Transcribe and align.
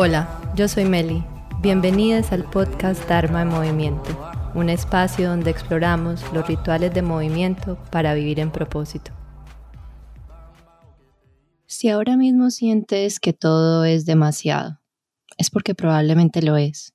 Hola, 0.00 0.52
yo 0.54 0.68
soy 0.68 0.84
Meli. 0.84 1.24
Bienvenidas 1.60 2.30
al 2.30 2.44
podcast 2.44 3.08
Dharma 3.08 3.42
en 3.42 3.48
Movimiento, 3.48 4.16
un 4.54 4.70
espacio 4.70 5.28
donde 5.28 5.50
exploramos 5.50 6.22
los 6.32 6.46
rituales 6.46 6.94
de 6.94 7.02
movimiento 7.02 7.76
para 7.90 8.14
vivir 8.14 8.38
en 8.38 8.52
propósito. 8.52 9.10
Si 11.66 11.88
ahora 11.88 12.16
mismo 12.16 12.52
sientes 12.52 13.18
que 13.18 13.32
todo 13.32 13.84
es 13.84 14.06
demasiado, 14.06 14.78
es 15.36 15.50
porque 15.50 15.74
probablemente 15.74 16.42
lo 16.42 16.56
es. 16.56 16.94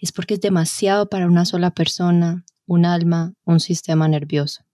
Es 0.00 0.10
porque 0.10 0.34
es 0.34 0.40
demasiado 0.40 1.08
para 1.08 1.28
una 1.28 1.44
sola 1.44 1.70
persona, 1.70 2.44
un 2.66 2.84
alma, 2.84 3.34
un 3.44 3.60
sistema 3.60 4.08
nervioso. 4.08 4.64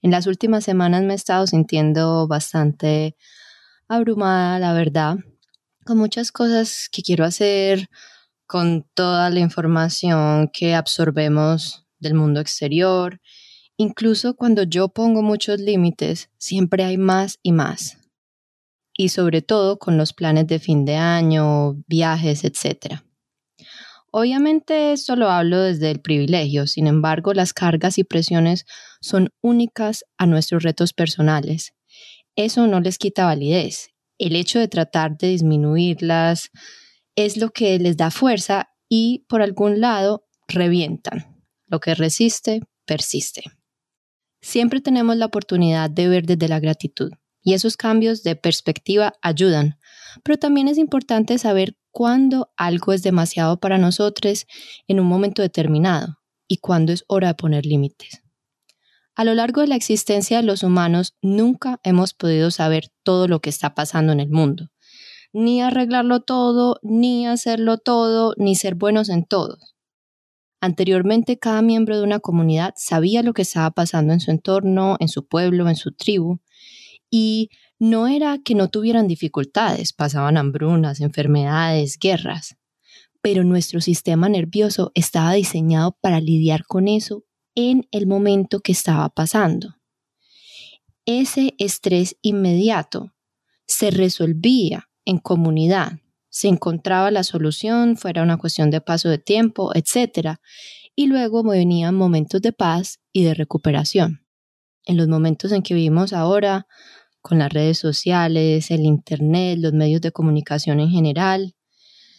En 0.00 0.10
las 0.10 0.26
últimas 0.26 0.64
semanas 0.64 1.02
me 1.02 1.12
he 1.12 1.16
estado 1.16 1.46
sintiendo 1.46 2.26
bastante 2.28 3.14
abrumada, 3.88 4.58
la 4.58 4.72
verdad, 4.72 5.18
con 5.84 5.98
muchas 5.98 6.32
cosas 6.32 6.88
que 6.90 7.02
quiero 7.02 7.24
hacer, 7.24 7.88
con 8.46 8.86
toda 8.94 9.30
la 9.30 9.40
información 9.40 10.50
que 10.52 10.74
absorbemos 10.74 11.86
del 11.98 12.14
mundo 12.14 12.40
exterior. 12.40 13.20
Incluso 13.76 14.34
cuando 14.34 14.62
yo 14.64 14.88
pongo 14.88 15.22
muchos 15.22 15.58
límites, 15.60 16.30
siempre 16.38 16.84
hay 16.84 16.98
más 16.98 17.38
y 17.42 17.52
más. 17.52 17.98
Y 18.94 19.08
sobre 19.08 19.40
todo 19.40 19.78
con 19.78 19.96
los 19.96 20.12
planes 20.12 20.46
de 20.46 20.58
fin 20.58 20.84
de 20.84 20.96
año, 20.96 21.82
viajes, 21.86 22.44
etc. 22.44 23.00
Obviamente 24.10 24.92
esto 24.92 25.16
lo 25.16 25.30
hablo 25.30 25.62
desde 25.62 25.90
el 25.90 26.00
privilegio, 26.02 26.66
sin 26.66 26.86
embargo 26.86 27.32
las 27.32 27.54
cargas 27.54 27.96
y 27.96 28.04
presiones 28.04 28.66
son 29.00 29.30
únicas 29.40 30.04
a 30.18 30.26
nuestros 30.26 30.62
retos 30.62 30.92
personales. 30.92 31.72
Eso 32.36 32.66
no 32.66 32.80
les 32.80 32.98
quita 32.98 33.24
validez 33.24 33.91
el 34.26 34.36
hecho 34.36 34.58
de 34.58 34.68
tratar 34.68 35.18
de 35.18 35.28
disminuirlas 35.28 36.50
es 37.16 37.36
lo 37.36 37.50
que 37.50 37.78
les 37.78 37.96
da 37.96 38.10
fuerza 38.10 38.68
y 38.88 39.24
por 39.28 39.42
algún 39.42 39.80
lado 39.80 40.26
revientan. 40.48 41.42
Lo 41.66 41.80
que 41.80 41.94
resiste, 41.94 42.60
persiste. 42.86 43.42
Siempre 44.40 44.80
tenemos 44.80 45.16
la 45.16 45.26
oportunidad 45.26 45.90
de 45.90 46.08
ver 46.08 46.26
desde 46.26 46.48
la 46.48 46.60
gratitud 46.60 47.10
y 47.42 47.54
esos 47.54 47.76
cambios 47.76 48.22
de 48.22 48.36
perspectiva 48.36 49.14
ayudan, 49.22 49.78
pero 50.22 50.38
también 50.38 50.68
es 50.68 50.78
importante 50.78 51.38
saber 51.38 51.76
cuándo 51.90 52.52
algo 52.56 52.92
es 52.92 53.02
demasiado 53.02 53.58
para 53.58 53.78
nosotros 53.78 54.46
en 54.86 55.00
un 55.00 55.06
momento 55.06 55.42
determinado 55.42 56.18
y 56.46 56.58
cuándo 56.58 56.92
es 56.92 57.04
hora 57.08 57.28
de 57.28 57.34
poner 57.34 57.66
límites. 57.66 58.22
A 59.22 59.24
lo 59.24 59.34
largo 59.34 59.60
de 59.60 59.68
la 59.68 59.76
existencia 59.76 60.38
de 60.38 60.42
los 60.42 60.64
humanos 60.64 61.14
nunca 61.22 61.78
hemos 61.84 62.12
podido 62.12 62.50
saber 62.50 62.88
todo 63.04 63.28
lo 63.28 63.40
que 63.40 63.50
está 63.50 63.72
pasando 63.72 64.12
en 64.12 64.18
el 64.18 64.30
mundo, 64.30 64.72
ni 65.32 65.62
arreglarlo 65.62 66.22
todo, 66.22 66.80
ni 66.82 67.28
hacerlo 67.28 67.78
todo, 67.78 68.34
ni 68.36 68.56
ser 68.56 68.74
buenos 68.74 69.08
en 69.10 69.24
todo. 69.24 69.58
Anteriormente 70.60 71.38
cada 71.38 71.62
miembro 71.62 71.96
de 71.96 72.02
una 72.02 72.18
comunidad 72.18 72.74
sabía 72.76 73.22
lo 73.22 73.32
que 73.32 73.42
estaba 73.42 73.70
pasando 73.70 74.12
en 74.12 74.18
su 74.18 74.32
entorno, 74.32 74.96
en 74.98 75.06
su 75.06 75.24
pueblo, 75.24 75.68
en 75.68 75.76
su 75.76 75.92
tribu, 75.92 76.40
y 77.08 77.50
no 77.78 78.08
era 78.08 78.38
que 78.44 78.56
no 78.56 78.70
tuvieran 78.70 79.06
dificultades, 79.06 79.92
pasaban 79.92 80.36
hambrunas, 80.36 81.00
enfermedades, 81.00 81.96
guerras, 81.96 82.56
pero 83.20 83.44
nuestro 83.44 83.80
sistema 83.80 84.28
nervioso 84.28 84.90
estaba 84.96 85.32
diseñado 85.34 85.96
para 86.00 86.20
lidiar 86.20 86.64
con 86.66 86.88
eso 86.88 87.22
en 87.54 87.86
el 87.90 88.06
momento 88.06 88.60
que 88.60 88.72
estaba 88.72 89.08
pasando. 89.08 89.76
Ese 91.04 91.54
estrés 91.58 92.16
inmediato 92.22 93.12
se 93.66 93.90
resolvía 93.90 94.88
en 95.04 95.18
comunidad, 95.18 95.98
se 96.28 96.48
encontraba 96.48 97.10
la 97.10 97.24
solución, 97.24 97.96
fuera 97.96 98.22
una 98.22 98.38
cuestión 98.38 98.70
de 98.70 98.80
paso 98.80 99.08
de 99.08 99.18
tiempo, 99.18 99.72
etc. 99.74 100.36
Y 100.94 101.06
luego 101.06 101.42
venían 101.42 101.94
momentos 101.94 102.40
de 102.40 102.52
paz 102.52 103.00
y 103.12 103.24
de 103.24 103.34
recuperación. 103.34 104.24
En 104.84 104.96
los 104.96 105.08
momentos 105.08 105.52
en 105.52 105.62
que 105.62 105.74
vivimos 105.74 106.12
ahora, 106.12 106.66
con 107.20 107.38
las 107.38 107.52
redes 107.52 107.78
sociales, 107.78 108.70
el 108.70 108.80
Internet, 108.80 109.58
los 109.60 109.72
medios 109.72 110.00
de 110.00 110.10
comunicación 110.10 110.80
en 110.80 110.90
general, 110.90 111.54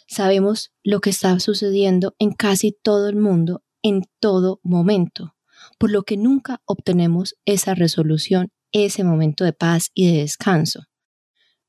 sabemos 0.07 0.71
lo 0.83 1.01
que 1.01 1.09
está 1.09 1.39
sucediendo 1.39 2.15
en 2.19 2.31
casi 2.31 2.71
todo 2.71 3.09
el 3.09 3.15
mundo 3.15 3.62
en 3.83 4.03
todo 4.19 4.59
momento, 4.63 5.35
por 5.77 5.91
lo 5.91 6.03
que 6.03 6.17
nunca 6.17 6.61
obtenemos 6.65 7.35
esa 7.45 7.75
resolución, 7.75 8.49
ese 8.71 9.03
momento 9.03 9.43
de 9.43 9.53
paz 9.53 9.91
y 9.93 10.11
de 10.11 10.19
descanso. 10.19 10.85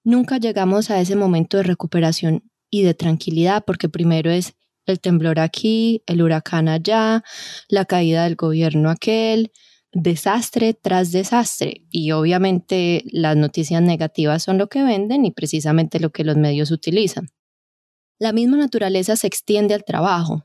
Nunca 0.03 0.39
llegamos 0.39 0.91
a 0.91 1.01
ese 1.01 1.17
momento 1.17 1.59
de 1.59 1.65
recuperación 1.65 2.51
y 2.71 2.83
de 2.83 2.95
tranquilidad 2.95 3.65
porque 3.67 3.89
primero 3.89 4.31
es 4.31 4.55
el 4.87 5.01
temblor 5.01 5.41
aquí, 5.41 6.03
el 6.07 6.23
huracán 6.23 6.69
allá, 6.69 7.25
la 7.69 7.85
caída 7.85 8.25
del 8.25 8.37
gobierno 8.37 8.91
aquel, 8.91 9.53
desastre 9.93 10.75
tras 10.75 11.13
desastre. 11.13 11.87
Y 11.91 12.11
obviamente 12.11 13.03
las 13.07 13.37
noticias 13.37 13.81
negativas 13.81 14.43
son 14.43 14.59
lo 14.59 14.69
que 14.69 14.83
venden 14.83 15.25
y 15.25 15.31
precisamente 15.31 16.01
lo 16.01 16.11
que 16.11 16.25
los 16.25 16.37
medios 16.37 16.71
utilizan. 16.71 17.29
La 18.19 18.33
misma 18.33 18.57
naturaleza 18.57 19.17
se 19.17 19.27
extiende 19.27 19.75
al 19.75 19.85
trabajo. 19.85 20.45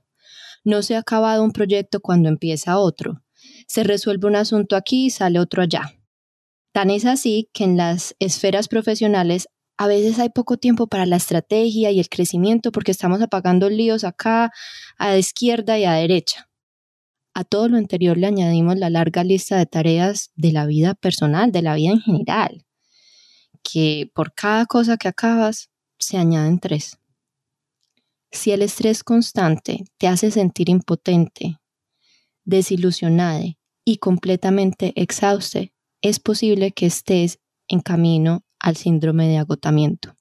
No 0.64 0.82
se 0.82 0.96
ha 0.96 1.00
acabado 1.00 1.44
un 1.44 1.52
proyecto 1.52 2.00
cuando 2.00 2.30
empieza 2.30 2.78
otro. 2.78 3.22
Se 3.68 3.84
resuelve 3.84 4.28
un 4.28 4.36
asunto 4.36 4.76
aquí 4.76 5.06
y 5.06 5.10
sale 5.10 5.40
otro 5.40 5.62
allá. 5.62 5.94
Tan 6.72 6.90
es 6.90 7.06
así 7.06 7.50
que 7.54 7.64
en 7.64 7.78
las 7.78 8.16
esferas 8.20 8.68
profesionales 8.68 9.48
a 9.78 9.88
veces 9.88 10.20
hay 10.20 10.30
poco 10.30 10.58
tiempo 10.58 10.88
para 10.88 11.06
la 11.06 11.16
estrategia 11.16 11.90
y 11.92 12.00
el 12.00 12.10
crecimiento 12.10 12.72
porque 12.72 12.92
estamos 12.92 13.22
apagando 13.22 13.70
líos 13.70 14.04
acá, 14.04 14.52
a 14.98 15.08
la 15.08 15.18
izquierda 15.18 15.80
y 15.80 15.86
a 15.86 15.94
derecha. 15.94 16.50
A 17.34 17.46
todo 17.46 17.70
lo 17.70 17.78
anterior 17.78 18.18
le 18.18 18.28
añadimos 18.28 18.78
la 18.78 18.90
larga 18.90 19.24
lista 19.24 19.58
de 19.58 19.66
tareas 19.66 20.32
de 20.36 20.52
la 20.52 20.66
vida 20.66 20.96
personal, 20.96 21.54
de 21.54 21.62
la 21.62 21.76
vida 21.76 21.92
en 21.92 22.02
general, 22.02 22.66
que 23.64 24.12
por 24.14 24.34
cada 24.34 24.66
cosa 24.66 24.98
que 24.98 25.08
acabas 25.08 25.70
se 25.98 26.18
añaden 26.18 26.60
tres. 26.60 26.99
Si 28.32 28.52
el 28.52 28.62
estrés 28.62 29.04
constante 29.04 29.86
te 29.98 30.08
hace 30.08 30.30
sentir 30.32 30.70
impotente, 30.70 31.60
desilusionada 32.46 33.44
y 33.84 33.98
completamente 33.98 34.94
exhauste, 34.96 35.74
es 36.02 36.20
posible 36.20 36.72
que 36.72 36.86
estés 36.86 37.40
en 37.68 37.82
camino 37.82 38.44
al 38.60 38.76
síndrome 38.76 39.28
de 39.28 39.38
agotamiento. 39.38 40.16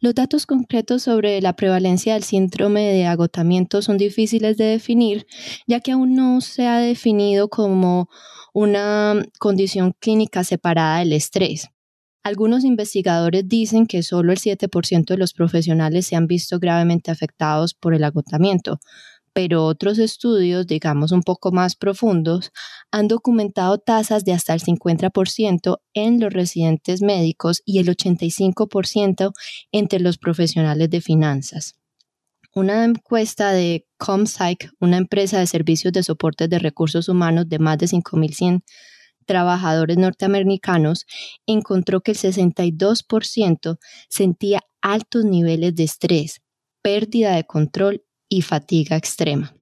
Los 0.00 0.14
datos 0.14 0.44
concretos 0.46 1.02
sobre 1.02 1.40
la 1.40 1.54
prevalencia 1.54 2.14
del 2.14 2.24
síndrome 2.24 2.82
de 2.92 3.06
agotamiento 3.06 3.80
son 3.80 3.96
difíciles 3.96 4.56
de 4.56 4.64
definir, 4.64 5.26
ya 5.66 5.80
que 5.80 5.92
aún 5.92 6.14
no 6.14 6.40
se 6.40 6.66
ha 6.66 6.78
definido 6.78 7.48
como 7.48 8.08
una 8.52 9.14
condición 9.38 9.94
clínica 9.98 10.44
separada 10.44 10.98
del 10.98 11.12
estrés. 11.12 11.70
Algunos 12.24 12.64
investigadores 12.64 13.46
dicen 13.46 13.86
que 13.86 14.02
solo 14.02 14.32
el 14.32 14.38
7% 14.38 15.04
de 15.04 15.18
los 15.18 15.34
profesionales 15.34 16.06
se 16.06 16.16
han 16.16 16.26
visto 16.26 16.58
gravemente 16.58 17.10
afectados 17.10 17.74
por 17.74 17.92
el 17.92 18.02
agotamiento, 18.02 18.80
pero 19.34 19.66
otros 19.66 19.98
estudios, 19.98 20.66
digamos 20.66 21.12
un 21.12 21.22
poco 21.22 21.52
más 21.52 21.76
profundos, 21.76 22.50
han 22.90 23.08
documentado 23.08 23.76
tasas 23.76 24.24
de 24.24 24.32
hasta 24.32 24.54
el 24.54 24.60
50% 24.60 25.80
en 25.92 26.18
los 26.18 26.32
residentes 26.32 27.02
médicos 27.02 27.60
y 27.66 27.78
el 27.78 27.88
85% 27.88 29.32
entre 29.70 30.00
los 30.00 30.16
profesionales 30.16 30.88
de 30.88 31.02
finanzas. 31.02 31.74
Una 32.54 32.84
encuesta 32.84 33.52
de 33.52 33.86
ComPsych, 33.98 34.70
una 34.80 34.96
empresa 34.96 35.40
de 35.40 35.46
servicios 35.46 35.92
de 35.92 36.04
soporte 36.04 36.48
de 36.48 36.58
recursos 36.58 37.10
humanos 37.10 37.50
de 37.50 37.58
más 37.58 37.76
de 37.76 37.86
5.100 37.86 38.62
trabajadores 39.24 39.96
norteamericanos 39.96 41.06
encontró 41.46 42.00
que 42.00 42.12
el 42.12 42.18
62% 42.18 43.78
sentía 44.08 44.60
altos 44.82 45.24
niveles 45.24 45.74
de 45.74 45.84
estrés, 45.84 46.42
pérdida 46.82 47.34
de 47.36 47.44
control 47.44 48.04
y 48.28 48.42
fatiga 48.42 48.96
extrema. 48.96 49.54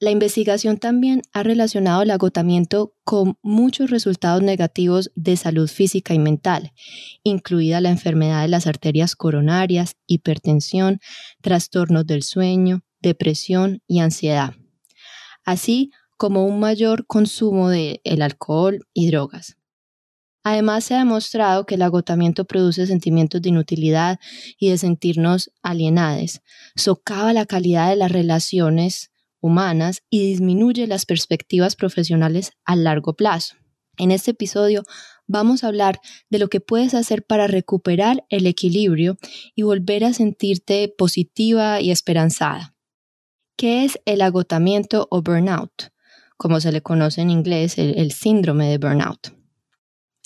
La 0.00 0.10
investigación 0.10 0.76
también 0.76 1.22
ha 1.32 1.42
relacionado 1.42 2.02
el 2.02 2.10
agotamiento 2.10 2.94
con 3.04 3.38
muchos 3.42 3.90
resultados 3.90 4.42
negativos 4.42 5.10
de 5.14 5.36
salud 5.36 5.66
física 5.66 6.12
y 6.12 6.18
mental, 6.18 6.72
incluida 7.22 7.80
la 7.80 7.90
enfermedad 7.90 8.42
de 8.42 8.48
las 8.48 8.66
arterias 8.66 9.16
coronarias, 9.16 9.96
hipertensión, 10.06 11.00
trastornos 11.40 12.06
del 12.06 12.22
sueño, 12.22 12.82
depresión 13.00 13.82
y 13.86 14.00
ansiedad. 14.00 14.54
Así 15.44 15.90
como 16.16 16.44
un 16.46 16.60
mayor 16.60 17.06
consumo 17.06 17.68
de 17.68 18.00
el 18.04 18.22
alcohol 18.22 18.86
y 18.92 19.08
drogas. 19.08 19.56
Además, 20.44 20.84
se 20.84 20.94
ha 20.94 20.98
demostrado 20.98 21.64
que 21.64 21.76
el 21.76 21.82
agotamiento 21.82 22.44
produce 22.44 22.86
sentimientos 22.86 23.40
de 23.40 23.48
inutilidad 23.48 24.20
y 24.58 24.68
de 24.68 24.76
sentirnos 24.76 25.50
alienados, 25.62 26.42
socava 26.76 27.32
la 27.32 27.46
calidad 27.46 27.88
de 27.88 27.96
las 27.96 28.12
relaciones 28.12 29.10
humanas 29.40 30.02
y 30.10 30.26
disminuye 30.26 30.86
las 30.86 31.06
perspectivas 31.06 31.76
profesionales 31.76 32.52
a 32.64 32.76
largo 32.76 33.14
plazo. 33.14 33.56
En 33.96 34.10
este 34.10 34.32
episodio 34.32 34.82
vamos 35.26 35.64
a 35.64 35.68
hablar 35.68 35.98
de 36.28 36.38
lo 36.38 36.48
que 36.48 36.60
puedes 36.60 36.94
hacer 36.94 37.24
para 37.24 37.46
recuperar 37.46 38.24
el 38.28 38.46
equilibrio 38.46 39.16
y 39.54 39.62
volver 39.62 40.04
a 40.04 40.12
sentirte 40.12 40.88
positiva 40.88 41.80
y 41.80 41.90
esperanzada. 41.90 42.74
¿Qué 43.56 43.84
es 43.84 43.98
el 44.04 44.20
agotamiento 44.20 45.06
o 45.10 45.22
burnout? 45.22 45.93
Como 46.44 46.60
se 46.60 46.72
le 46.72 46.82
conoce 46.82 47.22
en 47.22 47.30
inglés, 47.30 47.78
el, 47.78 48.12
síndrome 48.12 48.68
de 48.68 48.76
burnout. 48.76 49.34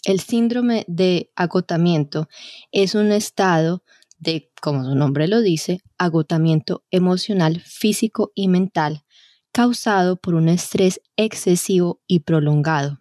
El 0.03 0.19
síndrome 0.19 0.85
de 0.89 1.31
agotamiento 1.37 2.29
es 2.73 2.97
un 2.97 3.13
estado 3.13 3.85
de, 4.19 4.51
como 4.61 4.83
su 4.83 4.97
nombre 4.97 5.29
lo 5.29 5.41
dice, 5.41 5.81
agotamiento 5.97 6.83
emocional, 6.91 7.61
físico 7.61 8.33
y 8.35 8.49
mental 8.49 9.05
causado 9.53 10.17
por 10.17 10.35
un 10.35 10.49
estrés 10.49 11.01
excesivo 11.17 12.03
y 12.09 12.19
prolongado 12.19 12.99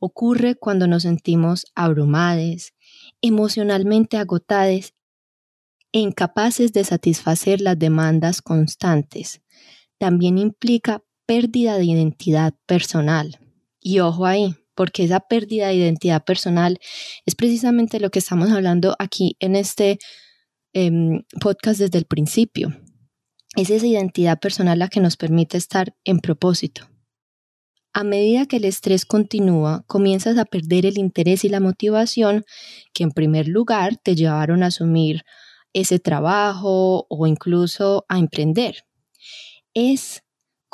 ocurre 0.00 0.56
cuando 0.56 0.88
nos 0.88 1.04
sentimos 1.04 1.66
abrumados, 1.76 2.74
emocionalmente 3.22 4.16
agotados 4.16 4.92
e 5.92 6.00
incapaces 6.00 6.72
de 6.72 6.82
satisfacer 6.82 7.60
las 7.60 7.78
demandas 7.78 8.42
constantes. 8.42 9.40
También 9.98 10.36
implica 10.36 11.03
pérdida 11.26 11.76
de 11.76 11.84
identidad 11.84 12.54
personal. 12.66 13.38
Y 13.80 14.00
ojo 14.00 14.26
ahí, 14.26 14.54
porque 14.74 15.04
esa 15.04 15.20
pérdida 15.20 15.68
de 15.68 15.74
identidad 15.74 16.24
personal 16.24 16.78
es 17.26 17.34
precisamente 17.34 18.00
lo 18.00 18.10
que 18.10 18.18
estamos 18.18 18.50
hablando 18.50 18.96
aquí 18.98 19.36
en 19.40 19.56
este 19.56 19.98
em, 20.72 21.22
podcast 21.40 21.80
desde 21.80 21.98
el 21.98 22.06
principio. 22.06 22.76
Es 23.56 23.70
esa 23.70 23.86
identidad 23.86 24.40
personal 24.40 24.78
la 24.78 24.88
que 24.88 25.00
nos 25.00 25.16
permite 25.16 25.56
estar 25.56 25.94
en 26.04 26.18
propósito. 26.18 26.88
A 27.92 28.02
medida 28.02 28.46
que 28.46 28.56
el 28.56 28.64
estrés 28.64 29.06
continúa, 29.06 29.84
comienzas 29.86 30.36
a 30.38 30.44
perder 30.44 30.84
el 30.84 30.98
interés 30.98 31.44
y 31.44 31.48
la 31.48 31.60
motivación 31.60 32.44
que 32.92 33.04
en 33.04 33.12
primer 33.12 33.46
lugar 33.46 33.96
te 33.96 34.16
llevaron 34.16 34.64
a 34.64 34.66
asumir 34.66 35.22
ese 35.72 36.00
trabajo 36.00 37.06
o 37.08 37.26
incluso 37.28 38.04
a 38.08 38.18
emprender. 38.18 38.84
Es 39.74 40.23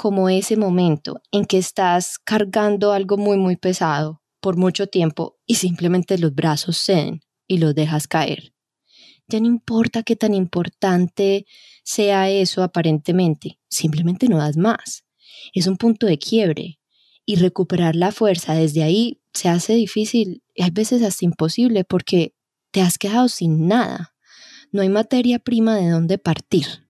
como 0.00 0.30
ese 0.30 0.56
momento 0.56 1.20
en 1.30 1.44
que 1.44 1.58
estás 1.58 2.18
cargando 2.24 2.92
algo 2.92 3.18
muy 3.18 3.36
muy 3.36 3.56
pesado 3.56 4.22
por 4.40 4.56
mucho 4.56 4.86
tiempo 4.86 5.36
y 5.44 5.56
simplemente 5.56 6.16
los 6.16 6.34
brazos 6.34 6.78
ceden 6.78 7.20
y 7.46 7.58
los 7.58 7.74
dejas 7.74 8.08
caer. 8.08 8.54
Ya 9.28 9.40
no 9.40 9.46
importa 9.46 10.02
qué 10.02 10.16
tan 10.16 10.32
importante 10.32 11.44
sea 11.84 12.30
eso 12.30 12.62
aparentemente, 12.62 13.60
simplemente 13.68 14.26
no 14.26 14.38
das 14.38 14.56
más. 14.56 15.04
Es 15.52 15.66
un 15.66 15.76
punto 15.76 16.06
de 16.06 16.16
quiebre, 16.16 16.80
y 17.26 17.36
recuperar 17.36 17.94
la 17.94 18.10
fuerza 18.10 18.54
desde 18.54 18.82
ahí 18.82 19.20
se 19.34 19.50
hace 19.50 19.74
difícil 19.74 20.42
y 20.54 20.62
hay 20.62 20.70
veces 20.70 21.02
hasta 21.02 21.26
imposible 21.26 21.84
porque 21.84 22.34
te 22.70 22.80
has 22.80 22.96
quedado 22.96 23.28
sin 23.28 23.68
nada. 23.68 24.14
No 24.72 24.80
hay 24.80 24.88
materia 24.88 25.40
prima 25.40 25.76
de 25.76 25.90
dónde 25.90 26.16
partir. 26.16 26.89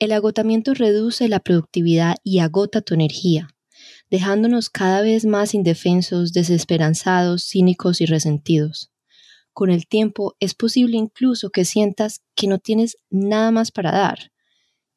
El 0.00 0.12
agotamiento 0.12 0.74
reduce 0.74 1.28
la 1.28 1.40
productividad 1.40 2.16
y 2.22 2.38
agota 2.38 2.82
tu 2.82 2.94
energía, 2.94 3.48
dejándonos 4.10 4.70
cada 4.70 5.02
vez 5.02 5.24
más 5.24 5.54
indefensos, 5.54 6.32
desesperanzados, 6.32 7.44
cínicos 7.48 8.00
y 8.00 8.06
resentidos. 8.06 8.92
Con 9.52 9.70
el 9.70 9.88
tiempo 9.88 10.36
es 10.38 10.54
posible 10.54 10.96
incluso 10.96 11.50
que 11.50 11.64
sientas 11.64 12.22
que 12.36 12.46
no 12.46 12.60
tienes 12.60 12.96
nada 13.10 13.50
más 13.50 13.72
para 13.72 13.90
dar, 13.90 14.30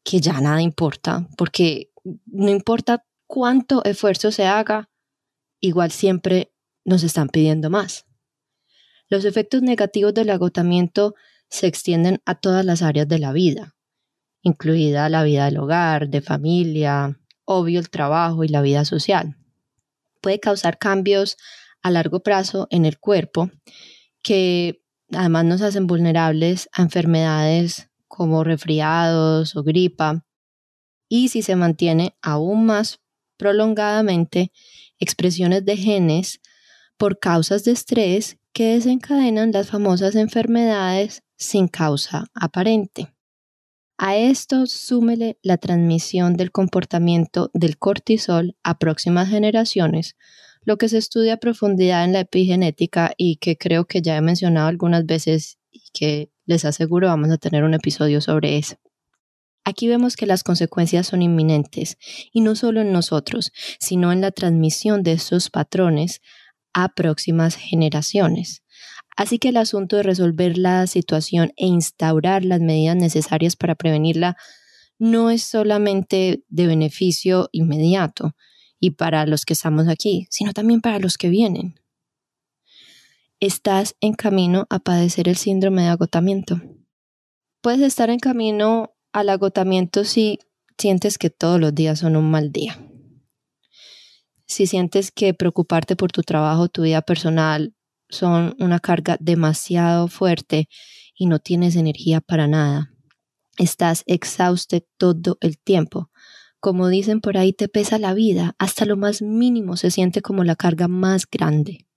que 0.04 0.22
ya 0.22 0.40
nada 0.40 0.62
importa, 0.62 1.28
porque 1.36 1.92
no 2.28 2.52
importa 2.52 3.04
cuánto 3.26 3.84
esfuerzo 3.84 4.32
se 4.32 4.46
haga, 4.46 4.92
igual 5.60 5.90
siempre 5.90 6.54
nos 6.86 7.02
están 7.02 7.30
pidiendo 7.30 7.72
más. 7.72 8.06
Los 9.10 9.26
efectos 9.26 9.64
negativos 9.64 10.14
del 10.14 10.30
agotamiento 10.30 11.16
se 11.50 11.66
extienden 11.66 12.22
a 12.26 12.36
todas 12.36 12.64
las 12.64 12.84
áreas 12.84 13.08
de 13.08 13.18
la 13.18 13.34
vida, 13.34 13.76
incluida 14.42 15.10
la 15.10 15.24
vida 15.24 15.46
del 15.46 15.58
hogar, 15.58 16.10
de 16.10 16.22
familia, 16.22 17.20
obvio 17.46 17.80
el 17.80 17.90
trabajo 17.90 18.44
y 18.44 18.48
la 18.48 18.62
vida 18.62 18.86
social. 18.86 19.38
Puede 20.22 20.40
causar 20.40 20.78
cambios 20.78 21.38
a 21.82 21.92
largo 21.92 22.22
plazo 22.22 22.68
en 22.70 22.86
el 22.86 23.00
cuerpo 23.00 23.50
que 24.24 24.82
además 25.14 25.46
nos 25.46 25.62
hacen 25.62 25.88
vulnerables 25.88 26.70
a 26.74 26.84
enfermedades 26.84 27.90
como 28.08 28.44
resfriados 28.44 29.56
o 29.56 29.64
gripa 29.64 30.26
y 31.10 31.30
si 31.30 31.42
se 31.42 31.56
mantiene 31.56 32.16
aún 32.22 32.66
más 32.66 33.00
prolongadamente 33.38 34.52
expresiones 35.00 35.66
de 35.66 35.76
genes 35.76 36.40
por 36.98 37.20
causas 37.20 37.64
de 37.64 37.72
estrés 37.72 38.38
que 38.54 38.76
desencadenan 38.76 39.52
las 39.52 39.70
famosas 39.70 40.16
enfermedades 40.16 41.24
sin 41.38 41.68
causa 41.68 42.28
aparente. 42.34 43.14
A 44.04 44.18
esto 44.18 44.66
súmele 44.66 45.38
la 45.44 45.58
transmisión 45.58 46.36
del 46.36 46.52
comportamiento 46.52 47.52
del 47.54 47.78
cortisol 47.78 48.58
a 48.64 48.80
próximas 48.80 49.30
generaciones, 49.30 50.16
lo 50.66 50.80
que 50.80 50.90
se 50.90 50.98
estudia 50.98 51.36
a 51.36 51.38
profundidad 51.38 52.04
en 52.04 52.12
la 52.12 52.22
epigenética 52.22 53.14
y 53.16 53.36
que 53.36 53.58
creo 53.58 53.86
que 53.86 54.02
ya 54.02 54.18
he 54.18 54.22
mencionado 54.22 54.70
algunas 54.70 55.06
veces 55.06 55.60
y 55.70 55.84
que 55.94 56.32
les 56.48 56.66
aseguro 56.66 57.10
vamos 57.10 57.30
a 57.30 57.38
tener 57.38 57.64
un 57.64 57.76
episodio 57.76 58.22
sobre 58.22 58.58
eso. 58.58 58.78
Aquí 59.66 59.88
vemos 59.88 60.16
que 60.16 60.26
las 60.26 60.42
consecuencias 60.42 61.06
son 61.06 61.22
inminentes, 61.22 62.00
y 62.34 62.42
no 62.42 62.56
solo 62.56 62.82
en 62.82 62.92
nosotros, 62.92 63.52
sino 63.80 64.12
en 64.12 64.22
la 64.22 64.32
transmisión 64.32 65.04
de 65.04 65.12
estos 65.12 65.52
patrones 65.52 66.22
a 66.74 66.90
próximas 66.90 67.56
generaciones. 67.56 68.61
Así 69.16 69.40
que 69.40 69.50
el 69.50 69.58
asunto 69.58 69.98
de 69.98 70.04
resolver 70.04 70.58
la 70.58 70.88
situación 70.88 71.52
e 71.58 71.68
instaurar 71.68 72.46
las 72.46 72.62
medidas 72.62 72.96
necesarias 72.96 73.56
para 73.56 73.76
prevenirla 73.76 74.38
no 75.00 75.30
es 75.30 75.44
solamente 75.44 76.44
de 76.48 76.68
beneficio 76.68 77.50
inmediato 77.52 78.36
y 78.80 78.92
para 78.92 79.26
los 79.26 79.46
que 79.46 79.54
estamos 79.54 79.88
aquí, 79.88 80.28
sino 80.30 80.54
también 80.54 80.82
para 80.82 81.00
los 81.00 81.18
que 81.18 81.30
vienen. 81.30 81.76
Estás 83.40 83.96
en 84.00 84.14
camino 84.14 84.68
a 84.70 84.80
padecer 84.80 85.28
el 85.28 85.36
síndrome 85.36 85.84
de 85.84 85.90
agotamiento. 85.90 86.62
Puedes 87.62 87.82
estar 87.82 88.10
en 88.10 88.20
camino 88.20 88.94
al 89.12 89.30
agotamiento 89.30 90.04
si 90.04 90.40
sientes 90.78 91.18
que 91.18 91.30
todos 91.30 91.60
los 91.60 91.74
días 91.74 92.00
son 92.00 92.16
un 92.16 92.30
mal 92.30 92.52
día. 92.52 92.80
Si 94.46 94.68
sientes 94.68 95.12
que 95.12 95.34
preocuparte 95.34 95.96
por 95.96 96.12
tu 96.12 96.24
trabajo, 96.24 96.68
tu 96.68 96.84
vida 96.84 97.02
personal 97.02 97.74
son 98.12 98.56
una 98.60 98.80
carga 98.80 99.18
demasiado 99.20 100.08
fuerte 100.08 100.70
y 101.18 101.26
no 101.26 101.40
tienes 101.40 101.76
energía 101.76 102.22
para 102.22 102.48
nada. 102.48 102.94
Estás 103.58 104.04
exhauste 104.06 104.88
todo 104.98 105.38
el 105.42 105.58
tiempo. 105.58 106.12
Como 106.60 106.88
dicen 106.88 107.22
por 107.22 107.38
ahí, 107.38 107.54
te 107.54 107.68
pesa 107.68 107.98
la 107.98 108.14
vida, 108.14 108.56
hasta 108.60 108.86
lo 108.86 108.96
más 108.96 109.24
mínimo 109.24 109.78
se 109.78 109.90
siente 109.90 110.22
como 110.22 110.44
la 110.44 110.56
carga 110.56 110.88
más 110.88 111.26
grande. 111.30 111.88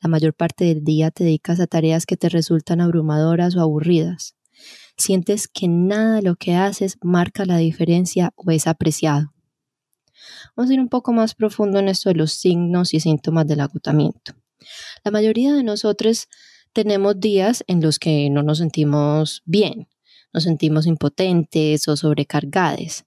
La 0.00 0.08
mayor 0.08 0.32
parte 0.32 0.64
del 0.64 0.82
día 0.84 1.10
te 1.10 1.24
dedicas 1.24 1.60
a 1.60 1.66
tareas 1.66 2.06
que 2.06 2.16
te 2.16 2.30
resultan 2.30 2.80
abrumadoras 2.80 3.54
o 3.56 3.60
aburridas 3.60 4.38
sientes 4.98 5.48
que 5.48 5.68
nada 5.68 6.16
de 6.16 6.22
lo 6.22 6.36
que 6.36 6.54
haces 6.54 6.98
marca 7.02 7.46
la 7.46 7.56
diferencia 7.56 8.32
o 8.36 8.50
es 8.50 8.66
apreciado. 8.66 9.32
Vamos 10.56 10.70
a 10.70 10.74
ir 10.74 10.80
un 10.80 10.88
poco 10.88 11.12
más 11.12 11.34
profundo 11.34 11.78
en 11.78 11.88
esto 11.88 12.10
de 12.10 12.16
los 12.16 12.32
signos 12.32 12.92
y 12.92 13.00
síntomas 13.00 13.46
del 13.46 13.60
agotamiento. 13.60 14.34
La 15.04 15.10
mayoría 15.10 15.54
de 15.54 15.62
nosotros 15.62 16.28
tenemos 16.72 17.18
días 17.18 17.64
en 17.66 17.80
los 17.80 17.98
que 17.98 18.30
no 18.30 18.42
nos 18.42 18.58
sentimos 18.58 19.42
bien, 19.44 19.88
nos 20.32 20.44
sentimos 20.44 20.86
impotentes 20.86 21.88
o 21.88 21.96
sobrecargados. 21.96 23.04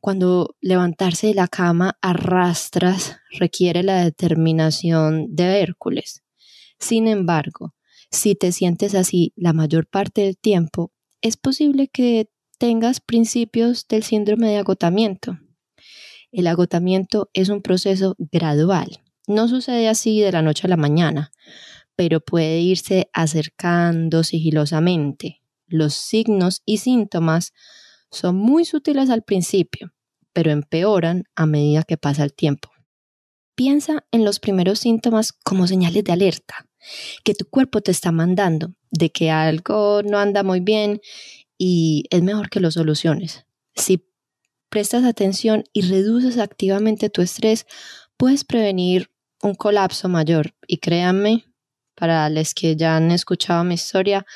Cuando 0.00 0.56
levantarse 0.60 1.28
de 1.28 1.34
la 1.34 1.48
cama 1.48 1.98
arrastras 2.00 3.16
requiere 3.38 3.82
la 3.82 4.04
determinación 4.04 5.34
de 5.34 5.60
Hércules. 5.60 6.22
Sin 6.78 7.08
embargo, 7.08 7.74
si 8.10 8.34
te 8.34 8.52
sientes 8.52 8.94
así 8.94 9.32
la 9.36 9.52
mayor 9.52 9.86
parte 9.86 10.22
del 10.22 10.36
tiempo, 10.36 10.92
es 11.22 11.36
posible 11.36 11.88
que 11.88 12.30
tengas 12.58 13.00
principios 13.00 13.88
del 13.88 14.02
síndrome 14.02 14.48
de 14.48 14.58
agotamiento. 14.58 15.38
El 16.30 16.46
agotamiento 16.46 17.30
es 17.32 17.48
un 17.48 17.62
proceso 17.62 18.14
gradual. 18.18 19.02
No 19.26 19.48
sucede 19.48 19.88
así 19.88 20.20
de 20.20 20.32
la 20.32 20.42
noche 20.42 20.66
a 20.66 20.70
la 20.70 20.76
mañana, 20.76 21.32
pero 21.96 22.20
puede 22.20 22.60
irse 22.60 23.10
acercando 23.12 24.22
sigilosamente. 24.22 25.42
Los 25.66 25.94
signos 25.94 26.62
y 26.64 26.78
síntomas 26.78 27.52
son 28.10 28.36
muy 28.36 28.64
sutiles 28.64 29.10
al 29.10 29.22
principio, 29.22 29.92
pero 30.32 30.52
empeoran 30.52 31.24
a 31.34 31.46
medida 31.46 31.82
que 31.82 31.96
pasa 31.96 32.22
el 32.22 32.34
tiempo. 32.34 32.70
Piensa 33.56 34.06
en 34.12 34.24
los 34.24 34.38
primeros 34.38 34.78
síntomas 34.80 35.32
como 35.32 35.66
señales 35.66 36.04
de 36.04 36.12
alerta 36.12 36.66
que 37.24 37.34
tu 37.34 37.46
cuerpo 37.46 37.80
te 37.80 37.90
está 37.90 38.12
mandando 38.12 38.74
de 38.90 39.10
que 39.10 39.30
algo 39.30 40.02
no 40.02 40.18
anda 40.18 40.42
muy 40.42 40.60
bien 40.60 41.00
y 41.58 42.04
es 42.10 42.22
mejor 42.22 42.48
que 42.48 42.60
lo 42.60 42.70
soluciones. 42.70 43.44
Si 43.74 44.06
prestas 44.68 45.04
atención 45.04 45.64
y 45.72 45.82
reduces 45.82 46.38
activamente 46.38 47.10
tu 47.10 47.22
estrés, 47.22 47.66
puedes 48.16 48.44
prevenir 48.44 49.10
un 49.42 49.54
colapso 49.54 50.08
mayor. 50.08 50.54
Y 50.66 50.78
créanme, 50.78 51.44
para 51.94 52.28
los 52.28 52.54
que 52.54 52.76
ya 52.76 52.96
han 52.96 53.10
escuchado 53.10 53.64
mi 53.64 53.74
historia, 53.74 54.26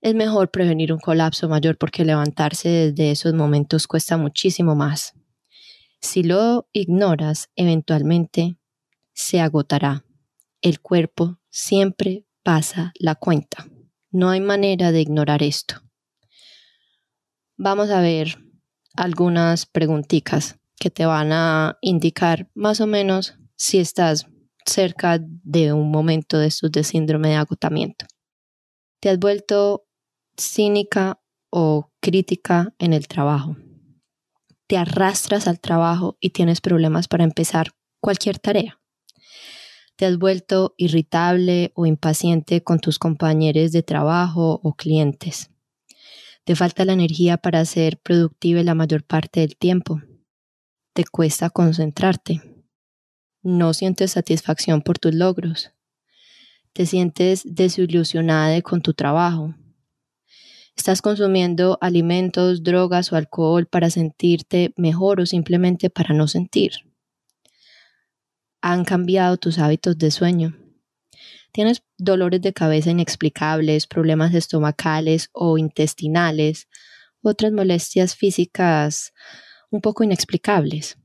es 0.00 0.14
mejor 0.14 0.50
prevenir 0.50 0.92
un 0.92 1.00
colapso 1.00 1.48
mayor 1.48 1.76
porque 1.76 2.04
levantarse 2.04 2.68
desde 2.68 3.10
esos 3.10 3.34
momentos 3.34 3.86
cuesta 3.86 4.16
muchísimo 4.16 4.74
más. 4.74 5.14
Si 6.00 6.22
lo 6.22 6.68
ignoras, 6.72 7.50
eventualmente 7.56 8.56
se 9.12 9.40
agotará. 9.40 10.04
El 10.62 10.80
cuerpo 10.80 11.40
siempre 11.50 12.24
pasa 12.44 12.92
la 12.98 13.16
cuenta. 13.16 13.66
No 14.10 14.30
hay 14.30 14.40
manera 14.40 14.92
de 14.92 15.00
ignorar 15.00 15.42
esto. 15.42 15.82
Vamos 17.56 17.90
a 17.90 18.00
ver 18.00 18.38
algunas 18.94 19.66
preguntitas 19.66 20.58
que 20.78 20.90
te 20.90 21.04
van 21.04 21.32
a 21.32 21.76
indicar 21.80 22.48
más 22.54 22.80
o 22.80 22.86
menos 22.86 23.36
si 23.58 23.78
estás 23.78 24.26
cerca 24.64 25.18
de 25.20 25.72
un 25.72 25.90
momento 25.90 26.38
de 26.38 26.52
de 26.70 26.84
síndrome 26.84 27.30
de 27.30 27.34
agotamiento. 27.34 28.06
¿Te 29.00 29.08
has 29.10 29.18
vuelto 29.18 29.86
cínica 30.36 31.20
o 31.50 31.90
crítica 32.00 32.74
en 32.78 32.92
el 32.92 33.08
trabajo? 33.08 33.56
¿Te 34.68 34.76
arrastras 34.76 35.48
al 35.48 35.60
trabajo 35.60 36.16
y 36.20 36.30
tienes 36.30 36.60
problemas 36.60 37.08
para 37.08 37.24
empezar 37.24 37.72
cualquier 38.00 38.38
tarea? 38.38 38.80
¿Te 39.96 40.06
has 40.06 40.18
vuelto 40.18 40.74
irritable 40.76 41.72
o 41.74 41.86
impaciente 41.86 42.62
con 42.62 42.78
tus 42.78 43.00
compañeros 43.00 43.72
de 43.72 43.82
trabajo 43.82 44.60
o 44.62 44.74
clientes? 44.74 45.50
¿Te 46.44 46.54
falta 46.54 46.84
la 46.84 46.92
energía 46.92 47.38
para 47.38 47.64
ser 47.64 47.98
productiva 47.98 48.62
la 48.62 48.74
mayor 48.74 49.02
parte 49.02 49.40
del 49.40 49.56
tiempo? 49.56 50.00
¿Te 50.94 51.04
cuesta 51.04 51.50
concentrarte? 51.50 52.47
¿No 53.50 53.72
sientes 53.72 54.10
satisfacción 54.10 54.82
por 54.82 54.98
tus 54.98 55.14
logros? 55.14 55.70
¿Te 56.74 56.84
sientes 56.84 57.44
desilusionada 57.46 58.60
con 58.60 58.82
tu 58.82 58.92
trabajo? 58.92 59.54
¿Estás 60.76 61.00
consumiendo 61.00 61.78
alimentos, 61.80 62.62
drogas 62.62 63.10
o 63.10 63.16
alcohol 63.16 63.64
para 63.64 63.88
sentirte 63.88 64.74
mejor 64.76 65.22
o 65.22 65.24
simplemente 65.24 65.88
para 65.88 66.14
no 66.14 66.28
sentir? 66.28 66.72
¿Han 68.60 68.84
cambiado 68.84 69.38
tus 69.38 69.58
hábitos 69.58 69.96
de 69.96 70.10
sueño? 70.10 70.54
tienes 71.50 71.82
dolores 71.96 72.42
de 72.42 72.52
cabeza 72.52 72.90
inexplicables, 72.90 73.86
problemas 73.86 74.34
estomacales 74.34 75.30
o 75.32 75.56
intestinales, 75.56 76.68
otras 77.22 77.52
molestias 77.52 78.14
físicas 78.14 79.14
un 79.70 79.80
poco 79.80 80.04
inexplicables. 80.04 80.98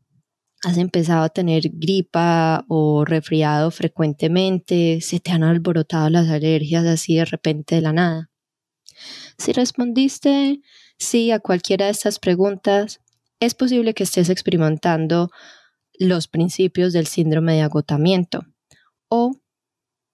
Has 0.64 0.78
empezado 0.78 1.24
a 1.24 1.30
tener 1.30 1.64
gripa 1.74 2.64
o 2.70 3.04
resfriado 3.04 3.70
frecuentemente, 3.70 5.02
se 5.02 5.20
te 5.20 5.32
han 5.32 5.44
alborotado 5.44 6.10
las 6.10 6.30
alergias 6.30 6.86
así 6.86 7.18
de 7.18 7.26
repente 7.26 7.76
de 7.76 7.82
la 7.82 7.92
nada. 7.92 8.30
Si 9.38 9.52
respondiste 9.52 10.62
sí 10.98 11.32
a 11.32 11.40
cualquiera 11.40 11.86
de 11.86 11.92
estas 11.92 12.20
preguntas, 12.20 13.02
es 13.40 13.56
posible 13.56 13.94
que 13.94 14.04
estés 14.04 14.30
experimentando 14.30 15.30
los 16.00 16.28
principios 16.28 16.94
del 16.94 17.08
síndrome 17.08 17.54
de 17.56 17.62
agotamiento 17.62 18.46
o 19.10 19.36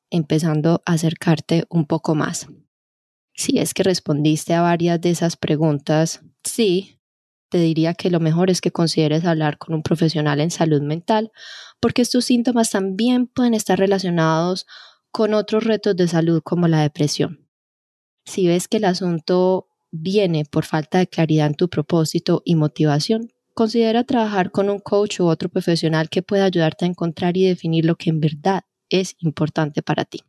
empezando 0.10 0.82
a 0.86 0.94
acercarte 0.94 1.65
un 1.70 1.86
poco 1.86 2.15
más. 2.15 2.48
Si 3.36 3.60
es 3.60 3.74
que 3.74 3.84
respondiste 3.84 4.53
a 4.53 4.62
varias 4.62 5.00
de 5.00 5.12
esas 5.12 5.38
preguntas, 5.38 6.22
sí, 6.44 6.99
te 7.50 7.58
diría 7.58 7.94
que 7.94 8.10
lo 8.10 8.20
mejor 8.20 8.50
es 8.50 8.62
que 8.62 8.72
consideres 8.72 9.25
hablar 9.25 9.58
con 9.58 9.74
un 9.74 9.84
profesional 9.84 10.39
en 10.39 10.51
salud 10.51 10.82
mental, 10.82 11.32
porque 11.79 12.01
estos 12.01 12.25
síntomas 12.25 12.70
también 12.70 13.27
pueden 13.27 13.53
estar 13.53 13.77
relacionados 13.77 14.65
con 15.12 15.34
otros 15.34 15.63
retos 15.63 15.96
de 15.96 16.08
salud 16.08 16.41
como 16.44 16.68
la 16.68 16.82
depresión. 16.82 17.48
Si 18.25 18.48
ves 18.48 18.68
que 18.68 18.77
el 18.77 18.86
asunto 18.86 19.68
viene 19.91 20.46
por 20.46 20.65
falta 20.65 21.00
de 21.00 21.08
claridad 21.08 21.48
en 21.48 21.56
tu 21.56 21.70
propósito 21.70 22.41
y 22.46 22.56
motivación, 22.56 23.29
considera 23.56 24.03
trabajar 24.03 24.51
con 24.51 24.70
un 24.70 24.79
coach 24.79 25.20
u 25.20 25.27
otro 25.27 25.50
profesional 25.50 26.10
que 26.10 26.22
pueda 26.22 26.46
ayudarte 26.46 26.86
a 26.86 26.88
encontrar 26.88 27.36
y 27.38 27.46
definir 27.46 27.86
lo 27.86 27.96
que 27.96 28.10
en 28.10 28.20
verdad 28.20 28.63
es 28.89 29.15
importante 29.20 29.82
para 29.82 30.06
ti. 30.06 30.22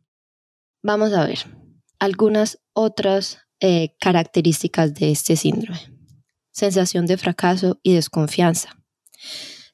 Vamos 0.83 1.13
a 1.13 1.25
ver 1.25 1.39
algunas 1.99 2.59
otras 2.73 3.37
eh, 3.59 3.95
características 3.99 4.95
de 4.95 5.11
este 5.11 5.35
síndrome. 5.35 5.90
Sensación 6.51 7.05
de 7.05 7.17
fracaso 7.17 7.79
y 7.83 7.93
desconfianza. 7.93 8.77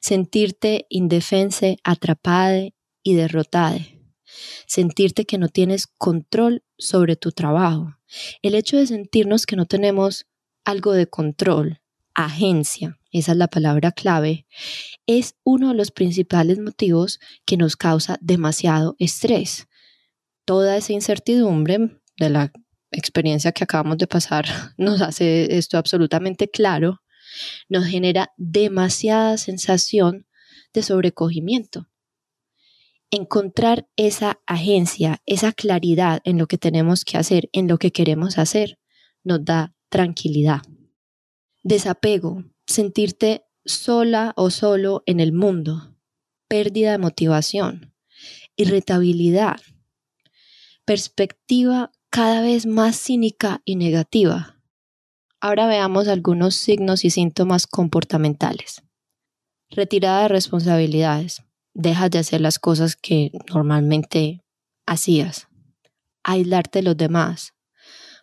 Sentirte 0.00 0.86
indefensa, 0.88 1.74
atrapada 1.84 2.68
y 3.02 3.14
derrotada. 3.14 3.78
Sentirte 4.66 5.24
que 5.24 5.38
no 5.38 5.48
tienes 5.48 5.86
control 5.86 6.62
sobre 6.76 7.16
tu 7.16 7.32
trabajo. 7.32 7.96
El 8.42 8.54
hecho 8.54 8.76
de 8.76 8.86
sentirnos 8.86 9.46
que 9.46 9.56
no 9.56 9.66
tenemos 9.66 10.26
algo 10.64 10.92
de 10.92 11.06
control, 11.06 11.80
agencia, 12.14 12.98
esa 13.10 13.32
es 13.32 13.38
la 13.38 13.48
palabra 13.48 13.92
clave, 13.92 14.46
es 15.06 15.34
uno 15.44 15.68
de 15.68 15.74
los 15.74 15.90
principales 15.90 16.58
motivos 16.58 17.20
que 17.44 17.56
nos 17.56 17.76
causa 17.76 18.18
demasiado 18.20 18.94
estrés. 18.98 19.66
Toda 20.44 20.76
esa 20.76 20.92
incertidumbre 20.92 22.00
de 22.18 22.30
la 22.30 22.52
experiencia 22.90 23.52
que 23.52 23.64
acabamos 23.64 23.98
de 23.98 24.06
pasar 24.06 24.46
nos 24.76 25.00
hace 25.00 25.56
esto 25.56 25.78
absolutamente 25.78 26.50
claro, 26.50 27.02
nos 27.68 27.86
genera 27.86 28.32
demasiada 28.36 29.36
sensación 29.36 30.26
de 30.72 30.82
sobrecogimiento. 30.82 31.88
Encontrar 33.10 33.88
esa 33.96 34.40
agencia, 34.46 35.22
esa 35.24 35.52
claridad 35.52 36.20
en 36.24 36.36
lo 36.36 36.46
que 36.46 36.58
tenemos 36.58 37.04
que 37.04 37.16
hacer, 37.16 37.48
en 37.52 37.66
lo 37.66 37.78
que 37.78 37.90
queremos 37.90 38.38
hacer, 38.38 38.78
nos 39.24 39.44
da 39.44 39.74
tranquilidad. 39.88 40.60
Desapego, 41.62 42.44
sentirte 42.66 43.44
sola 43.64 44.32
o 44.36 44.50
solo 44.50 45.02
en 45.06 45.20
el 45.20 45.32
mundo, 45.32 45.96
pérdida 46.48 46.92
de 46.92 46.98
motivación, 46.98 47.94
irritabilidad, 48.56 49.60
perspectiva 50.84 51.92
cada 52.10 52.40
vez 52.40 52.66
más 52.66 52.96
cínica 52.96 53.62
y 53.64 53.76
negativa. 53.76 54.60
Ahora 55.40 55.66
veamos 55.66 56.08
algunos 56.08 56.54
signos 56.54 57.04
y 57.04 57.10
síntomas 57.10 57.66
comportamentales. 57.66 58.82
Retirada 59.70 60.22
de 60.22 60.28
responsabilidades. 60.28 61.42
Dejas 61.74 62.10
de 62.10 62.18
hacer 62.18 62.40
las 62.40 62.58
cosas 62.58 62.96
que 62.96 63.30
normalmente 63.52 64.42
hacías. 64.86 65.48
Aislarte 66.24 66.80
de 66.80 66.82
los 66.84 66.96
demás. 66.96 67.54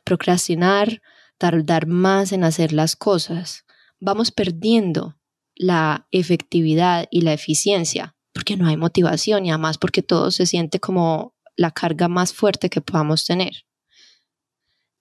Procrastinar, 0.03 1.01
tardar 1.37 1.87
más 1.87 2.31
en 2.31 2.43
hacer 2.43 2.73
las 2.73 2.95
cosas 2.95 3.65
vamos 3.99 4.31
perdiendo 4.31 5.17
la 5.55 6.07
efectividad 6.11 7.07
y 7.09 7.21
la 7.21 7.33
eficiencia 7.33 8.15
porque 8.33 8.57
no 8.57 8.67
hay 8.67 8.77
motivación 8.77 9.45
y 9.45 9.49
además 9.49 9.77
porque 9.77 10.03
todo 10.03 10.29
se 10.31 10.45
siente 10.45 10.79
como 10.79 11.33
la 11.55 11.71
carga 11.71 12.09
más 12.09 12.33
fuerte 12.33 12.69
que 12.69 12.81
podamos 12.81 13.25
tener. 13.25 13.65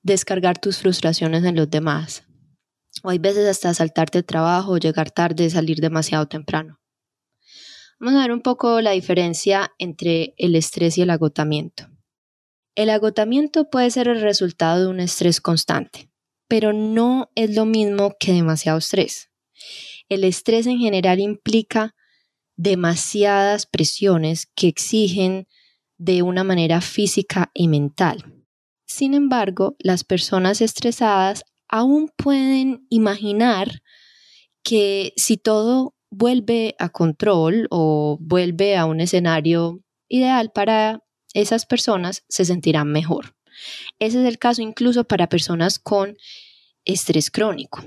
Descargar 0.04 0.58
tus 0.58 0.78
frustraciones 0.78 1.44
en 1.44 1.56
los 1.56 1.70
demás. 1.70 2.24
O 3.02 3.08
hay 3.08 3.18
veces 3.18 3.48
hasta 3.48 3.72
saltarte 3.72 4.18
el 4.18 4.26
trabajo, 4.26 4.76
llegar 4.76 5.10
tarde, 5.10 5.48
salir 5.48 5.80
demasiado 5.80 6.28
temprano. 6.28 6.78
Vamos 7.98 8.20
a 8.20 8.22
ver 8.22 8.32
un 8.32 8.42
poco 8.42 8.82
la 8.82 8.90
diferencia 8.90 9.72
entre 9.78 10.34
el 10.36 10.56
estrés 10.56 10.98
y 10.98 11.02
el 11.02 11.08
agotamiento. 11.08 11.88
El 12.74 12.90
agotamiento 12.90 13.70
puede 13.70 13.90
ser 13.90 14.08
el 14.08 14.20
resultado 14.20 14.82
de 14.82 14.88
un 14.88 15.00
estrés 15.00 15.40
constante, 15.40 16.10
pero 16.48 16.74
no 16.74 17.30
es 17.34 17.54
lo 17.54 17.64
mismo 17.64 18.14
que 18.20 18.34
demasiado 18.34 18.76
estrés. 18.76 19.30
El 20.10 20.22
estrés 20.22 20.66
en 20.66 20.80
general 20.80 21.18
implica 21.18 21.94
demasiadas 22.56 23.64
presiones 23.64 24.50
que 24.54 24.68
exigen 24.68 25.48
de 25.96 26.20
una 26.20 26.44
manera 26.44 26.82
física 26.82 27.50
y 27.54 27.68
mental. 27.68 28.33
Sin 28.94 29.14
embargo, 29.14 29.74
las 29.80 30.04
personas 30.04 30.60
estresadas 30.60 31.42
aún 31.66 32.12
pueden 32.16 32.86
imaginar 32.90 33.82
que 34.62 35.12
si 35.16 35.36
todo 35.36 35.96
vuelve 36.10 36.76
a 36.78 36.90
control 36.90 37.66
o 37.70 38.18
vuelve 38.20 38.76
a 38.76 38.84
un 38.84 39.00
escenario 39.00 39.80
ideal 40.08 40.52
para 40.52 41.02
esas 41.32 41.66
personas, 41.66 42.22
se 42.28 42.44
sentirán 42.44 42.92
mejor. 42.92 43.34
Ese 43.98 44.20
es 44.20 44.28
el 44.28 44.38
caso 44.38 44.62
incluso 44.62 45.02
para 45.02 45.28
personas 45.28 45.80
con 45.80 46.16
estrés 46.84 47.32
crónico. 47.32 47.82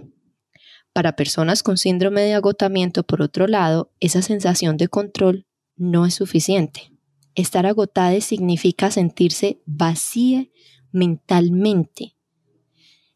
Para 0.92 1.16
personas 1.16 1.64
con 1.64 1.78
síndrome 1.78 2.24
de 2.24 2.34
agotamiento, 2.34 3.04
por 3.04 3.22
otro 3.22 3.48
lado, 3.48 3.94
esa 4.02 4.22
sensación 4.22 4.76
de 4.76 4.90
control 4.90 5.48
no 5.78 6.06
es 6.06 6.16
suficiente. 6.16 6.92
Estar 7.34 7.66
agotada 7.66 8.20
significa 8.20 8.92
sentirse 8.92 9.62
vacía 9.66 10.48
mentalmente, 10.92 12.16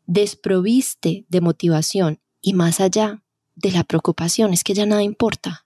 desproviste 0.05 1.25
de 1.29 1.41
motivación 1.41 2.21
y 2.41 2.53
más 2.53 2.79
allá 2.79 3.23
de 3.55 3.71
la 3.71 3.83
preocupación, 3.83 4.53
es 4.53 4.63
que 4.63 4.73
ya 4.73 4.85
nada 4.85 5.03
importa. 5.03 5.65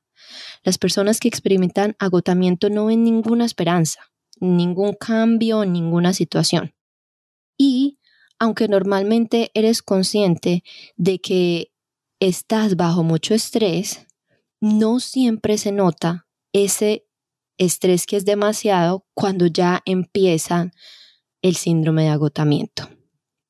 Las 0.64 0.78
personas 0.78 1.20
que 1.20 1.28
experimentan 1.28 1.96
agotamiento 2.00 2.70
no 2.70 2.86
ven 2.86 3.04
ninguna 3.04 3.46
esperanza, 3.46 4.02
ningún 4.40 4.94
cambio, 4.94 5.66
ninguna 5.66 6.14
situación. 6.14 6.74
Y 7.58 8.00
aunque 8.40 8.68
normalmente 8.68 9.52
eres 9.54 9.82
consciente 9.82 10.64
de 10.98 11.20
que 11.20 11.72
estás 12.20 12.76
bajo 12.76 13.04
mucho 13.04 13.34
estrés, 13.34 14.06
no 14.60 15.00
siempre 15.00 15.58
se 15.58 15.72
nota 15.72 16.28
ese 16.52 17.08
estrés 17.58 18.06
que 18.06 18.18
es 18.18 18.26
demasiado 18.26 19.06
cuando 19.14 19.48
ya 19.48 19.82
empieza 19.86 20.72
el 21.46 21.56
síndrome 21.56 22.02
de 22.02 22.10
agotamiento. 22.10 22.90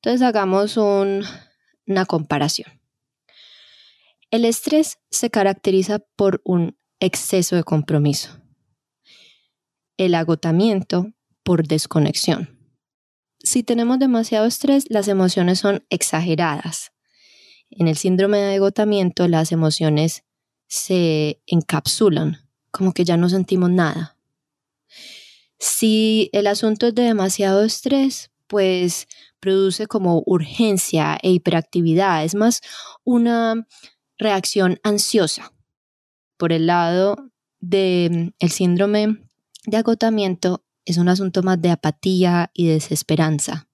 Entonces 0.02 0.20
hagamos 0.20 0.76
una 0.76 2.04
comparación. 2.06 2.78
El 4.30 4.44
estrés 4.44 4.98
se 5.10 5.30
caracteriza 5.30 6.00
por 6.14 6.42
un 6.44 6.76
exceso 7.00 7.56
de 7.56 7.64
compromiso. 7.64 8.38
El 9.96 10.14
agotamiento 10.14 11.14
por 11.42 11.66
desconexión. 11.66 12.50
Si 13.38 13.62
tenemos 13.62 13.98
demasiado 13.98 14.44
estrés, 14.44 14.84
las 14.90 15.08
emociones 15.08 15.58
son 15.58 15.86
exageradas. 15.88 16.92
En 17.70 17.88
el 17.88 17.96
síndrome 17.96 18.36
de 18.36 18.56
agotamiento, 18.56 19.26
las 19.26 19.52
emociones 19.52 20.22
se 20.68 21.40
encapsulan, 21.46 22.46
como 22.70 22.92
que 22.92 23.06
ya 23.06 23.16
no 23.16 23.30
sentimos 23.30 23.70
nada. 23.70 24.15
Si 25.58 26.30
el 26.32 26.46
asunto 26.46 26.86
es 26.86 26.94
de 26.94 27.02
demasiado 27.02 27.62
estrés, 27.64 28.30
pues 28.46 29.08
produce 29.40 29.86
como 29.86 30.22
urgencia 30.26 31.18
e 31.22 31.30
hiperactividad, 31.30 32.24
es 32.24 32.34
más 32.34 32.60
una 33.04 33.66
reacción 34.18 34.78
ansiosa. 34.82 35.52
Por 36.36 36.52
el 36.52 36.66
lado 36.66 37.16
del 37.60 38.34
el 38.38 38.50
síndrome 38.50 39.18
de 39.64 39.76
agotamiento, 39.76 40.64
es 40.84 40.98
un 40.98 41.08
asunto 41.08 41.42
más 41.42 41.60
de 41.60 41.70
apatía 41.70 42.50
y 42.54 42.66
desesperanza. 42.68 43.68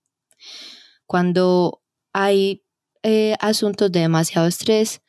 Cuando 1.07 1.83
hay 2.13 2.65
eh, 3.03 3.37
asuntos 3.41 3.93
de 3.93 4.01
demasiado 4.01 4.47
estrés, 4.47 5.03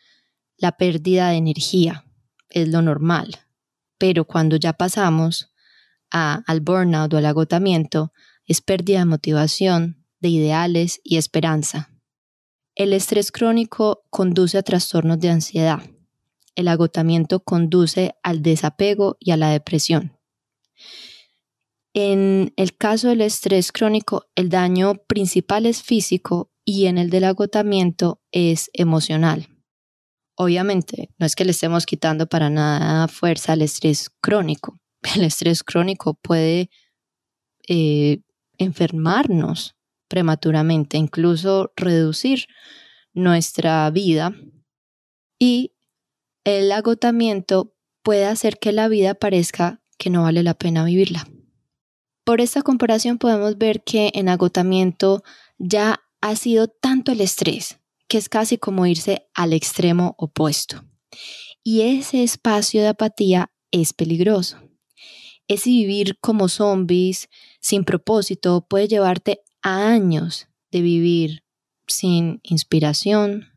la 0.58 0.74
pérdida 0.74 1.30
de 1.30 1.38
energía 1.38 2.06
es 2.50 2.68
lo 2.68 2.82
normal. 2.82 3.40
Pero 3.98 4.26
cuando 4.26 4.58
ya 4.58 4.74
pasamos 4.74 5.53
al 6.14 6.62
burnout 6.62 7.14
o 7.14 7.18
al 7.18 7.26
agotamiento, 7.26 8.14
es 8.46 8.62
pérdida 8.62 9.00
de 9.00 9.06
motivación, 9.06 10.06
de 10.20 10.30
ideales 10.30 11.02
y 11.04 11.18
esperanza. 11.18 11.90
El 12.76 12.94
estrés 12.94 13.32
crónico 13.32 14.04
conduce 14.10 14.58
a 14.58 14.64
trastornos 14.64 15.20
de 15.20 15.30
ansiedad. 15.30 15.82
El 16.56 16.68
agotamiento 16.68 17.40
conduce 17.40 18.16
al 18.24 18.42
desapego 18.42 19.18
y 19.20 19.32
a 19.32 19.38
la 19.38 19.50
depresión. 19.50 20.18
En 21.94 22.54
el 22.56 22.76
caso 22.76 23.10
del 23.10 23.22
estrés 23.22 23.72
crónico, 23.72 24.26
el 24.36 24.50
daño 24.50 24.96
principal 25.08 25.66
es 25.66 25.84
físico 25.84 26.52
y 26.66 26.86
en 26.86 26.98
el 26.98 27.10
del 27.10 27.26
agotamiento 27.26 28.22
es 28.32 28.72
emocional. 28.74 29.48
Obviamente, 30.36 31.10
no 31.20 31.26
es 31.26 31.36
que 31.36 31.46
le 31.46 31.52
estemos 31.52 31.86
quitando 31.86 32.26
para 32.28 32.50
nada 32.50 33.08
fuerza 33.08 33.54
al 33.54 33.62
estrés 33.62 34.10
crónico. 34.22 34.80
El 35.16 35.24
estrés 35.24 35.64
crónico 35.64 36.16
puede 36.16 36.70
eh, 37.68 38.22
enfermarnos 38.58 39.76
prematuramente, 40.08 40.98
incluso 40.98 41.72
reducir 41.76 42.48
nuestra 43.14 43.90
vida 43.90 44.34
y 45.40 45.74
el 46.44 46.72
agotamiento 46.72 47.76
puede 48.02 48.26
hacer 48.26 48.60
que 48.60 48.72
la 48.72 48.88
vida 48.88 49.14
parezca 49.14 49.82
que 49.98 50.10
no 50.10 50.24
vale 50.24 50.44
la 50.44 50.54
pena 50.54 50.84
vivirla. 50.84 51.28
Por 52.24 52.42
esta 52.42 52.62
comparación 52.62 53.18
podemos 53.18 53.58
ver 53.58 53.84
que 53.84 54.12
en 54.14 54.30
agotamiento 54.30 55.24
ya 55.58 56.02
ha 56.22 56.36
sido 56.36 56.68
tanto 56.68 57.12
el 57.12 57.22
estrés 57.22 57.80
que 58.08 58.18
es 58.18 58.30
casi 58.30 58.58
como 58.58 58.86
irse 58.86 59.28
al 59.34 59.54
extremo 59.54 60.16
opuesto. 60.18 60.84
Y 61.64 61.82
ese 61.82 62.24
espacio 62.24 62.82
de 62.82 62.90
apatía 62.90 63.52
es 63.72 63.94
peligroso. 63.94 64.63
Ese 65.48 65.70
vivir 65.70 66.18
como 66.20 66.48
zombies, 66.48 67.30
sin 67.60 67.84
propósito, 67.84 68.66
puede 68.68 68.88
llevarte 68.88 69.42
a 69.62 69.90
años 69.90 70.48
de 70.72 70.82
vivir 70.82 71.44
sin 71.88 72.40
inspiración, 72.44 73.50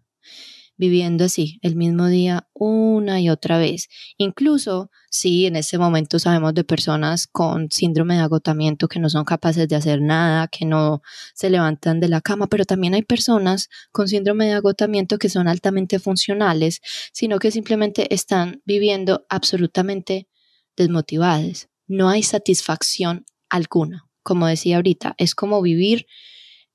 viviendo 0.76 1.24
así 1.24 1.58
el 1.62 1.76
mismo 1.76 2.06
día 2.06 2.48
una 2.52 3.20
y 3.20 3.30
otra 3.30 3.58
vez. 3.58 3.88
Incluso 4.18 4.90
si 5.10 5.46
en 5.46 5.56
ese 5.56 5.78
momento 5.78 6.18
sabemos 6.18 6.54
de 6.54 6.64
personas 6.64 7.26
con 7.26 7.70
síndrome 7.70 8.16
de 8.16 8.22
agotamiento 8.22 8.88
que 8.88 8.98
no 8.98 9.08
son 9.08 9.24
capaces 9.24 9.68
de 9.68 9.76
hacer 9.76 10.02
nada, 10.02 10.48
que 10.48 10.66
no 10.66 11.02
se 11.34 11.50
levantan 11.50 12.00
de 12.00 12.08
la 12.08 12.20
cama, 12.20 12.46
pero 12.48 12.64
también 12.64 12.94
hay 12.94 13.02
personas 13.02 13.68
con 13.92 14.08
síndrome 14.08 14.46
de 14.46 14.52
agotamiento 14.54 15.18
que 15.18 15.28
son 15.28 15.48
altamente 15.48 15.98
funcionales, 15.98 16.80
sino 17.12 17.38
que 17.38 17.50
simplemente 17.50 18.12
están 18.14 18.60
viviendo 18.66 19.24
absolutamente 19.30 20.28
desmotivadas. 20.76 21.68
No 21.86 22.08
hay 22.08 22.22
satisfacción 22.22 23.26
alguna. 23.48 24.08
Como 24.22 24.46
decía 24.46 24.76
ahorita, 24.76 25.14
es 25.18 25.34
como 25.34 25.62
vivir 25.62 26.06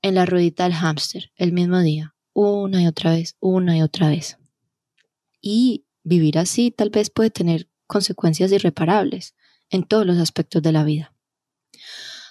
en 0.00 0.14
la 0.14 0.26
ruedita 0.26 0.64
del 0.64 0.74
hámster 0.74 1.32
el 1.36 1.52
mismo 1.52 1.80
día, 1.80 2.14
una 2.32 2.82
y 2.82 2.86
otra 2.86 3.12
vez, 3.12 3.36
una 3.40 3.76
y 3.76 3.82
otra 3.82 4.08
vez. 4.08 4.38
Y 5.40 5.84
vivir 6.02 6.38
así 6.38 6.70
tal 6.70 6.90
vez 6.90 7.10
puede 7.10 7.30
tener 7.30 7.68
consecuencias 7.86 8.52
irreparables 8.52 9.34
en 9.70 9.84
todos 9.84 10.06
los 10.06 10.18
aspectos 10.18 10.62
de 10.62 10.72
la 10.72 10.84
vida. 10.84 11.14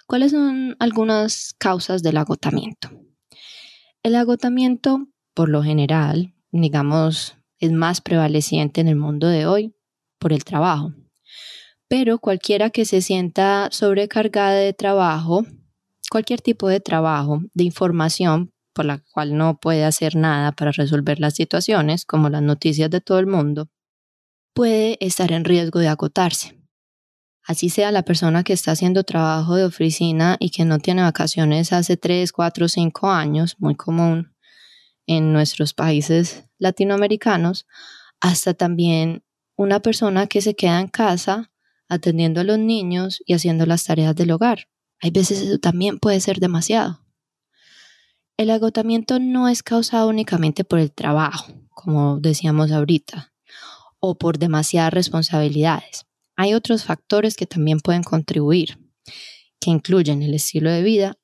¿Cuáles 0.08 0.32
son 0.32 0.76
algunas 0.80 1.54
causas 1.58 2.04
del 2.04 2.18
agotamiento? 2.18 2.90
El 4.04 4.16
agotamiento, 4.16 5.08
por 5.34 5.50
lo 5.50 5.64
general, 5.64 6.34
digamos, 6.52 7.38
es 7.60 7.72
más 7.72 8.02
prevaleciente 8.02 8.82
en 8.82 8.88
el 8.88 8.96
mundo 8.96 9.28
de 9.28 9.46
hoy 9.46 9.76
por 10.18 10.34
el 10.34 10.44
trabajo. 10.44 10.94
Pero 11.92 12.20
cualquiera 12.20 12.70
que 12.70 12.86
se 12.86 13.02
sienta 13.02 13.68
sobrecargada 13.70 14.54
de 14.54 14.72
trabajo, 14.72 15.46
cualquier 16.10 16.40
tipo 16.40 16.70
de 16.70 16.80
trabajo, 16.80 17.42
de 17.54 17.66
información, 17.66 18.54
por 18.72 18.86
la 18.86 19.00
cual 19.12 19.36
no 19.36 19.60
puede 19.60 19.84
hacer 19.84 20.16
nada 20.16 20.54
para 20.54 20.72
resolver 20.72 21.20
las 21.20 21.36
situaciones, 21.36 22.06
como 22.06 22.30
las 22.30 22.42
noticias 22.42 22.90
de 22.90 23.02
todo 23.02 23.20
el 23.20 23.28
mundo, 23.28 23.68
puede 24.54 25.06
estar 25.06 25.34
en 25.34 25.44
riesgo 25.44 25.80
de 25.80 25.90
agotarse. 25.90 26.58
Así 27.44 27.68
sea 27.68 27.92
la 27.92 28.04
persona 28.04 28.46
que 28.46 28.54
está 28.54 28.72
haciendo 28.72 29.04
trabajo 29.04 29.56
de 29.56 29.66
oficina 29.66 30.38
y 30.40 30.52
que 30.52 30.64
no 30.64 30.80
tiene 30.80 31.02
vacaciones 31.02 31.74
hace 31.74 31.98
3, 31.98 32.32
4, 32.32 32.70
5 32.70 33.12
años, 33.12 33.58
muy 33.60 33.76
común 33.76 34.34
en 35.08 35.34
nuestros 35.34 35.74
países 35.74 36.46
latinoamericanos, 36.58 37.68
hasta 38.22 38.54
también 38.54 39.26
una 39.58 39.82
persona 39.82 40.28
que 40.28 40.40
se 40.40 40.56
queda 40.56 40.80
en 40.80 40.88
casa 40.88 41.51
atendiendo 41.92 42.40
a 42.40 42.46
los 42.46 42.58
niños 42.58 43.22
y 43.26 43.34
haciendo 43.34 43.66
las 43.66 43.84
tareas 43.84 44.16
del 44.16 44.32
hogar. 44.32 44.70
Hay 45.02 45.12
veces 45.12 45.42
eso 45.42 45.60
también 45.60 46.00
puede 46.00 46.22
ser 46.22 46.40
demasiado. 46.40 47.06
El 48.38 48.50
agotamiento 48.50 49.20
no 49.20 49.50
es 49.50 49.62
causado 49.62 50.08
únicamente 50.08 50.64
por 50.64 50.80
el 50.80 50.94
trabajo, 50.94 51.52
como 51.70 52.18
decíamos 52.18 52.72
ahorita, 52.72 53.34
o 54.00 54.18
por 54.18 54.40
demasiadas 54.40 54.94
responsabilidades. 54.94 56.06
Hay 56.38 56.54
otros 56.54 56.86
factores 56.86 57.36
que 57.36 57.46
también 57.46 57.82
pueden 57.82 58.04
contribuir, 58.04 58.80
que 59.60 59.70
incluyen 59.70 60.24
el 60.24 60.34
estilo 60.34 60.72
de 60.72 60.84
vida, 60.84 61.18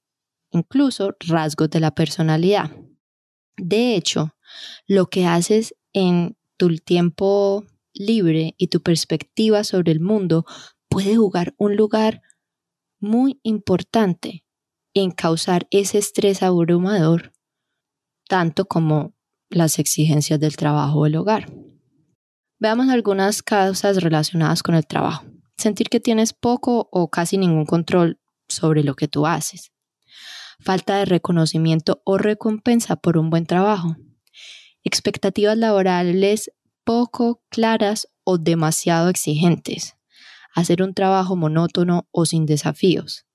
incluso 0.51 1.15
rasgos 1.21 1.69
de 1.69 1.80
la 1.80 1.95
personalidad. 1.95 2.71
De 3.56 3.95
hecho, 3.95 4.36
lo 4.86 5.10
que 5.10 5.25
haces 5.25 5.75
en 5.93 6.36
tu 6.58 6.75
tiempo 6.75 7.65
libre 7.99 8.55
y 8.57 8.67
tu 8.67 8.81
perspectiva 8.81 9.63
sobre 9.63 9.91
el 9.91 9.99
mundo 9.99 10.45
puede 10.89 11.15
jugar 11.15 11.53
un 11.57 11.75
lugar 11.75 12.21
muy 12.99 13.39
importante 13.43 14.43
en 14.93 15.12
causar 15.12 15.67
ese 15.69 15.97
estrés 15.97 16.41
abrumador, 16.41 17.33
tanto 18.27 18.65
como 18.65 19.13
las 19.49 19.79
exigencias 19.79 20.39
del 20.39 20.57
trabajo 20.57 20.99
o 20.99 21.05
el 21.05 21.15
hogar. 21.15 21.51
Veamos 22.60 22.89
algunas 22.89 23.43
causas 23.43 24.01
relacionadas 24.01 24.63
con 24.63 24.75
el 24.75 24.88
trabajo. 24.88 25.25
Sentir 25.57 25.89
que 25.89 25.99
tienes 25.99 26.33
poco 26.33 26.89
o 26.91 27.10
casi 27.10 27.38
ningún 27.38 27.65
control 27.65 28.19
sobre 28.47 28.83
lo 28.83 28.95
que 28.95 29.07
tú 29.07 29.27
haces. 29.27 29.71
Falta 30.60 30.97
de 30.97 31.05
reconocimiento 31.05 32.01
o 32.03 32.17
recompensa 32.17 32.95
por 32.95 33.17
un 33.17 33.29
buen 33.29 33.45
trabajo. 33.45 33.95
Expectativas 34.83 35.57
laborales 35.57 36.51
poco 36.88 37.43
claras 37.50 38.08
o 38.23 38.39
demasiado 38.39 39.10
exigentes. 39.10 39.95
Hacer 40.56 40.82
un 40.82 40.95
trabajo 40.95 41.36
monótono 41.36 42.08
o 42.12 42.26
sin 42.26 42.47
desafíos 42.47 43.28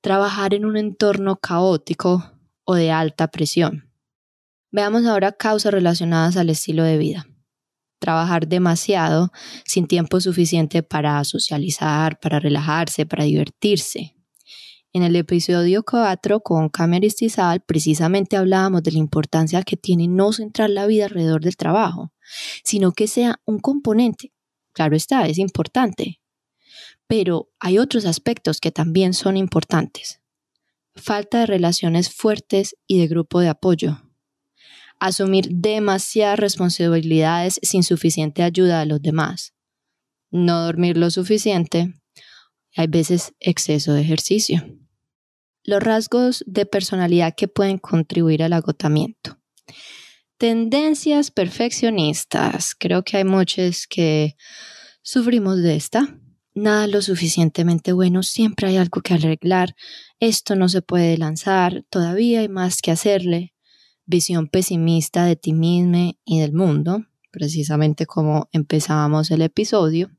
trabajar 0.00 0.54
en 0.54 0.64
un 0.64 0.76
entorno 0.76 1.36
caótico 1.36 2.32
o 2.64 2.74
de 2.74 2.90
alta 2.90 3.28
presión. 3.28 3.90
Veamos 4.70 5.06
ahora 5.06 5.32
causas 5.32 5.72
relacionadas 5.72 6.36
al 6.36 6.50
estilo 6.50 6.82
de 6.82 6.98
vida. 6.98 7.26
trabajar 8.00 8.46
demasiado 8.46 9.32
sin 9.64 9.88
tiempo 9.88 10.20
suficiente 10.20 10.84
para 10.84 11.24
socializar, 11.24 12.20
para 12.20 12.38
relajarse, 12.38 13.06
para 13.06 13.24
divertirse. 13.24 14.14
En 14.92 15.02
el 15.02 15.16
episodio 15.16 15.82
4 15.84 16.40
con 16.40 16.68
Cameron 16.68 17.10
Stizal 17.10 17.60
precisamente 17.60 18.36
hablábamos 18.36 18.82
de 18.82 18.92
la 18.92 18.98
importancia 18.98 19.62
que 19.62 19.76
tiene 19.76 20.08
no 20.08 20.32
centrar 20.32 20.70
la 20.70 20.86
vida 20.86 21.04
alrededor 21.04 21.42
del 21.42 21.56
trabajo, 21.56 22.12
sino 22.64 22.92
que 22.92 23.06
sea 23.06 23.40
un 23.44 23.58
componente. 23.58 24.32
Claro 24.72 24.96
está, 24.96 25.26
es 25.26 25.38
importante. 25.38 26.20
Pero 27.06 27.50
hay 27.60 27.78
otros 27.78 28.06
aspectos 28.06 28.60
que 28.60 28.70
también 28.70 29.14
son 29.14 29.36
importantes. 29.36 30.20
Falta 30.94 31.40
de 31.40 31.46
relaciones 31.46 32.10
fuertes 32.12 32.76
y 32.86 32.98
de 32.98 33.08
grupo 33.08 33.40
de 33.40 33.48
apoyo 33.48 33.98
asumir 35.00 35.48
demasiadas 35.50 36.38
responsabilidades 36.38 37.60
sin 37.62 37.82
suficiente 37.82 38.42
ayuda 38.42 38.80
de 38.80 38.86
los 38.86 39.00
demás, 39.00 39.54
no 40.30 40.64
dormir 40.64 40.96
lo 40.96 41.10
suficiente, 41.10 41.94
hay 42.76 42.86
veces 42.86 43.34
exceso 43.40 43.92
de 43.92 44.02
ejercicio. 44.02 44.64
Los 45.64 45.82
rasgos 45.82 46.44
de 46.46 46.66
personalidad 46.66 47.34
que 47.36 47.48
pueden 47.48 47.78
contribuir 47.78 48.42
al 48.42 48.52
agotamiento. 48.52 49.38
Tendencias 50.38 51.30
perfeccionistas. 51.30 52.74
Creo 52.74 53.02
que 53.02 53.16
hay 53.16 53.24
muchos 53.24 53.86
que 53.86 54.36
sufrimos 55.02 55.62
de 55.62 55.76
esta. 55.76 56.18
Nada 56.54 56.86
lo 56.86 57.02
suficientemente 57.02 57.92
bueno, 57.92 58.22
siempre 58.22 58.68
hay 58.68 58.76
algo 58.76 59.00
que 59.00 59.14
arreglar. 59.14 59.76
Esto 60.20 60.56
no 60.56 60.68
se 60.68 60.82
puede 60.82 61.16
lanzar, 61.18 61.84
todavía 61.90 62.40
hay 62.40 62.48
más 62.48 62.82
que 62.82 62.90
hacerle 62.90 63.54
visión 64.06 64.48
pesimista 64.48 65.24
de 65.24 65.36
ti 65.36 65.52
mismo 65.52 66.12
y 66.24 66.40
del 66.40 66.52
mundo, 66.52 67.04
precisamente 67.30 68.06
como 68.06 68.48
empezábamos 68.52 69.30
el 69.30 69.42
episodio, 69.42 70.10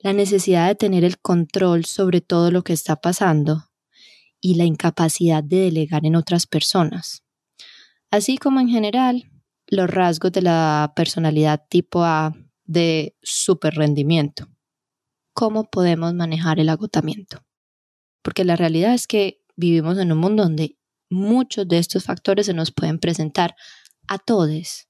la 0.00 0.12
necesidad 0.12 0.68
de 0.68 0.74
tener 0.74 1.04
el 1.04 1.18
control 1.18 1.84
sobre 1.84 2.20
todo 2.20 2.50
lo 2.50 2.62
que 2.62 2.72
está 2.72 2.96
pasando 2.96 3.70
y 4.40 4.54
la 4.54 4.64
incapacidad 4.64 5.42
de 5.42 5.56
delegar 5.56 6.06
en 6.06 6.14
otras 6.14 6.46
personas, 6.46 7.24
así 8.10 8.38
como 8.38 8.60
en 8.60 8.68
general 8.68 9.30
los 9.66 9.90
rasgos 9.90 10.32
de 10.32 10.42
la 10.42 10.92
personalidad 10.94 11.64
tipo 11.68 12.04
A 12.04 12.34
de 12.64 13.16
super 13.22 13.74
rendimiento. 13.74 14.48
¿Cómo 15.34 15.70
podemos 15.70 16.14
manejar 16.14 16.60
el 16.60 16.68
agotamiento? 16.68 17.44
Porque 18.22 18.44
la 18.44 18.56
realidad 18.56 18.94
es 18.94 19.06
que 19.06 19.42
vivimos 19.56 19.98
en 19.98 20.12
un 20.12 20.18
mundo 20.18 20.42
donde 20.44 20.76
muchos 21.10 21.66
de 21.66 21.78
estos 21.78 22.04
factores 22.04 22.46
se 22.46 22.54
nos 22.54 22.70
pueden 22.70 22.98
presentar 22.98 23.56
a 24.06 24.18
todos, 24.18 24.88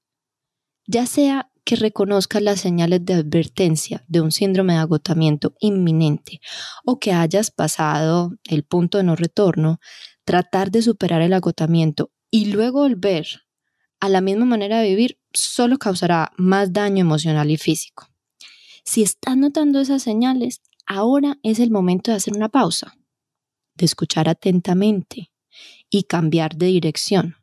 ya 0.87 1.05
sea 1.05 1.51
que 1.69 1.75
reconozcas 1.75 2.41
las 2.41 2.59
señales 2.59 3.05
de 3.05 3.13
advertencia 3.13 4.03
de 4.07 4.21
un 4.21 4.31
síndrome 4.31 4.73
de 4.73 4.79
agotamiento 4.79 5.53
inminente 5.59 6.41
o 6.83 6.99
que 6.99 7.13
hayas 7.13 7.51
pasado 7.51 8.31
el 8.45 8.63
punto 8.63 8.97
de 8.97 9.03
no 9.03 9.15
retorno, 9.15 9.79
tratar 10.23 10.71
de 10.71 10.81
superar 10.81 11.21
el 11.21 11.31
agotamiento 11.31 12.11
y 12.31 12.45
luego 12.45 12.79
volver 12.79 13.43
a 13.99 14.09
la 14.09 14.19
misma 14.19 14.45
manera 14.45 14.79
de 14.79 14.89
vivir 14.89 15.19
solo 15.31 15.77
causará 15.77 16.31
más 16.37 16.73
daño 16.73 17.01
emocional 17.01 17.51
y 17.51 17.57
físico. 17.57 18.07
Si 18.83 19.03
estás 19.03 19.37
notando 19.37 19.79
esas 19.79 20.01
señales, 20.01 20.63
ahora 20.87 21.37
es 21.43 21.59
el 21.59 21.69
momento 21.69 22.09
de 22.09 22.17
hacer 22.17 22.33
una 22.35 22.49
pausa, 22.49 22.97
de 23.75 23.85
escuchar 23.85 24.27
atentamente, 24.27 25.31
y 25.91 26.05
cambiar 26.05 26.55
de 26.55 26.65
dirección, 26.65 27.35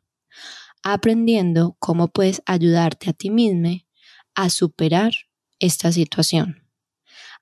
aprendiendo 0.83 1.77
cómo 1.79 2.09
puedes 2.09 2.41
ayudarte 2.45 3.09
a 3.09 3.13
ti 3.13 3.29
mismo 3.29 3.86
a 4.37 4.49
superar 4.49 5.11
esta 5.59 5.91
situación, 5.91 6.63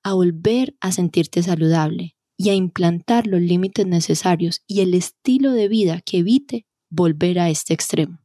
a 0.01 0.13
volver 0.13 0.75
a 0.81 0.91
sentirte 0.91 1.43
saludable 1.43 2.15
y 2.37 2.49
a 2.49 2.55
implantar 2.55 3.27
los 3.27 3.41
límites 3.41 3.85
necesarios 3.85 4.63
y 4.65 4.81
el 4.81 4.95
estilo 4.95 5.51
de 5.51 5.67
vida 5.67 6.01
que 6.01 6.17
evite 6.17 6.65
volver 6.89 7.37
a 7.37 7.51
este 7.51 7.75
extremo. 7.75 8.19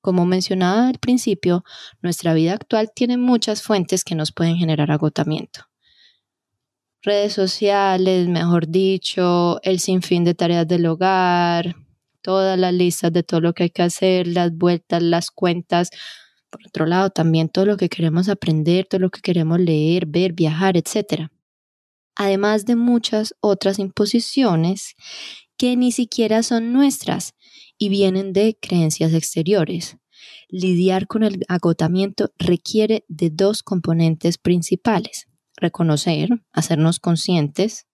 Como 0.00 0.26
mencionaba 0.26 0.88
al 0.88 0.98
principio, 0.98 1.62
nuestra 2.02 2.34
vida 2.34 2.54
actual 2.54 2.90
tiene 2.92 3.16
muchas 3.16 3.62
fuentes 3.62 4.02
que 4.02 4.16
nos 4.16 4.32
pueden 4.32 4.56
generar 4.56 4.90
agotamiento 4.90 5.68
redes 7.04 7.34
sociales, 7.34 8.28
mejor 8.28 8.68
dicho, 8.68 9.60
el 9.62 9.78
sinfín 9.78 10.24
de 10.24 10.34
tareas 10.34 10.66
del 10.66 10.86
hogar, 10.86 11.76
todas 12.22 12.58
las 12.58 12.72
listas 12.72 13.12
de 13.12 13.22
todo 13.22 13.40
lo 13.40 13.52
que 13.52 13.64
hay 13.64 13.70
que 13.70 13.82
hacer, 13.82 14.26
las 14.26 14.52
vueltas, 14.52 15.02
las 15.02 15.30
cuentas. 15.30 15.90
Por 16.54 16.68
otro 16.68 16.86
lado, 16.86 17.10
también 17.10 17.48
todo 17.48 17.66
lo 17.66 17.76
que 17.76 17.88
queremos 17.88 18.28
aprender, 18.28 18.86
todo 18.86 19.00
lo 19.00 19.10
que 19.10 19.20
queremos 19.20 19.58
leer, 19.58 20.06
ver, 20.06 20.34
viajar, 20.34 20.76
etc. 20.76 21.26
Además 22.14 22.64
de 22.64 22.76
muchas 22.76 23.34
otras 23.40 23.80
imposiciones 23.80 24.94
que 25.58 25.76
ni 25.76 25.90
siquiera 25.90 26.44
son 26.44 26.72
nuestras 26.72 27.34
y 27.76 27.88
vienen 27.88 28.32
de 28.32 28.56
creencias 28.62 29.12
exteriores. 29.14 29.96
Lidiar 30.48 31.08
con 31.08 31.24
el 31.24 31.40
agotamiento 31.48 32.30
requiere 32.38 33.04
de 33.08 33.30
dos 33.30 33.64
componentes 33.64 34.38
principales 34.38 35.26
reconocer, 35.56 36.28
hacernos 36.52 37.00
conscientes, 37.00 37.88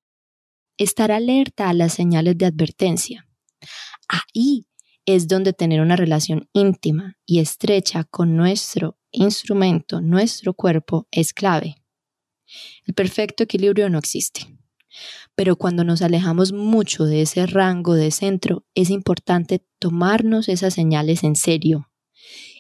estar 0.77 1.11
alerta 1.13 1.71
a 1.71 1.75
las 1.75 1.95
señales 1.95 2.37
de 2.37 2.45
advertencia. 2.45 3.27
Ahí 4.07 4.67
es 5.15 5.29
donde 5.29 5.53
tener 5.53 5.81
una 5.81 5.97
relación 5.97 6.49
íntima 6.53 7.17
y 7.27 7.41
estrecha 7.41 8.05
con 8.05 8.37
nuestro 8.37 8.99
instrumento, 9.13 10.01
nuestro 10.01 10.55
cuerpo, 10.55 11.07
es 11.11 11.33
clave. 11.33 11.77
El 12.87 12.95
perfecto 12.95 13.45
equilibrio 13.45 13.89
no 13.89 13.99
existe. 13.99 14.47
Pero 15.35 15.57
cuando 15.57 15.85
nos 15.85 16.03
alejamos 16.03 16.53
mucho 16.53 17.05
de 17.05 17.23
ese 17.23 17.47
rango 17.47 17.95
de 17.95 18.11
centro, 18.11 18.65
es 18.75 18.91
importante 18.91 19.65
tomarnos 19.79 20.49
esas 20.49 20.75
señales 20.75 21.23
en 21.25 21.37
serio 21.37 21.91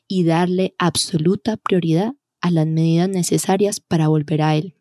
y 0.06 0.24
darle 0.24 0.74
absoluta 0.78 1.56
prioridad 1.56 2.14
a 2.40 2.50
las 2.50 2.66
medidas 2.66 3.08
necesarias 3.08 3.80
para 3.80 4.08
volver 4.08 4.42
a 4.42 4.56
él. 4.56 4.76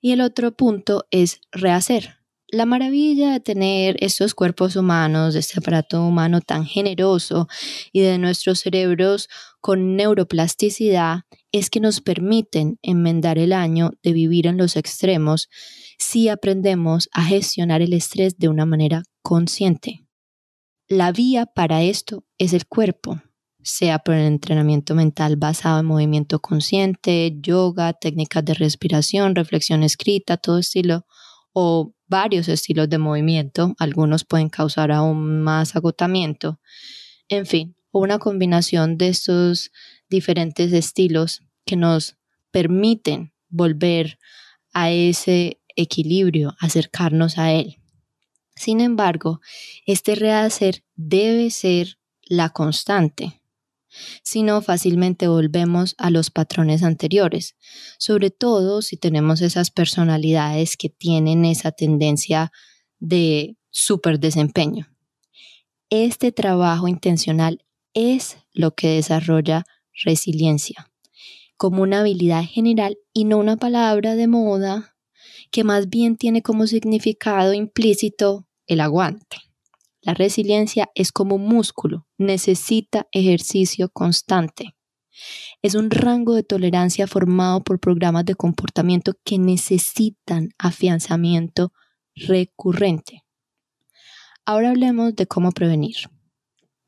Y 0.00 0.12
el 0.12 0.20
otro 0.20 0.56
punto 0.56 1.06
es 1.10 1.40
rehacer. 1.52 2.21
La 2.54 2.66
maravilla 2.66 3.32
de 3.32 3.40
tener 3.40 3.96
estos 4.00 4.34
cuerpos 4.34 4.76
humanos, 4.76 5.32
de 5.32 5.40
este 5.40 5.58
aparato 5.58 6.04
humano 6.06 6.42
tan 6.42 6.66
generoso 6.66 7.48
y 7.92 8.02
de 8.02 8.18
nuestros 8.18 8.60
cerebros 8.60 9.30
con 9.62 9.96
neuroplasticidad 9.96 11.20
es 11.50 11.70
que 11.70 11.80
nos 11.80 12.02
permiten 12.02 12.78
enmendar 12.82 13.38
el 13.38 13.54
año 13.54 13.92
de 14.02 14.12
vivir 14.12 14.46
en 14.46 14.58
los 14.58 14.76
extremos 14.76 15.48
si 15.98 16.28
aprendemos 16.28 17.08
a 17.12 17.24
gestionar 17.24 17.80
el 17.80 17.94
estrés 17.94 18.36
de 18.36 18.50
una 18.50 18.66
manera 18.66 19.02
consciente. 19.22 20.06
La 20.88 21.10
vía 21.10 21.46
para 21.46 21.82
esto 21.82 22.26
es 22.36 22.52
el 22.52 22.66
cuerpo, 22.66 23.22
sea 23.62 24.00
por 24.00 24.14
el 24.14 24.26
entrenamiento 24.26 24.94
mental 24.94 25.36
basado 25.36 25.80
en 25.80 25.86
movimiento 25.86 26.40
consciente, 26.40 27.34
yoga, 27.40 27.94
técnicas 27.94 28.44
de 28.44 28.52
respiración, 28.52 29.34
reflexión 29.36 29.82
escrita, 29.82 30.36
todo 30.36 30.58
estilo 30.58 31.06
o 31.52 31.94
varios 32.06 32.48
estilos 32.48 32.88
de 32.88 32.98
movimiento, 32.98 33.74
algunos 33.78 34.24
pueden 34.24 34.48
causar 34.48 34.92
aún 34.92 35.42
más 35.42 35.76
agotamiento. 35.76 36.60
En 37.28 37.46
fin, 37.46 37.76
una 37.90 38.18
combinación 38.18 38.96
de 38.98 39.08
estos 39.08 39.70
diferentes 40.08 40.72
estilos 40.72 41.42
que 41.64 41.76
nos 41.76 42.16
permiten 42.50 43.32
volver 43.48 44.18
a 44.72 44.90
ese 44.90 45.60
equilibrio, 45.76 46.54
acercarnos 46.58 47.38
a 47.38 47.52
él. 47.52 47.78
Sin 48.54 48.80
embargo, 48.80 49.40
este 49.86 50.14
rehacer 50.14 50.84
debe 50.94 51.50
ser 51.50 51.98
la 52.22 52.50
constante, 52.50 53.41
si 54.22 54.42
no 54.42 54.62
fácilmente 54.62 55.28
volvemos 55.28 55.94
a 55.98 56.10
los 56.10 56.30
patrones 56.30 56.82
anteriores, 56.82 57.56
sobre 57.98 58.30
todo 58.30 58.82
si 58.82 58.96
tenemos 58.96 59.40
esas 59.40 59.70
personalidades 59.70 60.76
que 60.76 60.88
tienen 60.88 61.44
esa 61.44 61.72
tendencia 61.72 62.52
de 62.98 63.56
super 63.70 64.18
desempeño. 64.20 64.88
Este 65.90 66.32
trabajo 66.32 66.88
intencional 66.88 67.64
es 67.94 68.38
lo 68.52 68.74
que 68.74 68.88
desarrolla 68.88 69.64
resiliencia, 70.04 70.90
como 71.56 71.82
una 71.82 72.00
habilidad 72.00 72.44
general 72.44 72.98
y 73.12 73.24
no 73.24 73.38
una 73.38 73.56
palabra 73.56 74.14
de 74.14 74.26
moda 74.26 74.96
que 75.50 75.64
más 75.64 75.90
bien 75.90 76.16
tiene 76.16 76.42
como 76.42 76.66
significado 76.66 77.52
implícito 77.52 78.46
el 78.66 78.80
aguante. 78.80 79.36
La 80.00 80.14
resiliencia 80.14 80.90
es 80.94 81.12
como 81.12 81.36
un 81.36 81.46
músculo, 81.46 82.06
necesita 82.22 83.08
ejercicio 83.12 83.88
constante. 83.88 84.74
Es 85.60 85.74
un 85.74 85.90
rango 85.90 86.34
de 86.34 86.42
tolerancia 86.42 87.06
formado 87.06 87.62
por 87.62 87.78
programas 87.78 88.24
de 88.24 88.34
comportamiento 88.34 89.14
que 89.24 89.38
necesitan 89.38 90.50
afianzamiento 90.58 91.72
recurrente. 92.14 93.24
Ahora 94.44 94.70
hablemos 94.70 95.14
de 95.14 95.26
cómo 95.26 95.52
prevenir. 95.52 95.96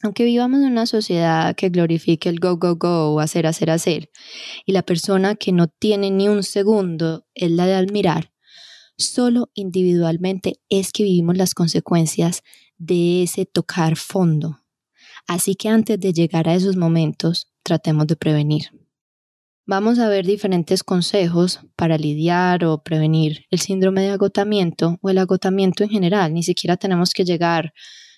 Aunque 0.03 0.25
vivamos 0.25 0.61
en 0.61 0.67
una 0.67 0.87
sociedad 0.87 1.55
que 1.55 1.71
glorifique 1.71 2.29
el 2.29 2.39
go, 2.39 2.57
go, 2.57 2.77
go 2.77 3.21
hacer, 3.21 3.47
hacer, 3.47 3.71
hacer, 3.71 4.11
y 4.67 4.73
la 4.73 4.83
persona 4.83 5.35
que 5.35 5.53
no 5.53 5.69
tiene 5.69 6.11
ni 6.11 6.29
un 6.29 6.43
segundo 6.43 7.27
es 7.35 7.51
la 7.51 7.67
de 7.67 7.75
admirar, 7.75 8.33
solo 8.99 9.51
individualmente 9.55 10.61
es 10.69 10.93
que 10.93 11.05
vivimos 11.05 11.39
las 11.39 11.55
consecuencias 11.55 12.43
de 12.77 13.23
ese 13.23 13.47
tocar 13.47 13.97
fondo. 13.97 14.64
Así 15.27 15.55
que 15.55 15.69
antes 15.69 15.99
de 15.99 16.13
llegar 16.13 16.49
a 16.49 16.55
esos 16.55 16.77
momentos, 16.77 17.49
tratemos 17.63 18.07
de 18.07 18.17
prevenir. 18.17 18.71
Vamos 19.67 19.99
a 19.99 20.11
ver 20.11 20.27
diferentes 20.27 20.85
consejos 20.85 21.61
para 21.75 21.97
lidiar 21.97 22.67
o 22.67 22.83
prevenir 22.83 23.47
el 23.51 23.61
síndrome 23.61 24.03
de 24.03 24.11
agotamiento 24.11 24.99
o 25.01 25.09
el 25.09 25.17
agotamiento 25.17 25.85
en 25.85 25.91
general. 25.91 26.35
Ni 26.35 26.43
siquiera 26.43 26.77
tenemos 26.77 27.13
que 27.15 27.25
llegar 27.25 27.73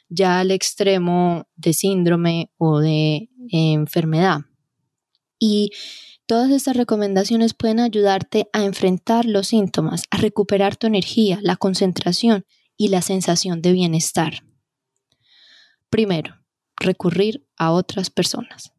ya 0.08 0.40
al 0.40 0.50
extremo 0.50 1.46
de 1.54 1.72
síndrome 1.72 2.50
o 2.58 2.80
de 2.80 3.28
enfermedad. 3.50 4.40
Y 5.38 5.70
todas 6.26 6.50
estas 6.50 6.76
recomendaciones 6.76 7.54
pueden 7.54 7.78
ayudarte 7.78 8.48
a 8.52 8.64
enfrentar 8.64 9.24
los 9.24 9.48
síntomas, 9.48 10.02
a 10.10 10.16
recuperar 10.16 10.76
tu 10.76 10.88
energía, 10.88 11.38
la 11.42 11.56
concentración 11.56 12.44
y 12.76 12.88
la 12.88 13.02
sensación 13.02 13.62
de 13.62 13.72
bienestar. 13.72 14.42
Primero, 15.90 16.34
recurrir 16.78 17.46
a 17.56 17.72
otras 17.72 18.10
personas. 18.10 18.72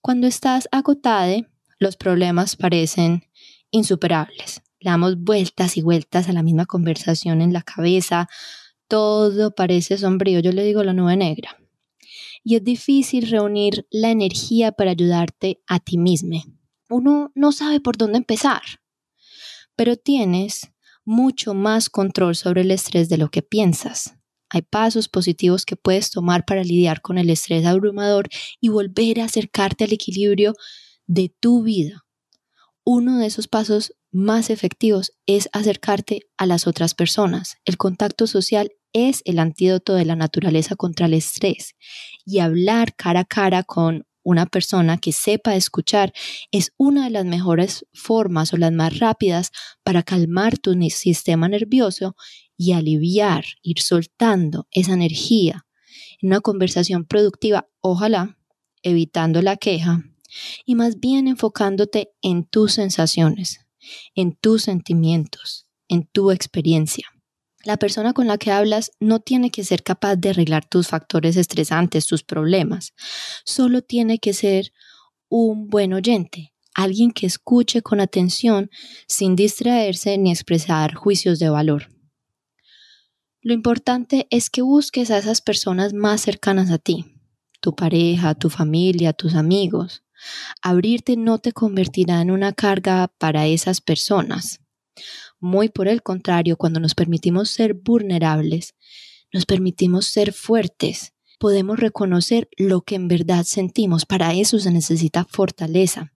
Cuando 0.00 0.26
estás 0.26 0.68
agotada, 0.72 1.48
los 1.78 1.96
problemas 1.96 2.56
parecen 2.56 3.24
insuperables. 3.70 4.62
Le 4.80 4.90
damos 4.90 5.16
vueltas 5.16 5.76
y 5.76 5.82
vueltas 5.82 6.28
a 6.28 6.32
la 6.32 6.42
misma 6.42 6.66
conversación 6.66 7.40
en 7.40 7.52
la 7.52 7.62
cabeza, 7.62 8.28
todo 8.88 9.54
parece 9.54 9.96
sombrío, 9.96 10.40
yo 10.40 10.52
le 10.52 10.64
digo 10.64 10.82
la 10.82 10.92
nube 10.92 11.16
negra. 11.16 11.56
Y 12.44 12.56
es 12.56 12.64
difícil 12.64 13.30
reunir 13.30 13.86
la 13.90 14.10
energía 14.10 14.72
para 14.72 14.90
ayudarte 14.90 15.62
a 15.66 15.80
ti 15.80 15.98
mismo. 15.98 16.42
Uno 16.90 17.30
no 17.34 17.52
sabe 17.52 17.80
por 17.80 17.96
dónde 17.96 18.18
empezar, 18.18 18.62
pero 19.76 19.96
tienes 19.96 20.72
mucho 21.04 21.54
más 21.54 21.88
control 21.88 22.36
sobre 22.36 22.62
el 22.62 22.70
estrés 22.70 23.08
de 23.08 23.18
lo 23.18 23.30
que 23.30 23.42
piensas. 23.42 24.16
Hay 24.52 24.60
pasos 24.60 25.08
positivos 25.08 25.64
que 25.64 25.76
puedes 25.76 26.10
tomar 26.10 26.44
para 26.44 26.62
lidiar 26.62 27.00
con 27.00 27.16
el 27.16 27.30
estrés 27.30 27.64
abrumador 27.64 28.28
y 28.60 28.68
volver 28.68 29.20
a 29.20 29.24
acercarte 29.24 29.84
al 29.84 29.92
equilibrio 29.94 30.52
de 31.06 31.34
tu 31.40 31.62
vida. 31.62 32.04
Uno 32.84 33.18
de 33.18 33.26
esos 33.26 33.48
pasos 33.48 33.94
más 34.10 34.50
efectivos 34.50 35.12
es 35.24 35.48
acercarte 35.54 36.28
a 36.36 36.44
las 36.44 36.66
otras 36.66 36.94
personas. 36.94 37.56
El 37.64 37.78
contacto 37.78 38.26
social 38.26 38.72
es 38.92 39.22
el 39.24 39.38
antídoto 39.38 39.94
de 39.94 40.04
la 40.04 40.16
naturaleza 40.16 40.76
contra 40.76 41.06
el 41.06 41.14
estrés 41.14 41.74
y 42.26 42.40
hablar 42.40 42.94
cara 42.94 43.20
a 43.20 43.24
cara 43.24 43.62
con 43.62 44.06
una 44.22 44.46
persona 44.46 44.98
que 44.98 45.12
sepa 45.12 45.56
escuchar 45.56 46.12
es 46.50 46.72
una 46.76 47.04
de 47.04 47.10
las 47.10 47.24
mejores 47.24 47.86
formas 47.92 48.52
o 48.52 48.56
las 48.56 48.72
más 48.72 48.98
rápidas 48.98 49.50
para 49.82 50.02
calmar 50.02 50.58
tu 50.58 50.74
sistema 50.90 51.48
nervioso 51.48 52.14
y 52.56 52.72
aliviar, 52.72 53.44
ir 53.62 53.80
soltando 53.80 54.66
esa 54.70 54.92
energía 54.92 55.66
en 56.20 56.28
una 56.28 56.40
conversación 56.40 57.04
productiva, 57.04 57.68
ojalá 57.80 58.38
evitando 58.82 59.42
la 59.42 59.56
queja 59.56 60.04
y 60.64 60.74
más 60.74 61.00
bien 61.00 61.28
enfocándote 61.28 62.10
en 62.22 62.44
tus 62.44 62.74
sensaciones, 62.74 63.60
en 64.14 64.34
tus 64.34 64.62
sentimientos, 64.62 65.66
en 65.88 66.06
tu 66.06 66.30
experiencia. 66.30 67.08
La 67.64 67.76
persona 67.76 68.12
con 68.12 68.26
la 68.26 68.38
que 68.38 68.50
hablas 68.50 68.90
no 68.98 69.20
tiene 69.20 69.50
que 69.50 69.62
ser 69.62 69.84
capaz 69.84 70.16
de 70.16 70.30
arreglar 70.30 70.66
tus 70.66 70.88
factores 70.88 71.36
estresantes, 71.36 72.06
tus 72.06 72.24
problemas. 72.24 72.92
Solo 73.44 73.82
tiene 73.82 74.18
que 74.18 74.32
ser 74.32 74.72
un 75.28 75.68
buen 75.68 75.92
oyente, 75.92 76.52
alguien 76.74 77.12
que 77.12 77.26
escuche 77.26 77.82
con 77.82 78.00
atención 78.00 78.68
sin 79.06 79.36
distraerse 79.36 80.18
ni 80.18 80.32
expresar 80.32 80.94
juicios 80.94 81.38
de 81.38 81.50
valor. 81.50 81.88
Lo 83.44 83.52
importante 83.52 84.28
es 84.30 84.50
que 84.50 84.62
busques 84.62 85.10
a 85.10 85.18
esas 85.18 85.40
personas 85.40 85.94
más 85.94 86.20
cercanas 86.20 86.70
a 86.70 86.78
ti, 86.78 87.16
tu 87.60 87.74
pareja, 87.74 88.36
tu 88.36 88.50
familia, 88.50 89.12
tus 89.12 89.34
amigos. 89.34 90.04
Abrirte 90.62 91.16
no 91.16 91.38
te 91.38 91.50
convertirá 91.52 92.20
en 92.20 92.30
una 92.30 92.52
carga 92.52 93.08
para 93.18 93.48
esas 93.48 93.80
personas. 93.80 94.60
Muy 95.40 95.68
por 95.68 95.88
el 95.88 96.04
contrario, 96.04 96.56
cuando 96.56 96.78
nos 96.78 96.94
permitimos 96.94 97.50
ser 97.50 97.74
vulnerables, 97.74 98.76
nos 99.32 99.44
permitimos 99.44 100.06
ser 100.06 100.32
fuertes, 100.32 101.12
podemos 101.40 101.80
reconocer 101.80 102.48
lo 102.56 102.82
que 102.82 102.94
en 102.94 103.08
verdad 103.08 103.42
sentimos. 103.42 104.06
Para 104.06 104.34
eso 104.34 104.60
se 104.60 104.70
necesita 104.70 105.24
fortaleza. 105.24 106.12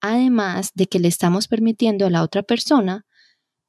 Además 0.00 0.72
de 0.74 0.88
que 0.88 0.98
le 0.98 1.06
estamos 1.06 1.46
permitiendo 1.46 2.06
a 2.06 2.10
la 2.10 2.24
otra 2.24 2.42
persona 2.42 3.06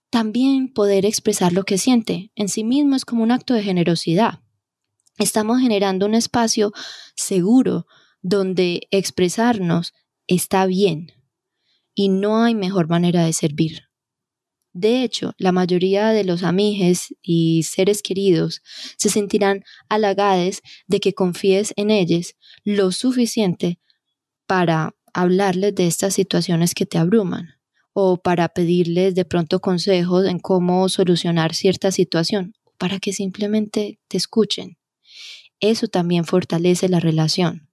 también 0.10 0.74
poder 0.74 1.06
expresar 1.06 1.54
lo 1.54 1.64
que 1.64 1.78
siente. 1.78 2.32
En 2.36 2.50
sí 2.50 2.64
mismo 2.64 2.96
es 2.96 3.06
como 3.06 3.24
un 3.24 3.32
acto 3.32 3.54
de 3.54 3.64
generosidad. 3.64 4.42
Estamos 5.18 5.60
generando 5.60 6.06
un 6.06 6.14
espacio 6.14 6.72
seguro 7.16 7.88
donde 8.22 8.88
expresarnos 8.92 9.94
está 10.28 10.66
bien 10.66 11.12
y 11.96 12.10
no 12.10 12.44
hay 12.44 12.54
mejor 12.54 12.88
manera 12.88 13.26
de 13.26 13.34
servir. 13.34 13.84
De 14.74 15.04
hecho, 15.04 15.34
la 15.40 15.52
mayoría 15.52 16.10
de 16.10 16.24
los 16.24 16.44
amiges 16.44 17.16
y 17.24 17.64
seres 17.64 18.04
queridos 18.04 18.62
se 18.98 19.10
sentirán 19.10 19.64
halagados 19.90 20.62
de 20.86 21.00
que 21.00 21.14
confíes 21.14 21.74
en 21.78 21.90
ellos 21.90 22.36
lo 22.64 22.92
suficiente 22.92 23.80
para 24.46 24.96
hablarles 25.14 25.74
de 25.74 25.88
estas 25.88 26.14
situaciones 26.14 26.76
que 26.76 26.86
te 26.86 27.00
abruman 27.00 27.57
o 28.00 28.18
para 28.18 28.50
pedirles 28.50 29.16
de 29.16 29.26
pronto 29.26 29.60
consejos 29.60 30.28
en 30.28 30.38
cómo 30.38 30.88
solucionar 30.88 31.56
cierta 31.56 31.92
situación, 31.92 32.54
para 32.78 33.00
que 33.00 33.12
simplemente 33.12 34.00
te 34.08 34.18
escuchen. 34.18 34.78
Eso 35.60 35.88
también 35.88 36.24
fortalece 36.24 36.90
la 36.90 37.00
relación. 37.00 37.72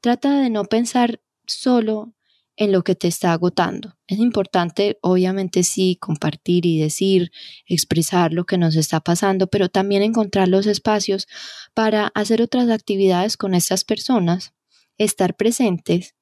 Trata 0.00 0.40
de 0.40 0.50
no 0.50 0.66
pensar 0.66 1.20
solo 1.48 2.14
en 2.54 2.70
lo 2.70 2.84
que 2.84 2.94
te 2.94 3.08
está 3.08 3.32
agotando. 3.32 3.98
Es 4.06 4.20
importante, 4.20 4.98
obviamente, 5.02 5.64
sí, 5.64 5.96
compartir 6.00 6.64
y 6.64 6.78
decir, 6.78 7.32
expresar 7.66 8.32
lo 8.32 8.44
que 8.44 8.56
nos 8.56 8.76
está 8.76 9.00
pasando, 9.00 9.48
pero 9.48 9.68
también 9.68 10.04
encontrar 10.04 10.46
los 10.46 10.66
espacios 10.66 11.26
para 11.74 12.12
hacer 12.14 12.40
otras 12.40 12.70
actividades 12.70 13.36
con 13.36 13.54
estas 13.54 13.82
personas, 13.82 14.52
estar 14.96 15.34
presentes 15.34 16.14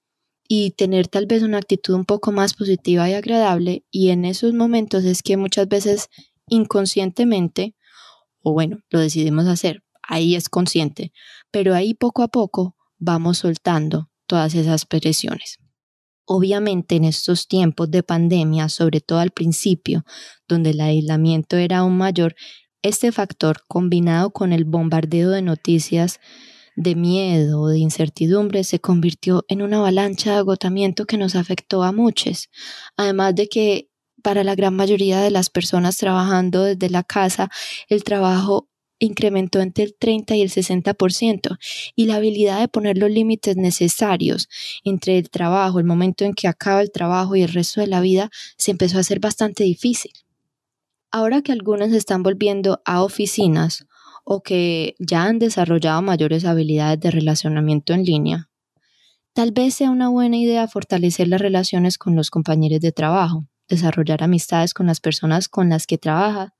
y 0.48 0.70
tener 0.70 1.08
tal 1.08 1.26
vez 1.26 1.42
una 1.42 1.58
actitud 1.58 1.94
un 1.94 2.06
poco 2.06 2.32
más 2.32 2.54
positiva 2.54 3.08
y 3.08 3.12
agradable. 3.12 3.84
Y 3.90 4.08
en 4.08 4.24
esos 4.24 4.54
momentos 4.54 5.04
es 5.04 5.22
que 5.22 5.36
muchas 5.36 5.68
veces 5.68 6.08
inconscientemente, 6.48 7.76
o 8.40 8.54
bueno, 8.54 8.78
lo 8.88 8.98
decidimos 8.98 9.46
hacer, 9.46 9.84
ahí 10.02 10.34
es 10.34 10.48
consciente, 10.48 11.12
pero 11.50 11.74
ahí 11.74 11.92
poco 11.92 12.22
a 12.22 12.28
poco 12.28 12.74
vamos 12.98 13.38
soltando 13.38 14.10
todas 14.26 14.54
esas 14.54 14.86
presiones. 14.86 15.58
Obviamente 16.24 16.96
en 16.96 17.04
estos 17.04 17.46
tiempos 17.46 17.90
de 17.90 18.02
pandemia, 18.02 18.70
sobre 18.70 19.00
todo 19.00 19.18
al 19.18 19.30
principio, 19.30 20.04
donde 20.46 20.70
el 20.70 20.80
aislamiento 20.80 21.56
era 21.56 21.78
aún 21.78 21.96
mayor, 21.96 22.34
este 22.82 23.12
factor 23.12 23.62
combinado 23.66 24.30
con 24.30 24.52
el 24.52 24.64
bombardeo 24.64 25.30
de 25.30 25.42
noticias 25.42 26.20
de 26.78 26.94
miedo 26.94 27.66
de 27.66 27.80
incertidumbre 27.80 28.62
se 28.62 28.78
convirtió 28.78 29.44
en 29.48 29.62
una 29.62 29.78
avalancha 29.78 30.30
de 30.30 30.36
agotamiento 30.38 31.06
que 31.06 31.16
nos 31.16 31.34
afectó 31.34 31.82
a 31.82 31.90
muchos. 31.90 32.50
Además 32.96 33.34
de 33.34 33.48
que 33.48 33.88
para 34.22 34.44
la 34.44 34.54
gran 34.54 34.76
mayoría 34.76 35.20
de 35.20 35.32
las 35.32 35.50
personas 35.50 35.96
trabajando 35.96 36.62
desde 36.62 36.88
la 36.88 37.02
casa, 37.02 37.50
el 37.88 38.04
trabajo 38.04 38.68
incrementó 39.00 39.60
entre 39.60 39.84
el 39.84 39.96
30 39.98 40.36
y 40.36 40.42
el 40.42 40.50
60% 40.50 41.58
y 41.96 42.06
la 42.06 42.14
habilidad 42.14 42.60
de 42.60 42.68
poner 42.68 42.96
los 42.96 43.10
límites 43.10 43.56
necesarios 43.56 44.48
entre 44.84 45.18
el 45.18 45.30
trabajo, 45.30 45.80
el 45.80 45.84
momento 45.84 46.24
en 46.24 46.32
que 46.32 46.46
acaba 46.46 46.80
el 46.80 46.92
trabajo 46.92 47.34
y 47.34 47.42
el 47.42 47.52
resto 47.52 47.80
de 47.80 47.88
la 47.88 48.00
vida 48.00 48.30
se 48.56 48.70
empezó 48.70 48.98
a 48.98 49.00
hacer 49.00 49.18
bastante 49.18 49.64
difícil. 49.64 50.12
Ahora 51.10 51.42
que 51.42 51.50
algunos 51.50 51.92
están 51.92 52.22
volviendo 52.22 52.82
a 52.84 53.02
oficinas 53.02 53.87
o 54.30 54.42
que 54.42 54.94
ya 54.98 55.24
han 55.24 55.38
desarrollado 55.38 56.02
mayores 56.02 56.44
habilidades 56.44 57.00
de 57.00 57.10
relacionamiento 57.10 57.94
en 57.94 58.04
línea, 58.04 58.50
tal 59.32 59.52
vez 59.52 59.76
sea 59.76 59.90
una 59.90 60.10
buena 60.10 60.36
idea 60.36 60.68
fortalecer 60.68 61.28
las 61.28 61.40
relaciones 61.40 61.96
con 61.96 62.14
los 62.14 62.28
compañeros 62.28 62.80
de 62.80 62.92
trabajo, 62.92 63.46
desarrollar 63.70 64.22
amistades 64.22 64.74
con 64.74 64.86
las 64.86 65.00
personas 65.00 65.48
con 65.48 65.70
las 65.70 65.86
que 65.86 65.96
trabaja 65.96 66.54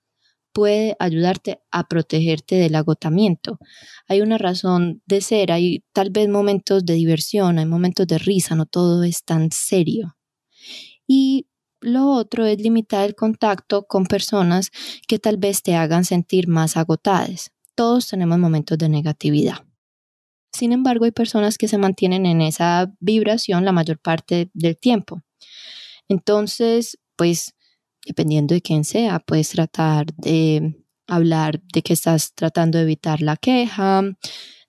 puede 0.55 0.97
ayudarte 0.99 1.61
a 1.71 1.87
protegerte 1.89 2.55
del 2.55 2.75
agotamiento. 2.75 3.59
Hay 4.07 4.23
una 4.23 4.39
razón 4.39 5.03
de 5.05 5.21
ser, 5.21 5.53
hay 5.53 5.85
tal 5.93 6.09
vez 6.09 6.27
momentos 6.27 6.87
de 6.87 6.95
diversión, 6.95 7.59
hay 7.59 7.67
momentos 7.67 8.07
de 8.07 8.17
risa, 8.17 8.55
no 8.55 8.65
todo 8.65 9.05
es 9.05 9.25
tan 9.25 9.51
serio. 9.53 10.17
Y 11.07 11.49
lo 11.83 12.09
otro 12.13 12.47
es 12.47 12.59
limitar 12.63 13.05
el 13.05 13.15
contacto 13.15 13.87
con 13.87 14.07
personas 14.07 14.71
que 15.07 15.19
tal 15.19 15.37
vez 15.37 15.63
te 15.63 15.75
hagan 15.75 16.07
sentir 16.07 16.49
más 16.49 16.79
agotadas. 16.79 17.53
Todos 17.79 18.09
tenemos 18.09 18.41
momentos 18.41 18.77
de 18.77 18.89
negatividad. 18.89 19.65
Sin 20.53 20.73
embargo, 20.73 21.05
hay 21.05 21.13
personas 21.13 21.57
que 21.57 21.69
se 21.69 21.79
mantienen 21.79 22.27
en 22.27 22.41
esa 22.41 22.93
vibración 22.99 23.65
la 23.65 23.71
mayor 23.71 24.01
parte 24.01 24.51
del 24.53 24.77
tiempo. 24.77 25.23
Entonces, 26.09 26.99
pues, 27.15 27.55
dependiendo 28.05 28.53
de 28.53 28.63
quién 28.63 28.83
sea, 28.83 29.21
puedes 29.21 29.51
tratar 29.51 30.07
de 30.17 30.85
hablar 31.07 31.63
de 31.73 31.83
que 31.83 31.93
estás 31.93 32.35
tratando 32.35 32.79
de 32.79 32.83
evitar 32.83 33.23
la 33.23 33.37
queja, 33.37 34.03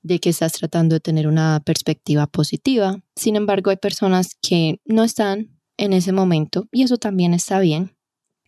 de 0.04 0.20
que 0.20 0.30
estás 0.30 0.52
tratando 0.52 0.94
de 0.94 1.00
tener 1.00 1.28
una 1.28 1.64
perspectiva 1.66 2.28
positiva. 2.28 3.00
Sin 3.16 3.36
embargo, 3.36 3.72
hay 3.72 3.78
personas 3.78 4.38
que 4.40 4.82
no 4.86 5.04
están 5.04 5.60
en 5.78 5.94
ese 5.94 6.12
momento 6.12 6.68
y 6.72 6.84
eso 6.84 6.98
también 6.98 7.34
está 7.34 7.60
bien. 7.60 7.98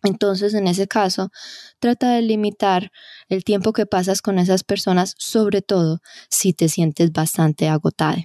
Entonces, 0.02 0.54
en 0.54 0.66
ese 0.66 0.88
caso, 0.88 1.30
trata 1.78 2.12
de 2.12 2.22
limitar 2.22 2.90
el 3.28 3.44
tiempo 3.44 3.72
que 3.72 3.86
pasas 3.86 4.20
con 4.20 4.38
esas 4.38 4.64
personas, 4.64 5.14
sobre 5.18 5.62
todo 5.62 6.00
si 6.28 6.52
te 6.52 6.68
sientes 6.68 7.12
bastante 7.12 7.68
agotado. 7.68 8.18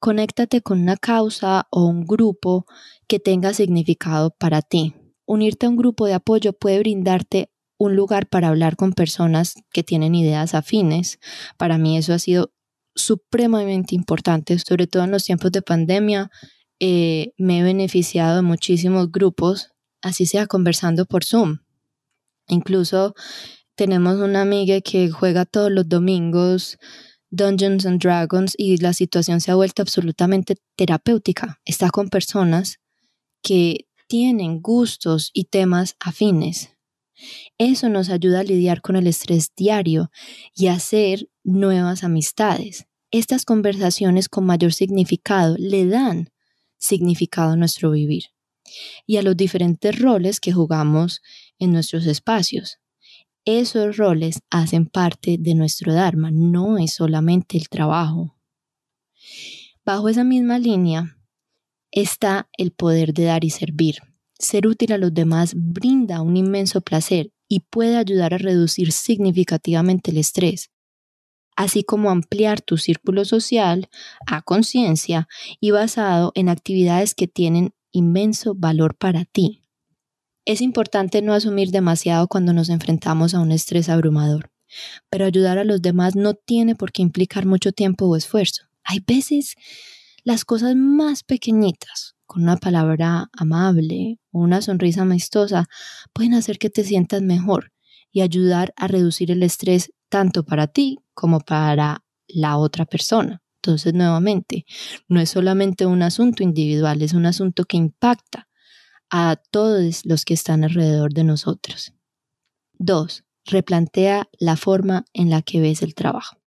Conéctate 0.00 0.62
con 0.62 0.80
una 0.80 0.96
causa 0.96 1.68
o 1.70 1.86
un 1.86 2.04
grupo 2.04 2.66
que 3.06 3.20
tenga 3.20 3.54
significado 3.54 4.30
para 4.36 4.60
ti. 4.60 4.94
Unirte 5.26 5.66
a 5.66 5.68
un 5.68 5.76
grupo 5.76 6.06
de 6.06 6.14
apoyo 6.14 6.52
puede 6.52 6.80
brindarte 6.80 7.50
un 7.78 7.94
lugar 7.94 8.28
para 8.28 8.48
hablar 8.48 8.76
con 8.76 8.92
personas 8.92 9.54
que 9.72 9.84
tienen 9.84 10.14
ideas 10.16 10.54
afines. 10.54 11.18
Para 11.56 11.78
mí 11.78 11.96
eso 11.96 12.12
ha 12.12 12.18
sido 12.18 12.52
supremamente 12.96 13.94
importante, 13.94 14.58
sobre 14.58 14.86
todo 14.88 15.04
en 15.04 15.12
los 15.12 15.24
tiempos 15.24 15.52
de 15.52 15.62
pandemia. 15.62 16.30
Eh, 16.80 17.32
me 17.38 17.60
he 17.60 17.62
beneficiado 17.62 18.36
de 18.36 18.42
muchísimos 18.42 19.10
grupos 19.12 19.71
así 20.02 20.26
sea 20.26 20.46
conversando 20.46 21.06
por 21.06 21.24
Zoom. 21.24 21.58
Incluso 22.48 23.14
tenemos 23.74 24.16
una 24.16 24.42
amiga 24.42 24.80
que 24.80 25.10
juega 25.10 25.44
todos 25.44 25.70
los 25.70 25.88
domingos 25.88 26.78
Dungeons 27.30 27.86
and 27.86 28.02
Dragons 28.02 28.54
y 28.58 28.76
la 28.76 28.92
situación 28.92 29.40
se 29.40 29.50
ha 29.50 29.54
vuelto 29.54 29.80
absolutamente 29.80 30.56
terapéutica. 30.76 31.60
Está 31.64 31.90
con 31.90 32.10
personas 32.10 32.78
que 33.42 33.86
tienen 34.06 34.60
gustos 34.60 35.30
y 35.32 35.44
temas 35.44 35.96
afines. 35.98 36.76
Eso 37.56 37.88
nos 37.88 38.10
ayuda 38.10 38.40
a 38.40 38.44
lidiar 38.44 38.82
con 38.82 38.96
el 38.96 39.06
estrés 39.06 39.52
diario 39.56 40.10
y 40.54 40.66
a 40.66 40.74
hacer 40.74 41.30
nuevas 41.42 42.04
amistades. 42.04 42.86
Estas 43.10 43.44
conversaciones 43.44 44.28
con 44.28 44.44
mayor 44.44 44.74
significado 44.74 45.56
le 45.58 45.86
dan 45.86 46.30
significado 46.78 47.52
a 47.52 47.56
nuestro 47.56 47.92
vivir 47.92 48.31
y 49.06 49.16
a 49.16 49.22
los 49.22 49.36
diferentes 49.36 49.98
roles 49.98 50.40
que 50.40 50.52
jugamos 50.52 51.22
en 51.58 51.72
nuestros 51.72 52.06
espacios. 52.06 52.78
Esos 53.44 53.96
roles 53.96 54.40
hacen 54.50 54.86
parte 54.86 55.36
de 55.38 55.54
nuestro 55.54 55.92
Dharma, 55.92 56.30
no 56.30 56.78
es 56.78 56.94
solamente 56.94 57.56
el 57.58 57.68
trabajo. 57.68 58.36
Bajo 59.84 60.08
esa 60.08 60.22
misma 60.22 60.58
línea 60.60 61.16
está 61.90 62.48
el 62.56 62.70
poder 62.70 63.12
de 63.12 63.24
dar 63.24 63.44
y 63.44 63.50
servir. 63.50 63.96
Ser 64.38 64.66
útil 64.66 64.92
a 64.92 64.98
los 64.98 65.12
demás 65.12 65.54
brinda 65.56 66.20
un 66.20 66.36
inmenso 66.36 66.80
placer 66.80 67.32
y 67.48 67.60
puede 67.60 67.96
ayudar 67.96 68.32
a 68.32 68.38
reducir 68.38 68.92
significativamente 68.92 70.10
el 70.10 70.18
estrés, 70.18 70.70
así 71.56 71.84
como 71.84 72.10
ampliar 72.10 72.60
tu 72.60 72.78
círculo 72.78 73.24
social 73.24 73.88
a 74.26 74.42
conciencia 74.42 75.28
y 75.60 75.70
basado 75.70 76.32
en 76.34 76.48
actividades 76.48 77.14
que 77.14 77.26
tienen 77.26 77.74
inmenso 77.92 78.54
valor 78.54 78.96
para 78.96 79.24
ti. 79.24 79.62
Es 80.44 80.60
importante 80.60 81.22
no 81.22 81.34
asumir 81.34 81.70
demasiado 81.70 82.26
cuando 82.26 82.52
nos 82.52 82.68
enfrentamos 82.68 83.34
a 83.34 83.40
un 83.40 83.52
estrés 83.52 83.88
abrumador, 83.88 84.50
pero 85.08 85.24
ayudar 85.24 85.58
a 85.58 85.64
los 85.64 85.80
demás 85.80 86.16
no 86.16 86.34
tiene 86.34 86.74
por 86.74 86.90
qué 86.90 87.02
implicar 87.02 87.46
mucho 87.46 87.72
tiempo 87.72 88.06
o 88.06 88.16
esfuerzo. 88.16 88.64
Hay 88.82 89.00
veces 89.06 89.54
las 90.24 90.44
cosas 90.44 90.74
más 90.74 91.22
pequeñitas, 91.22 92.16
con 92.26 92.42
una 92.42 92.56
palabra 92.56 93.28
amable 93.32 94.18
o 94.30 94.40
una 94.40 94.62
sonrisa 94.62 95.02
amistosa, 95.02 95.68
pueden 96.12 96.34
hacer 96.34 96.58
que 96.58 96.70
te 96.70 96.82
sientas 96.82 97.22
mejor 97.22 97.72
y 98.10 98.20
ayudar 98.20 98.72
a 98.76 98.88
reducir 98.88 99.30
el 99.30 99.42
estrés 99.42 99.92
tanto 100.08 100.44
para 100.44 100.66
ti 100.66 100.98
como 101.14 101.40
para 101.40 102.04
la 102.26 102.56
otra 102.56 102.84
persona. 102.84 103.42
Entonces, 103.64 103.94
nuevamente, 103.94 104.66
no 105.06 105.20
es 105.20 105.30
solamente 105.30 105.86
un 105.86 106.02
asunto 106.02 106.42
individual, 106.42 107.00
es 107.00 107.12
un 107.12 107.26
asunto 107.26 107.64
que 107.64 107.76
impacta 107.76 108.48
a 109.08 109.36
todos 109.52 110.04
los 110.04 110.24
que 110.24 110.34
están 110.34 110.64
alrededor 110.64 111.12
de 111.14 111.22
nosotros. 111.22 111.94
Dos, 112.72 113.22
replantea 113.44 114.28
la 114.40 114.56
forma 114.56 115.04
en 115.12 115.30
la 115.30 115.42
que 115.42 115.60
ves 115.60 115.82
el 115.82 115.94
trabajo. 115.94 116.38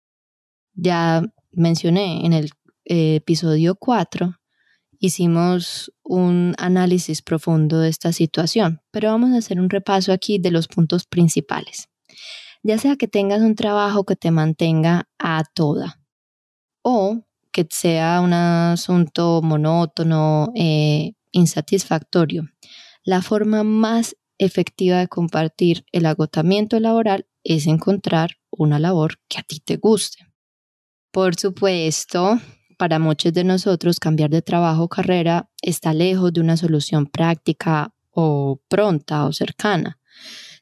Ya 0.72 1.22
mencioné 1.52 2.26
en 2.26 2.32
el 2.32 2.50
eh, 2.84 3.16
episodio 3.16 3.76
4, 3.76 4.34
hicimos 4.98 5.92
un 6.02 6.54
análisis 6.58 7.22
profundo 7.22 7.78
de 7.78 7.90
esta 7.90 8.12
situación, 8.12 8.80
pero 8.90 9.10
vamos 9.10 9.30
a 9.30 9.38
hacer 9.38 9.60
un 9.60 9.70
repaso 9.70 10.12
aquí 10.12 10.40
de 10.40 10.50
los 10.50 10.66
puntos 10.66 11.06
principales. 11.06 11.88
Ya 12.64 12.78
sea 12.78 12.96
que 12.96 13.06
tengas 13.06 13.40
un 13.42 13.54
trabajo 13.54 14.02
que 14.04 14.16
te 14.16 14.32
mantenga 14.32 15.08
a 15.20 15.44
toda, 15.54 16.00
o 16.84 17.24
que 17.50 17.66
sea 17.70 18.20
un 18.20 18.32
asunto 18.32 19.40
monótono, 19.42 20.52
e 20.54 21.14
insatisfactorio. 21.32 22.48
La 23.04 23.22
forma 23.22 23.64
más 23.64 24.16
efectiva 24.38 24.98
de 24.98 25.08
compartir 25.08 25.84
el 25.92 26.06
agotamiento 26.06 26.78
laboral 26.78 27.26
es 27.42 27.66
encontrar 27.66 28.38
una 28.50 28.78
labor 28.78 29.18
que 29.28 29.38
a 29.38 29.42
ti 29.42 29.60
te 29.60 29.76
guste. 29.76 30.26
Por 31.10 31.36
supuesto, 31.36 32.40
para 32.76 32.98
muchos 32.98 33.32
de 33.32 33.44
nosotros 33.44 34.00
cambiar 34.00 34.30
de 34.30 34.42
trabajo 34.42 34.84
o 34.84 34.88
carrera 34.88 35.48
está 35.62 35.94
lejos 35.94 36.32
de 36.32 36.40
una 36.40 36.56
solución 36.56 37.06
práctica 37.06 37.94
o 38.10 38.60
pronta 38.68 39.24
o 39.24 39.32
cercana. 39.32 39.98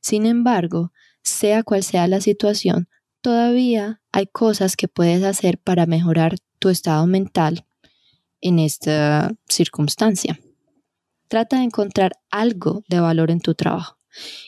Sin 0.00 0.26
embargo, 0.26 0.92
sea 1.22 1.62
cual 1.62 1.82
sea 1.82 2.06
la 2.06 2.20
situación, 2.20 2.88
todavía 3.22 4.02
hay 4.12 4.26
cosas 4.26 4.76
que 4.76 4.88
puedes 4.88 5.24
hacer 5.24 5.58
para 5.58 5.86
mejorar 5.86 6.36
tu 6.58 6.68
estado 6.68 7.06
mental 7.06 7.64
en 8.40 8.58
esta 8.58 9.32
circunstancia. 9.48 10.38
Trata 11.28 11.58
de 11.58 11.64
encontrar 11.64 12.12
algo 12.30 12.84
de 12.88 13.00
valor 13.00 13.30
en 13.30 13.40
tu 13.40 13.54
trabajo. 13.54 13.96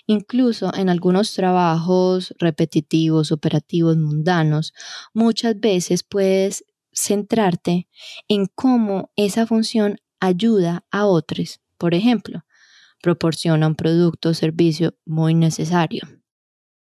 Incluso 0.07 0.75
en 0.75 0.91
algunos 0.91 1.33
trabajos 1.33 2.35
repetitivos, 2.39 3.33
operativos, 3.33 3.97
mundanos, 3.97 4.75
muchas 5.15 5.59
veces 5.59 6.03
puedes 6.03 6.67
centrarte 6.93 7.89
en 8.29 8.47
cómo 8.55 9.11
esa 9.17 9.47
función 9.47 9.99
ayuda 10.21 10.85
a 10.91 11.07
otros. 11.07 11.61
Por 11.79 11.95
ejemplo, 11.95 12.45
proporciona 13.03 13.67
un 13.67 13.75
producto 13.75 14.31
o 14.31 14.35
servicio 14.35 14.95
muy 15.07 15.35
necesario. 15.35 16.03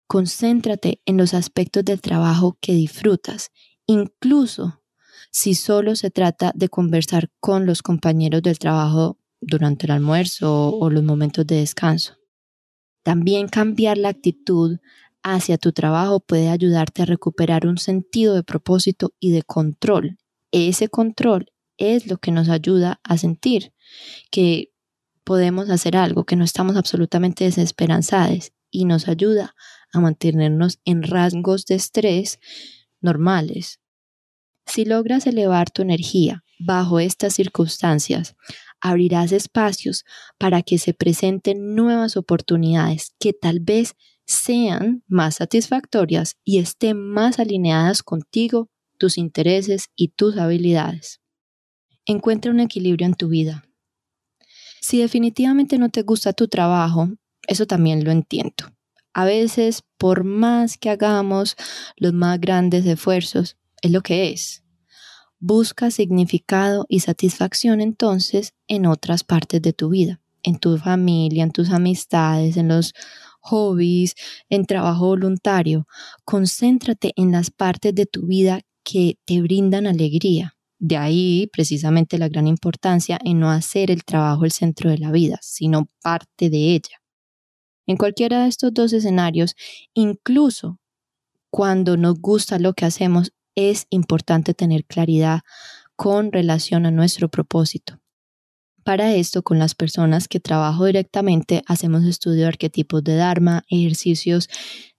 Concéntrate 0.08 1.02
en 1.04 1.18
los 1.18 1.34
aspectos 1.34 1.84
del 1.84 2.00
trabajo 2.00 2.56
que 2.62 2.72
disfrutas, 2.72 3.50
incluso 3.86 4.82
si 5.30 5.54
solo 5.54 5.96
se 5.96 6.10
trata 6.10 6.50
de 6.54 6.70
conversar 6.70 7.30
con 7.40 7.66
los 7.66 7.82
compañeros 7.82 8.42
del 8.42 8.58
trabajo 8.58 9.18
durante 9.38 9.84
el 9.84 9.92
almuerzo 9.92 10.70
o 10.70 10.88
los 10.88 11.04
momentos 11.04 11.46
de 11.46 11.56
descanso. 11.56 12.16
También 13.02 13.48
cambiar 13.48 13.98
la 13.98 14.08
actitud 14.08 14.78
hacia 15.22 15.58
tu 15.58 15.72
trabajo 15.72 16.20
puede 16.20 16.48
ayudarte 16.48 17.02
a 17.02 17.06
recuperar 17.06 17.66
un 17.66 17.76
sentido 17.76 18.34
de 18.34 18.42
propósito 18.42 19.12
y 19.20 19.32
de 19.32 19.42
control. 19.42 20.16
Ese 20.52 20.88
control 20.88 21.52
es 21.76 22.06
lo 22.06 22.16
que 22.16 22.32
nos 22.32 22.48
ayuda 22.48 22.98
a 23.04 23.18
sentir 23.18 23.74
que 24.30 24.72
podemos 25.22 25.68
hacer 25.68 25.98
algo, 25.98 26.24
que 26.24 26.36
no 26.36 26.44
estamos 26.44 26.76
absolutamente 26.76 27.44
desesperanzados 27.44 28.52
y 28.70 28.86
nos 28.86 29.06
ayuda 29.06 29.54
a 29.92 30.00
mantenernos 30.00 30.78
en 30.84 31.02
rasgos 31.02 31.64
de 31.66 31.76
estrés 31.76 32.38
normales. 33.00 33.80
Si 34.66 34.84
logras 34.84 35.26
elevar 35.26 35.70
tu 35.70 35.82
energía 35.82 36.44
bajo 36.58 37.00
estas 37.00 37.34
circunstancias, 37.34 38.36
abrirás 38.80 39.32
espacios 39.32 40.04
para 40.38 40.62
que 40.62 40.78
se 40.78 40.94
presenten 40.94 41.74
nuevas 41.74 42.16
oportunidades 42.16 43.14
que 43.18 43.32
tal 43.32 43.60
vez 43.60 43.94
sean 44.26 45.02
más 45.08 45.36
satisfactorias 45.36 46.36
y 46.44 46.58
estén 46.58 47.00
más 47.00 47.38
alineadas 47.38 48.02
contigo, 48.02 48.68
tus 48.98 49.16
intereses 49.16 49.88
y 49.96 50.08
tus 50.08 50.36
habilidades. 50.36 51.20
Encuentra 52.04 52.50
un 52.50 52.60
equilibrio 52.60 53.06
en 53.06 53.14
tu 53.14 53.28
vida. 53.28 53.64
Si 54.80 55.00
definitivamente 55.00 55.78
no 55.78 55.88
te 55.88 56.02
gusta 56.02 56.32
tu 56.32 56.48
trabajo, 56.48 57.08
eso 57.46 57.66
también 57.66 58.04
lo 58.04 58.10
entiendo. 58.10 58.77
A 59.12 59.24
veces, 59.24 59.82
por 59.96 60.24
más 60.24 60.78
que 60.78 60.90
hagamos 60.90 61.56
los 61.96 62.12
más 62.12 62.40
grandes 62.40 62.86
esfuerzos, 62.86 63.56
es 63.82 63.90
lo 63.90 64.02
que 64.02 64.30
es. 64.30 64.62
Busca 65.40 65.90
significado 65.90 66.84
y 66.88 67.00
satisfacción 67.00 67.80
entonces 67.80 68.54
en 68.66 68.86
otras 68.86 69.24
partes 69.24 69.62
de 69.62 69.72
tu 69.72 69.90
vida, 69.90 70.20
en 70.42 70.58
tu 70.58 70.78
familia, 70.78 71.44
en 71.44 71.52
tus 71.52 71.70
amistades, 71.70 72.56
en 72.56 72.68
los 72.68 72.92
hobbies, 73.40 74.14
en 74.48 74.66
trabajo 74.66 75.06
voluntario. 75.06 75.86
Concéntrate 76.24 77.12
en 77.16 77.32
las 77.32 77.50
partes 77.50 77.94
de 77.94 78.06
tu 78.06 78.26
vida 78.26 78.62
que 78.82 79.16
te 79.24 79.40
brindan 79.40 79.86
alegría. 79.86 80.56
De 80.80 80.96
ahí 80.96 81.48
precisamente 81.52 82.18
la 82.18 82.28
gran 82.28 82.46
importancia 82.46 83.18
en 83.24 83.40
no 83.40 83.50
hacer 83.50 83.90
el 83.90 84.04
trabajo 84.04 84.44
el 84.44 84.52
centro 84.52 84.90
de 84.90 84.98
la 84.98 85.10
vida, 85.10 85.38
sino 85.42 85.88
parte 86.02 86.50
de 86.50 86.74
ella. 86.74 86.97
En 87.88 87.96
cualquiera 87.96 88.42
de 88.42 88.48
estos 88.50 88.72
dos 88.74 88.92
escenarios, 88.92 89.56
incluso 89.94 90.78
cuando 91.50 91.96
nos 91.96 92.20
gusta 92.20 92.58
lo 92.58 92.74
que 92.74 92.84
hacemos, 92.84 93.32
es 93.54 93.86
importante 93.88 94.52
tener 94.52 94.84
claridad 94.84 95.40
con 95.96 96.30
relación 96.30 96.84
a 96.84 96.90
nuestro 96.90 97.30
propósito. 97.30 97.98
Para 98.84 99.14
esto, 99.14 99.42
con 99.42 99.58
las 99.58 99.74
personas 99.74 100.28
que 100.28 100.38
trabajo 100.38 100.84
directamente, 100.84 101.62
hacemos 101.66 102.04
estudio 102.04 102.42
de 102.42 102.48
arquetipos 102.48 103.02
de 103.02 103.16
Dharma, 103.16 103.64
ejercicios 103.68 104.48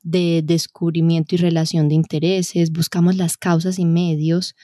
de 0.02 0.42
descubrimiento 0.44 1.36
y 1.36 1.38
relación 1.38 1.90
de 1.90 1.96
intereses, 1.96 2.72
buscamos 2.72 3.16
las 3.18 3.38
causas 3.38 3.78
y 3.78 3.86
medios 3.86 4.56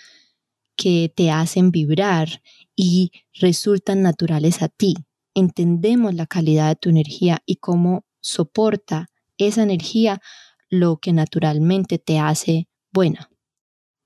que 0.76 1.14
te 1.16 1.30
hacen 1.30 1.70
vibrar 1.70 2.42
y 2.76 3.12
resultan 3.34 4.02
naturales 4.02 4.64
a 4.64 4.68
ti. 4.68 4.96
Entendemos 5.36 6.16
la 6.16 6.26
calidad 6.26 6.70
de 6.70 6.76
tu 6.76 6.90
energía 6.90 7.44
y 7.46 7.58
cómo 7.58 8.05
soporta 8.26 9.08
esa 9.38 9.62
energía 9.62 10.20
lo 10.70 10.98
que 10.98 11.14
naturalmente 11.14 12.00
te 12.00 12.18
hace 12.18 12.68
buena. 12.92 13.30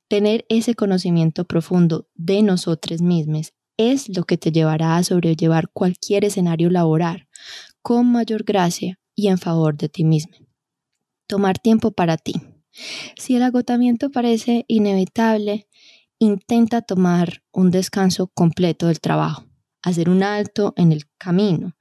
Tener 0.10 0.46
ese 0.50 0.76
conocimiento 0.76 1.46
profundo 1.46 2.10
de 2.16 2.44
nosotros 2.44 3.02
mismos 3.02 3.54
es 3.78 4.10
lo 4.16 4.26
que 4.26 4.38
te 4.38 4.52
llevará 4.52 4.98
a 4.98 5.04
sobrellevar 5.04 5.70
cualquier 5.72 6.26
escenario 6.26 6.70
laboral 6.70 7.30
con 7.82 8.12
mayor 8.12 8.44
gracia 8.44 9.00
y 9.16 9.30
en 9.30 9.38
favor 9.38 9.78
de 9.78 9.88
ti 9.88 10.04
mismo. 10.04 10.36
Tomar 11.26 11.58
tiempo 11.58 11.92
para 11.92 12.18
ti. 12.18 12.34
Si 13.16 13.36
el 13.36 13.44
agotamiento 13.44 14.12
parece 14.12 14.66
inevitable, 14.68 15.70
intenta 16.18 16.82
tomar 16.82 17.44
un 17.54 17.72
descanso 17.72 18.28
completo 18.28 18.88
del 18.88 19.00
trabajo, 19.00 19.46
hacer 19.82 20.10
un 20.10 20.24
alto 20.24 20.74
en 20.76 20.92
el 20.92 21.06
camino 21.18 21.76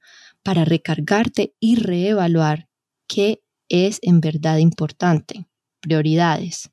para 0.49 0.65
recargarte 0.65 1.53
y 1.59 1.75
reevaluar 1.75 2.69
qué 3.07 3.43
es 3.69 3.99
en 4.01 4.19
verdad 4.19 4.57
importante. 4.57 5.45
Prioridades. 5.79 6.71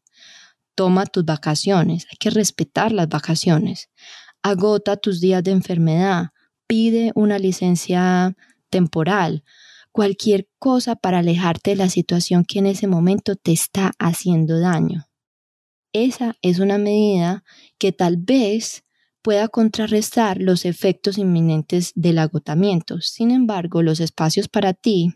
Toma 0.74 1.04
tus 1.04 1.26
vacaciones, 1.26 2.06
hay 2.10 2.16
que 2.16 2.30
respetar 2.30 2.90
las 2.90 3.10
vacaciones. 3.10 3.90
Agota 4.42 4.96
tus 4.96 5.20
días 5.20 5.44
de 5.44 5.50
enfermedad, 5.50 6.30
pide 6.66 7.12
una 7.14 7.38
licencia 7.38 8.34
temporal, 8.70 9.44
cualquier 9.92 10.48
cosa 10.58 10.96
para 10.96 11.18
alejarte 11.18 11.72
de 11.72 11.76
la 11.76 11.90
situación 11.90 12.46
que 12.46 12.60
en 12.60 12.68
ese 12.68 12.86
momento 12.86 13.36
te 13.36 13.52
está 13.52 13.92
haciendo 13.98 14.58
daño. 14.58 15.06
Esa 15.92 16.34
es 16.40 16.60
una 16.60 16.78
medida 16.78 17.44
que 17.76 17.92
tal 17.92 18.16
vez 18.16 18.85
pueda 19.26 19.48
contrarrestar 19.48 20.40
los 20.40 20.64
efectos 20.64 21.18
inminentes 21.18 21.90
del 21.96 22.18
agotamiento. 22.18 23.00
Sin 23.00 23.32
embargo, 23.32 23.82
los 23.82 23.98
espacios 23.98 24.46
para 24.46 24.72
ti, 24.72 25.14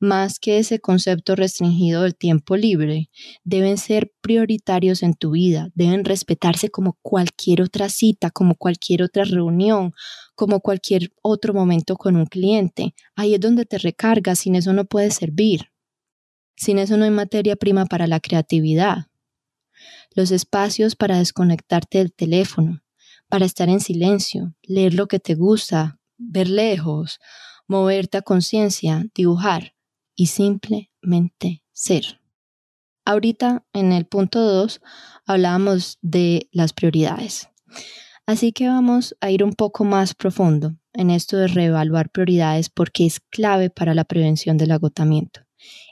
más 0.00 0.40
que 0.40 0.58
ese 0.58 0.80
concepto 0.80 1.36
restringido 1.36 2.02
del 2.02 2.16
tiempo 2.16 2.56
libre, 2.56 3.08
deben 3.44 3.78
ser 3.78 4.12
prioritarios 4.20 5.04
en 5.04 5.14
tu 5.14 5.30
vida, 5.30 5.70
deben 5.76 6.04
respetarse 6.04 6.70
como 6.70 6.98
cualquier 7.02 7.62
otra 7.62 7.88
cita, 7.88 8.32
como 8.32 8.56
cualquier 8.56 9.04
otra 9.04 9.22
reunión, 9.22 9.94
como 10.34 10.58
cualquier 10.58 11.12
otro 11.22 11.54
momento 11.54 11.94
con 11.94 12.16
un 12.16 12.26
cliente. 12.26 12.96
Ahí 13.14 13.34
es 13.34 13.40
donde 13.40 13.64
te 13.64 13.78
recargas, 13.78 14.40
sin 14.40 14.56
eso 14.56 14.72
no 14.72 14.86
puedes 14.86 15.14
servir. 15.14 15.70
Sin 16.56 16.80
eso 16.80 16.96
no 16.96 17.04
hay 17.04 17.12
materia 17.12 17.54
prima 17.54 17.86
para 17.86 18.08
la 18.08 18.18
creatividad 18.18 19.06
los 20.16 20.30
espacios 20.30 20.96
para 20.96 21.18
desconectarte 21.18 21.98
del 21.98 22.10
teléfono, 22.10 22.80
para 23.28 23.44
estar 23.44 23.68
en 23.68 23.80
silencio, 23.80 24.54
leer 24.62 24.94
lo 24.94 25.08
que 25.08 25.18
te 25.18 25.34
gusta, 25.34 25.98
ver 26.16 26.48
lejos, 26.48 27.18
moverte 27.66 28.18
a 28.18 28.22
conciencia, 28.22 29.04
dibujar 29.14 29.74
y 30.14 30.26
simplemente 30.26 31.62
ser. 31.72 32.20
Ahorita 33.04 33.64
en 33.72 33.92
el 33.92 34.06
punto 34.06 34.40
2 34.40 34.80
hablábamos 35.26 35.98
de 36.02 36.48
las 36.52 36.72
prioridades. 36.72 37.48
Así 38.26 38.50
que 38.50 38.68
vamos 38.68 39.16
a 39.20 39.30
ir 39.30 39.44
un 39.44 39.52
poco 39.52 39.84
más 39.84 40.14
profundo 40.14 40.76
en 40.92 41.10
esto 41.10 41.36
de 41.36 41.46
reevaluar 41.46 42.10
prioridades 42.10 42.70
porque 42.70 43.06
es 43.06 43.20
clave 43.20 43.70
para 43.70 43.94
la 43.94 44.04
prevención 44.04 44.56
del 44.56 44.72
agotamiento. 44.72 45.42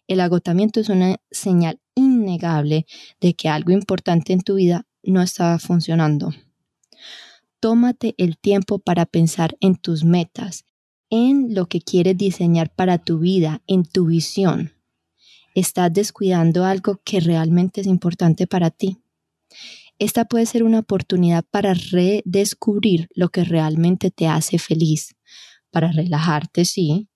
El 0.09 0.21
agotamiento 0.21 0.81
es 0.81 0.89
una 0.89 1.17
señal 1.31 1.81
innegable 1.95 2.87
de 3.21 3.35
que 3.35 3.49
algo 3.49 3.71
importante 3.71 4.33
en 4.33 4.43
tu 4.43 4.57
vida 4.57 4.87
no 5.03 5.23
está 5.23 5.59
funcionando. 5.59 6.31
Tómate 7.65 8.15
el 8.19 8.37
tiempo 8.37 8.79
para 8.79 9.07
pensar 9.07 9.57
en 9.59 9.77
tus 9.77 10.05
metas, 10.05 10.67
en 11.09 11.55
lo 11.55 11.67
que 11.67 11.81
quieres 11.81 12.19
diseñar 12.19 12.69
para 12.69 12.99
tu 12.99 13.21
vida, 13.21 13.63
en 13.67 13.85
tu 13.85 14.05
visión. 14.05 14.75
¿Estás 15.55 15.91
descuidando 15.91 16.67
algo 16.67 17.01
que 17.03 17.21
realmente 17.21 17.81
es 17.81 17.87
importante 17.87 18.47
para 18.47 18.69
ti? 18.71 18.99
Esta 19.99 20.27
puede 20.27 20.45
ser 20.45 20.63
una 20.63 20.81
oportunidad 20.81 21.43
para 21.51 21.73
redescubrir 21.73 23.09
lo 23.15 23.31
que 23.31 23.45
realmente 23.45 24.11
te 24.11 24.27
hace 24.27 24.59
feliz, 24.59 25.17
para 25.71 25.91
relajarte, 25.91 26.67
sí, 26.67 27.09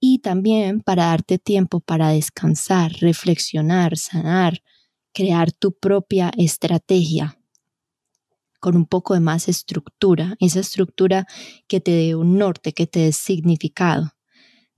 y 0.00 0.18
también 0.18 0.80
para 0.80 1.04
darte 1.04 1.38
tiempo 1.38 1.78
para 1.78 2.08
descansar, 2.08 2.90
reflexionar, 2.94 3.96
sanar, 3.96 4.60
crear 5.12 5.52
tu 5.52 5.70
propia 5.70 6.32
estrategia 6.36 7.38
con 8.64 8.76
un 8.76 8.86
poco 8.86 9.12
de 9.12 9.20
más 9.20 9.46
estructura, 9.46 10.36
esa 10.40 10.60
estructura 10.60 11.26
que 11.68 11.80
te 11.80 11.90
dé 11.90 12.14
un 12.14 12.38
norte, 12.38 12.72
que 12.72 12.86
te 12.86 13.00
dé 13.00 13.12
significado. 13.12 14.12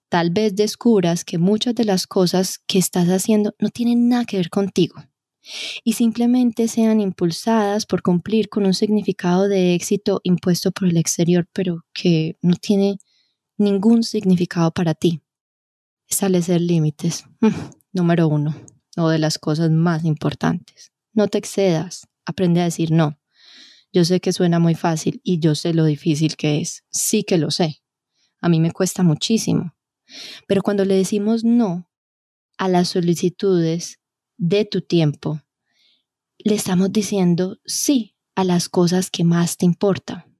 Tal 0.08 0.30
vez 0.30 0.56
descubras 0.56 1.24
que 1.24 1.38
muchas 1.38 1.76
de 1.76 1.84
las 1.84 2.08
cosas 2.08 2.58
que 2.66 2.80
estás 2.80 3.06
haciendo 3.06 3.54
no 3.60 3.68
tienen 3.68 4.08
nada 4.08 4.24
que 4.24 4.38
ver 4.38 4.50
contigo 4.50 4.96
y 5.84 5.92
simplemente 5.92 6.66
sean 6.66 7.00
impulsadas 7.00 7.86
por 7.86 8.02
cumplir 8.02 8.48
con 8.48 8.66
un 8.66 8.74
significado 8.74 9.46
de 9.46 9.76
éxito 9.76 10.20
impuesto 10.24 10.72
por 10.72 10.88
el 10.88 10.96
exterior, 10.96 11.46
pero 11.52 11.84
que 11.94 12.36
no 12.42 12.56
tiene 12.56 12.98
ningún 13.56 14.02
significado 14.02 14.72
para 14.72 14.94
ti. 14.94 15.20
Establecer 16.08 16.60
límites. 16.60 17.24
Mm, 17.40 17.54
número 17.92 18.26
uno, 18.26 18.52
o 18.96 19.08
de 19.10 19.20
las 19.20 19.38
cosas 19.38 19.70
más 19.70 20.04
importantes. 20.04 20.90
No 21.12 21.28
te 21.28 21.38
excedas. 21.38 22.08
Aprende 22.24 22.60
a 22.62 22.64
decir 22.64 22.90
no. 22.90 23.16
Yo 23.92 24.04
sé 24.04 24.20
que 24.20 24.32
suena 24.32 24.58
muy 24.58 24.74
fácil 24.74 25.20
y 25.24 25.38
yo 25.38 25.54
sé 25.54 25.74
lo 25.74 25.84
difícil 25.84 26.36
que 26.36 26.60
es. 26.60 26.84
Sí 26.90 27.24
que 27.24 27.38
lo 27.38 27.50
sé. 27.50 27.82
A 28.40 28.48
mí 28.48 28.60
me 28.60 28.72
cuesta 28.72 29.02
muchísimo. 29.02 29.74
Pero 30.46 30.62
cuando 30.62 30.84
le 30.84 30.94
decimos 30.94 31.44
no 31.44 31.88
a 32.58 32.68
las 32.68 32.88
solicitudes 32.88 34.00
de 34.36 34.64
tu 34.64 34.82
tiempo, 34.82 35.40
le 36.38 36.54
estamos 36.54 36.92
diciendo 36.92 37.58
sí 37.64 38.14
a 38.34 38.44
las 38.44 38.68
cosas 38.68 39.10
que 39.10 39.24
más 39.24 39.56
te 39.56 39.66
importan. 39.66 40.38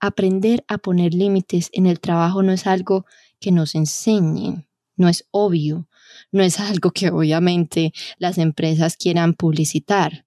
Aprender 0.00 0.64
a 0.66 0.78
poner 0.78 1.14
límites 1.14 1.70
en 1.72 1.86
el 1.86 2.00
trabajo 2.00 2.42
no 2.42 2.52
es 2.52 2.66
algo 2.66 3.06
que 3.38 3.52
nos 3.52 3.74
enseñen, 3.74 4.68
no 4.96 5.08
es 5.08 5.26
obvio, 5.30 5.88
no 6.32 6.42
es 6.42 6.58
algo 6.58 6.90
que 6.90 7.10
obviamente 7.10 7.92
las 8.18 8.38
empresas 8.38 8.96
quieran 8.96 9.34
publicitar. 9.34 10.26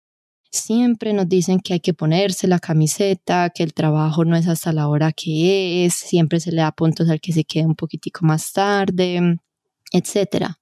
Siempre 0.55 1.13
nos 1.13 1.27
dicen 1.27 1.59
que 1.59 1.73
hay 1.73 1.79
que 1.79 1.93
ponerse 1.93 2.47
la 2.47 2.59
camiseta, 2.59 3.49
que 3.49 3.63
el 3.63 3.73
trabajo 3.73 4.25
no 4.25 4.35
es 4.35 4.47
hasta 4.47 4.71
la 4.73 4.87
hora 4.87 5.11
que 5.11 5.85
es, 5.85 5.93
siempre 5.93 6.39
se 6.39 6.51
le 6.51 6.61
da 6.61 6.71
puntos 6.71 7.09
al 7.09 7.21
que 7.21 7.33
se 7.33 7.43
quede 7.43 7.65
un 7.65 7.75
poquitico 7.75 8.25
más 8.25 8.53
tarde, 8.53 9.39
etc. 9.91 10.55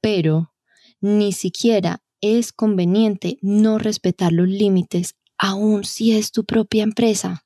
Pero 0.00 0.52
ni 1.00 1.32
siquiera 1.32 2.02
es 2.20 2.52
conveniente 2.52 3.38
no 3.42 3.78
respetar 3.78 4.32
los 4.32 4.48
límites, 4.48 5.16
aun 5.38 5.84
si 5.84 6.12
es 6.12 6.32
tu 6.32 6.44
propia 6.44 6.82
empresa 6.82 7.44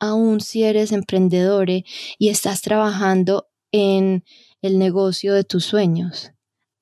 aún 0.00 0.40
si 0.40 0.62
eres 0.62 0.92
emprendedor 0.92 1.68
y 1.70 1.84
estás 2.28 2.62
trabajando 2.62 3.48
en 3.72 4.24
el 4.62 4.78
negocio 4.78 5.34
de 5.34 5.44
tus 5.44 5.64
sueños. 5.64 6.32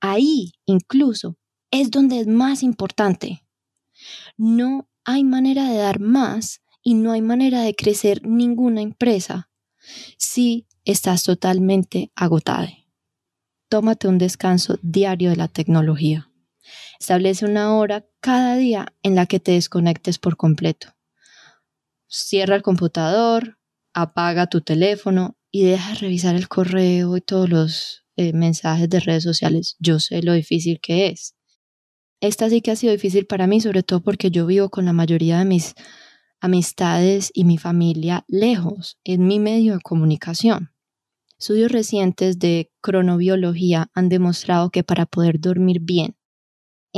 Ahí 0.00 0.52
incluso 0.66 1.36
es 1.70 1.90
donde 1.90 2.20
es 2.20 2.26
más 2.26 2.62
importante. 2.62 3.42
No 4.36 4.88
hay 5.04 5.24
manera 5.24 5.68
de 5.68 5.78
dar 5.78 6.00
más 6.00 6.62
y 6.82 6.94
no 6.94 7.12
hay 7.12 7.22
manera 7.22 7.62
de 7.62 7.74
crecer 7.74 8.26
ninguna 8.26 8.80
empresa 8.80 9.50
si 10.18 10.66
estás 10.84 11.24
totalmente 11.24 12.12
agotada. 12.14 12.70
Tómate 13.68 14.08
un 14.08 14.18
descanso 14.18 14.78
diario 14.82 15.30
de 15.30 15.36
la 15.36 15.48
tecnología. 15.48 16.30
Establece 16.98 17.44
una 17.44 17.74
hora 17.74 18.06
cada 18.20 18.56
día 18.56 18.94
en 19.02 19.14
la 19.14 19.26
que 19.26 19.40
te 19.40 19.52
desconectes 19.52 20.18
por 20.18 20.36
completo 20.36 20.96
cierra 22.08 22.56
el 22.56 22.62
computador, 22.62 23.58
apaga 23.92 24.46
tu 24.46 24.60
teléfono 24.60 25.36
y 25.50 25.64
deja 25.64 25.90
de 25.90 25.98
revisar 25.98 26.34
el 26.34 26.48
correo 26.48 27.16
y 27.16 27.20
todos 27.20 27.48
los 27.48 28.04
eh, 28.16 28.32
mensajes 28.32 28.88
de 28.88 29.00
redes 29.00 29.22
sociales. 29.22 29.76
Yo 29.78 30.00
sé 30.00 30.22
lo 30.22 30.32
difícil 30.32 30.80
que 30.80 31.08
es. 31.08 31.34
Esta 32.20 32.48
sí 32.48 32.60
que 32.60 32.70
ha 32.70 32.76
sido 32.76 32.92
difícil 32.92 33.26
para 33.26 33.46
mí, 33.46 33.60
sobre 33.60 33.82
todo 33.82 34.02
porque 34.02 34.30
yo 34.30 34.46
vivo 34.46 34.70
con 34.70 34.84
la 34.84 34.92
mayoría 34.92 35.38
de 35.38 35.44
mis 35.44 35.74
amistades 36.40 37.30
y 37.34 37.44
mi 37.44 37.58
familia 37.58 38.24
lejos, 38.28 38.98
en 39.04 39.26
mi 39.26 39.38
medio 39.38 39.74
de 39.74 39.80
comunicación. 39.80 40.72
Estudios 41.38 41.70
recientes 41.70 42.38
de 42.38 42.70
cronobiología 42.80 43.90
han 43.94 44.08
demostrado 44.08 44.70
que 44.70 44.82
para 44.82 45.04
poder 45.06 45.38
dormir 45.40 45.80
bien 45.80 46.16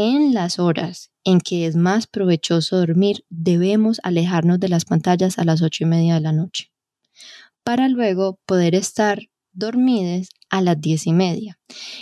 en 0.01 0.33
las 0.33 0.61
horas 0.61 1.11
en 1.25 1.41
que 1.41 1.67
es 1.67 1.75
más 1.75 2.07
provechoso 2.07 2.77
dormir, 2.79 3.25
debemos 3.29 4.01
alejarnos 4.05 4.61
de 4.61 4.69
las 4.69 4.85
pantallas 4.85 5.39
a 5.39 5.45
las 5.45 5.61
ocho 5.61 5.85
y 5.85 5.87
media 5.87 6.15
de 6.15 6.21
la 6.21 6.33
noche, 6.33 6.73
para 7.65 7.89
luego 7.89 8.39
poder 8.47 8.77
estar 8.77 9.29
dormides 9.53 10.29
a 10.51 10.61
las 10.61 10.81
diez 10.81 11.07
y 11.07 11.13
media. 11.13 11.59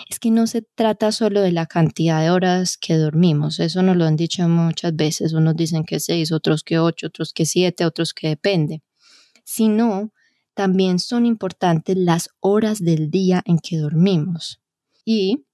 Es 0.09 0.19
que 0.19 0.31
no 0.31 0.47
se 0.47 0.63
trata 0.63 1.13
solo 1.13 1.41
de 1.41 1.53
la 1.53 1.67
cantidad 1.67 2.21
de 2.21 2.31
horas 2.31 2.77
que 2.77 2.97
dormimos, 2.97 3.61
eso 3.61 3.83
nos 3.83 3.97
lo 3.97 4.05
han 4.05 4.17
dicho 4.17 4.49
muchas 4.49 4.95
veces, 4.95 5.33
unos 5.33 5.57
dicen 5.57 5.85
que 5.85 6.01
seis, 6.01 6.33
otros 6.33 6.63
que 6.63 6.79
ocho, 6.79 7.09
otros 7.09 7.33
que 7.33 7.47
siete, 7.47 7.85
otros 7.85 8.15
que 8.15 8.29
depende, 8.29 8.83
sino 9.45 10.13
también 10.55 10.99
son 10.99 11.27
importantes 11.27 11.97
las 11.97 12.31
horas 12.41 12.83
del 12.83 13.11
día 13.11 13.43
en 13.45 13.59
que 13.59 13.77
dormimos. 13.77 14.61
Y 15.05 15.45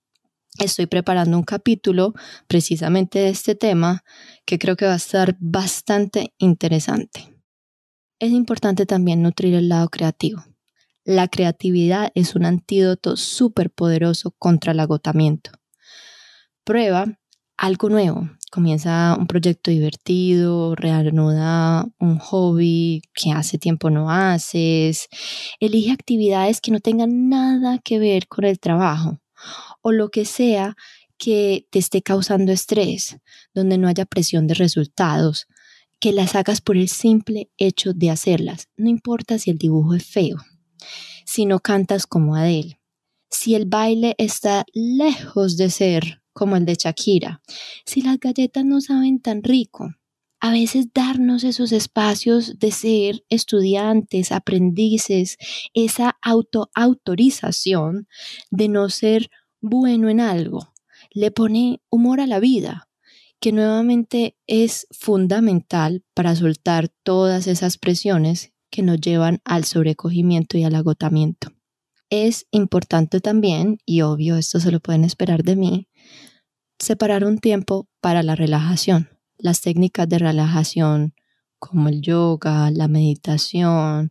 estoy 0.59 0.87
preparando 0.87 1.37
un 1.37 1.43
capítulo 1.43 2.15
precisamente 2.47 3.19
de 3.19 3.31
este 3.31 3.55
tema 3.55 4.05
que 4.47 4.59
creo 4.59 4.77
que 4.77 4.87
va 4.87 4.93
a 4.93 4.97
estar 4.97 5.37
bastante 5.41 6.35
interesante. 6.39 7.35
Es 8.21 8.31
importante 8.31 8.87
también 8.87 9.23
nutrir 9.23 9.55
el 9.55 9.69
lado 9.69 9.89
creativo. 9.89 10.45
La 11.05 11.27
creatividad 11.27 12.13
es 12.15 12.37
un 12.37 12.45
antídoto 12.45 13.17
súper 13.17 13.71
poderoso 13.71 14.31
contra 14.39 14.71
el 14.71 14.79
agotamiento. 14.79 15.51
Prueba 16.63 17.19
algo 17.57 17.89
nuevo. 17.89 18.31
Comienza 18.53 19.17
un 19.19 19.27
proyecto 19.27 19.71
divertido, 19.71 20.77
reanuda 20.77 21.87
un 21.99 22.19
hobby 22.19 23.03
que 23.15 23.33
hace 23.33 23.59
tiempo 23.59 23.91
no 23.91 24.11
haces. 24.11 25.09
Elige 25.59 25.91
actividades 25.91 26.61
que 26.61 26.71
no 26.71 26.79
tengan 26.79 27.29
nada 27.29 27.79
que 27.79 27.99
ver 27.99 28.29
con 28.29 28.45
el 28.45 28.61
trabajo 28.61 29.21
o 29.81 29.91
lo 29.91 30.11
que 30.11 30.25
sea 30.25 30.77
que 31.19 31.67
te 31.71 31.81
esté 31.81 32.03
causando 32.03 32.53
estrés, 32.53 33.17
donde 33.55 33.79
no 33.79 33.89
haya 33.89 34.07
presión 34.07 34.47
de 34.47 34.55
resultados, 34.55 35.47
que 35.99 36.13
las 36.13 36.35
hagas 36.35 36.61
por 36.61 36.77
el 36.77 36.89
simple 36.89 37.51
hecho 37.59 37.93
de 37.93 38.11
hacerlas. 38.11 38.69
No 38.77 38.89
importa 38.89 39.39
si 39.39 39.51
el 39.51 39.59
dibujo 39.59 39.95
es 39.95 40.05
feo, 40.05 40.37
si 41.25 41.47
no 41.47 41.61
cantas 41.61 42.07
como 42.07 42.37
Adele, 42.37 42.81
si 43.31 43.55
el 43.55 43.67
baile 43.67 44.15
está 44.19 44.65
lejos 44.73 45.57
de 45.57 45.71
ser 45.71 46.23
como 46.33 46.57
el 46.57 46.65
de 46.65 46.75
Shakira, 46.75 47.43
si 47.85 48.03
las 48.03 48.19
galletas 48.19 48.65
no 48.65 48.81
saben 48.81 49.21
tan 49.21 49.43
rico. 49.43 49.91
A 50.41 50.51
veces 50.51 50.89
darnos 50.93 51.45
esos 51.45 51.71
espacios 51.71 52.59
de 52.59 52.73
ser 52.73 53.25
estudiantes, 53.29 54.33
aprendices, 54.33 55.39
esa 55.73 56.19
autoautorización 56.21 58.09
de 58.51 58.69
no 58.69 58.89
ser 58.89 59.31
bueno 59.61 60.09
en 60.09 60.19
algo, 60.19 60.73
le 61.13 61.31
pone 61.31 61.81
humor 61.91 62.21
a 62.21 62.27
la 62.27 62.41
vida, 62.41 62.89
que 63.39 63.53
nuevamente 63.53 64.37
es 64.47 64.89
fundamental 64.91 66.05
para 66.15 66.35
soltar 66.35 66.89
todas 67.03 67.47
esas 67.47 67.79
presiones 67.79 68.52
que 68.73 68.83
nos 68.83 69.01
llevan 69.01 69.41
al 69.45 69.65
sobrecogimiento 69.65 70.59
y 70.59 70.65
al 70.65 70.75
agotamiento. 70.75 71.53
Es 72.11 72.47
importante 72.51 73.21
también, 73.21 73.79
y 73.87 74.01
obvio 74.01 74.37
esto 74.37 74.59
se 74.59 74.73
lo 74.73 74.81
pueden 74.81 75.05
esperar 75.05 75.45
de 75.45 75.57
mí, 75.57 75.89
separar 76.79 77.25
un 77.25 77.39
tiempo 77.39 77.89
para 78.01 78.23
la 78.23 78.35
relajación. 78.35 79.11
Las 79.37 79.61
técnicas 79.61 80.09
de 80.09 80.19
relajación 80.19 81.15
como 81.59 81.89
el 81.89 82.01
yoga, 82.01 82.71
la 82.71 82.89
meditación, 82.89 84.11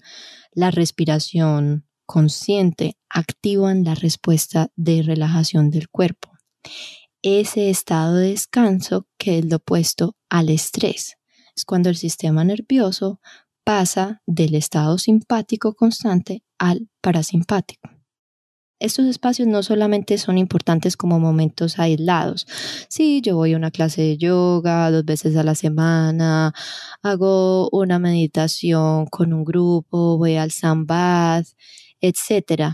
la 0.53 0.71
respiración 0.71 1.87
consciente 2.05 2.97
activan 3.09 3.83
la 3.83 3.95
respuesta 3.95 4.69
de 4.75 5.01
relajación 5.01 5.69
del 5.69 5.89
cuerpo. 5.89 6.29
Ese 7.23 7.69
estado 7.69 8.15
de 8.15 8.29
descanso 8.29 9.07
que 9.17 9.39
es 9.39 9.45
lo 9.45 9.57
opuesto 9.57 10.15
al 10.29 10.49
estrés. 10.49 11.17
Es 11.55 11.65
cuando 11.65 11.89
el 11.89 11.97
sistema 11.97 12.43
nervioso 12.43 13.19
del 14.27 14.55
estado 14.55 14.97
simpático 14.97 15.73
constante 15.73 16.43
al 16.59 16.89
parasimpático. 17.01 17.89
Estos 18.79 19.05
espacios 19.05 19.47
no 19.47 19.63
solamente 19.63 20.17
son 20.17 20.37
importantes 20.37 20.97
como 20.97 21.19
momentos 21.19 21.79
aislados. 21.79 22.47
Sí, 22.89 23.21
yo 23.21 23.35
voy 23.35 23.53
a 23.53 23.57
una 23.57 23.71
clase 23.71 24.01
de 24.01 24.17
yoga 24.17 24.91
dos 24.91 25.05
veces 25.05 25.37
a 25.37 25.43
la 25.43 25.55
semana, 25.55 26.53
hago 27.01 27.69
una 27.71 27.97
meditación 27.99 29.05
con 29.05 29.33
un 29.33 29.45
grupo, 29.45 30.17
voy 30.17 30.35
al 30.35 30.51
sambad, 30.51 31.45
etc. 32.01 32.73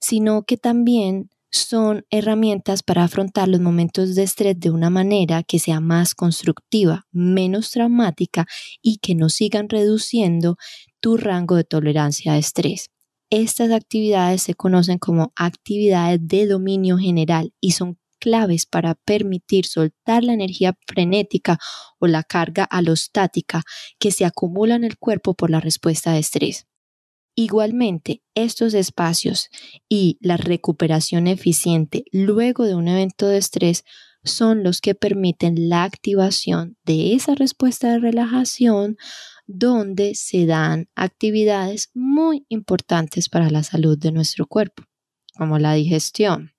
Sino 0.00 0.44
que 0.44 0.56
también 0.56 1.28
son 1.54 2.04
herramientas 2.10 2.82
para 2.82 3.04
afrontar 3.04 3.48
los 3.48 3.60
momentos 3.60 4.14
de 4.14 4.24
estrés 4.24 4.58
de 4.58 4.70
una 4.70 4.90
manera 4.90 5.42
que 5.42 5.58
sea 5.58 5.80
más 5.80 6.14
constructiva, 6.14 7.06
menos 7.12 7.70
traumática 7.70 8.46
y 8.82 8.98
que 8.98 9.14
no 9.14 9.28
sigan 9.28 9.68
reduciendo 9.68 10.56
tu 11.00 11.16
rango 11.16 11.56
de 11.56 11.64
tolerancia 11.64 12.32
a 12.32 12.38
estrés. 12.38 12.90
Estas 13.30 13.70
actividades 13.70 14.42
se 14.42 14.54
conocen 14.54 14.98
como 14.98 15.32
actividades 15.36 16.20
de 16.22 16.46
dominio 16.46 16.98
general 16.98 17.52
y 17.60 17.72
son 17.72 17.98
claves 18.18 18.66
para 18.66 18.94
permitir 18.94 19.66
soltar 19.66 20.24
la 20.24 20.32
energía 20.32 20.76
frenética 20.86 21.58
o 21.98 22.06
la 22.06 22.22
carga 22.22 22.64
alostática 22.64 23.62
que 23.98 24.10
se 24.10 24.24
acumula 24.24 24.74
en 24.74 24.84
el 24.84 24.98
cuerpo 24.98 25.34
por 25.34 25.50
la 25.50 25.60
respuesta 25.60 26.12
de 26.12 26.20
estrés. 26.20 26.66
Igualmente, 27.36 28.22
estos 28.34 28.74
espacios 28.74 29.48
y 29.88 30.18
la 30.20 30.36
recuperación 30.36 31.26
eficiente 31.26 32.04
luego 32.12 32.64
de 32.64 32.76
un 32.76 32.86
evento 32.86 33.26
de 33.26 33.38
estrés 33.38 33.84
son 34.22 34.62
los 34.62 34.80
que 34.80 34.94
permiten 34.94 35.68
la 35.68 35.84
activación 35.84 36.76
de 36.84 37.14
esa 37.14 37.34
respuesta 37.34 37.90
de 37.90 37.98
relajación 37.98 38.96
donde 39.46 40.14
se 40.14 40.46
dan 40.46 40.88
actividades 40.94 41.90
muy 41.92 42.46
importantes 42.48 43.28
para 43.28 43.50
la 43.50 43.62
salud 43.62 43.98
de 43.98 44.12
nuestro 44.12 44.46
cuerpo, 44.46 44.84
como 45.36 45.58
la 45.58 45.74
digestión. 45.74 46.52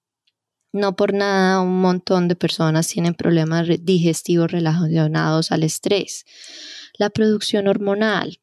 No 0.71 0.97
por 0.97 1.13
nada 1.13 1.61
un 1.61 1.80
montón 1.80 2.28
de 2.28 2.36
personas 2.36 2.88
tienen 2.88 3.13
problemas 3.13 3.65
digestivos 3.82 4.51
relacionados 4.51 5.53
al 5.53 5.63
estrés. 5.63 6.26
La 6.97 7.09
producción 7.09 7.67
hormonal, 7.69 8.39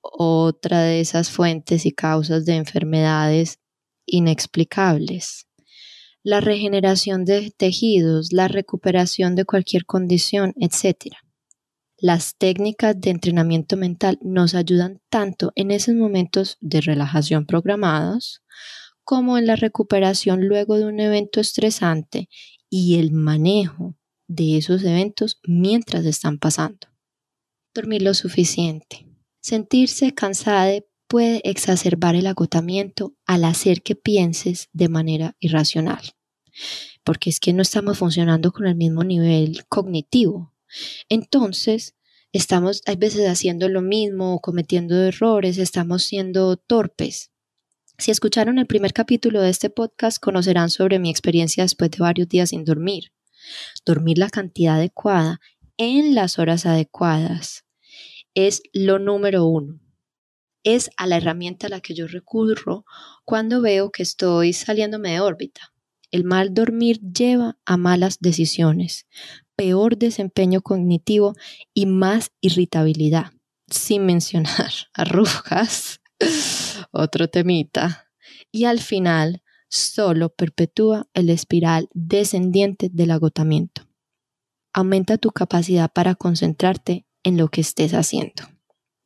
otra 0.00 0.82
de 0.82 1.00
esas 1.00 1.30
fuentes 1.30 1.86
y 1.86 1.92
causas 1.92 2.44
de 2.44 2.56
enfermedades 2.56 3.58
inexplicables. 4.06 5.46
La 6.22 6.40
regeneración 6.40 7.24
de 7.24 7.50
tejidos, 7.56 8.32
la 8.32 8.48
recuperación 8.48 9.34
de 9.34 9.44
cualquier 9.44 9.86
condición, 9.86 10.54
etc. 10.56 11.14
Las 11.96 12.36
técnicas 12.36 13.00
de 13.00 13.10
entrenamiento 13.10 13.76
mental 13.76 14.18
nos 14.22 14.54
ayudan 14.54 15.00
tanto 15.08 15.52
en 15.54 15.70
esos 15.70 15.94
momentos 15.94 16.56
de 16.60 16.80
relajación 16.80 17.46
programados 17.46 18.42
como 19.04 19.38
en 19.38 19.46
la 19.46 19.56
recuperación 19.56 20.46
luego 20.46 20.78
de 20.78 20.86
un 20.86 21.00
evento 21.00 21.40
estresante 21.40 22.28
y 22.68 22.98
el 22.98 23.12
manejo 23.12 23.96
de 24.28 24.56
esos 24.58 24.84
eventos 24.84 25.40
mientras 25.44 26.04
están 26.04 26.38
pasando. 26.38 26.86
Dormir 27.74 28.02
lo 28.02 28.14
suficiente. 28.14 29.09
Sentirse 29.40 30.12
cansada 30.12 30.70
puede 31.08 31.40
exacerbar 31.44 32.14
el 32.14 32.26
agotamiento 32.26 33.14
al 33.26 33.44
hacer 33.44 33.82
que 33.82 33.96
pienses 33.96 34.68
de 34.72 34.88
manera 34.90 35.34
irracional, 35.40 36.02
porque 37.04 37.30
es 37.30 37.40
que 37.40 37.54
no 37.54 37.62
estamos 37.62 37.98
funcionando 37.98 38.52
con 38.52 38.66
el 38.66 38.76
mismo 38.76 39.02
nivel 39.02 39.64
cognitivo. 39.68 40.54
Entonces, 41.08 41.96
estamos 42.32 42.82
hay 42.86 42.96
veces 42.96 43.28
haciendo 43.28 43.68
lo 43.70 43.80
mismo, 43.80 44.40
cometiendo 44.40 45.02
errores, 45.02 45.56
estamos 45.56 46.04
siendo 46.04 46.56
torpes. 46.58 47.30
Si 47.96 48.10
escucharon 48.10 48.58
el 48.58 48.66
primer 48.66 48.92
capítulo 48.92 49.40
de 49.40 49.50
este 49.50 49.70
podcast, 49.70 50.18
conocerán 50.18 50.68
sobre 50.68 50.98
mi 50.98 51.10
experiencia 51.10 51.64
después 51.64 51.90
de 51.90 51.98
varios 51.98 52.28
días 52.28 52.50
sin 52.50 52.64
dormir. 52.64 53.12
Dormir 53.86 54.18
la 54.18 54.28
cantidad 54.28 54.76
adecuada 54.76 55.40
en 55.78 56.14
las 56.14 56.38
horas 56.38 56.66
adecuadas 56.66 57.64
es 58.34 58.62
lo 58.72 58.98
número 58.98 59.44
uno. 59.44 59.80
Es 60.62 60.90
a 60.96 61.06
la 61.06 61.16
herramienta 61.16 61.66
a 61.66 61.70
la 61.70 61.80
que 61.80 61.94
yo 61.94 62.06
recurro 62.06 62.84
cuando 63.24 63.60
veo 63.60 63.90
que 63.90 64.02
estoy 64.02 64.52
saliéndome 64.52 65.12
de 65.12 65.20
órbita. 65.20 65.72
El 66.10 66.24
mal 66.24 66.52
dormir 66.52 67.00
lleva 67.00 67.58
a 67.64 67.76
malas 67.76 68.18
decisiones, 68.20 69.06
peor 69.56 69.96
desempeño 69.96 70.60
cognitivo 70.60 71.34
y 71.72 71.86
más 71.86 72.32
irritabilidad, 72.40 73.32
sin 73.68 74.06
mencionar 74.06 74.72
arrugas, 74.94 76.00
otro 76.90 77.28
temita. 77.28 78.08
Y 78.50 78.64
al 78.64 78.80
final 78.80 79.42
solo 79.68 80.30
perpetúa 80.30 81.08
el 81.14 81.30
espiral 81.30 81.88
descendiente 81.94 82.88
del 82.92 83.12
agotamiento. 83.12 83.86
aumenta 84.72 85.16
tu 85.18 85.30
capacidad 85.30 85.90
para 85.92 86.14
concentrarte 86.14 87.06
en 87.22 87.36
lo 87.36 87.48
que 87.48 87.60
estés 87.60 87.92
haciendo. 87.92 88.44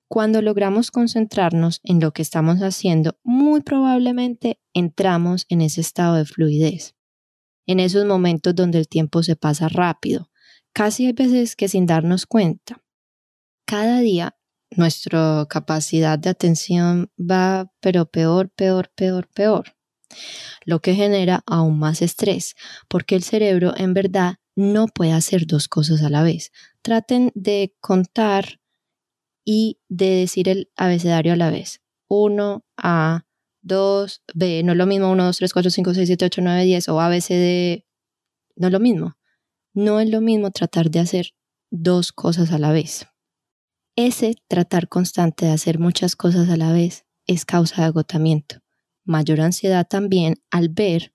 Cuando 0.09 0.43
logramos 0.43 0.91
concentrarnos 0.91 1.81
en 1.83 2.01
lo 2.01 2.13
que 2.13 2.23
estamos 2.23 2.59
haciendo, 2.59 3.19
muy 3.25 3.63
probablemente 3.63 4.61
entramos 4.73 5.47
en 5.49 5.61
ese 5.61 5.81
estado 5.81 6.17
de 6.17 6.25
fluidez, 6.25 6.95
en 7.67 7.81
esos 7.81 8.05
momentos 8.05 8.55
donde 8.55 8.79
el 8.79 8.89
tiempo 8.89 9.23
se 9.23 9.35
pasa 9.35 9.69
rápido, 9.69 10.31
casi 10.73 11.07
hay 11.07 11.13
veces 11.13 11.57
que 11.57 11.69
sin 11.69 11.87
darnos 11.87 12.27
cuenta. 12.27 12.83
Cada 13.67 14.01
día 14.01 14.37
nuestra 14.71 15.47
capacidad 15.49 16.19
de 16.19 16.31
atención 16.31 17.11
va, 17.19 17.73
pero 17.81 18.07
peor, 18.07 18.51
peor, 18.51 18.91
peor, 18.95 19.29
peor, 19.35 19.77
lo 20.65 20.81
que 20.81 20.95
genera 20.95 21.43
aún 21.47 21.79
más 21.79 22.03
estrés, 22.03 22.55
porque 22.89 23.15
el 23.15 23.23
cerebro 23.23 23.75
en 23.77 23.95
verdad 23.95 24.37
no 24.57 24.87
puede 24.87 25.13
hacer 25.13 25.47
dos 25.47 25.69
cosas 25.69 26.03
a 26.03 26.11
la 26.11 26.23
vez. 26.23 26.53
Traten 26.83 27.33
de 27.35 27.75
contar 27.81 28.61
y 29.45 29.81
de 29.89 30.11
decir 30.11 30.49
el 30.49 30.71
abecedario 30.77 31.33
a 31.33 31.37
la 31.37 31.51
vez. 31.51 31.81
1, 32.09 32.65
A, 32.77 33.27
2, 33.63 34.23
B, 34.35 34.63
no 34.63 34.73
es 34.73 34.79
lo 34.79 34.87
mismo 34.87 35.11
1, 35.11 35.25
2, 35.25 35.37
3, 35.37 35.53
4, 35.53 35.71
5, 35.71 35.95
6, 35.95 36.07
7, 36.07 36.25
8, 36.27 36.41
9, 36.43 36.65
10 36.65 36.89
o 36.89 37.01
A, 37.01 37.09
B, 37.09 37.21
C, 37.21 37.35
D, 37.35 37.87
no 38.57 38.69
es 38.69 38.73
lo 38.73 38.81
mismo. 38.81 39.17
No 39.73 40.01
es 40.01 40.09
lo 40.09 40.21
mismo 40.21 40.51
tratar 40.51 40.91
de 40.91 41.01
hacer 41.01 41.35
dos 41.71 42.13
cosas 42.13 42.53
a 42.53 42.59
la 42.59 42.71
vez. 42.71 43.07
Ese 43.97 44.37
tratar 44.49 44.89
constante 44.89 45.47
de 45.47 45.53
hacer 45.53 45.79
muchas 45.79 46.15
cosas 46.17 46.49
a 46.49 46.57
la 46.57 46.73
vez 46.73 47.07
es 47.27 47.45
causa 47.45 47.83
de 47.83 47.87
agotamiento. 47.89 48.61
Mayor 49.05 49.41
ansiedad 49.41 49.87
también 49.89 50.37
al 50.51 50.69
ver 50.69 51.13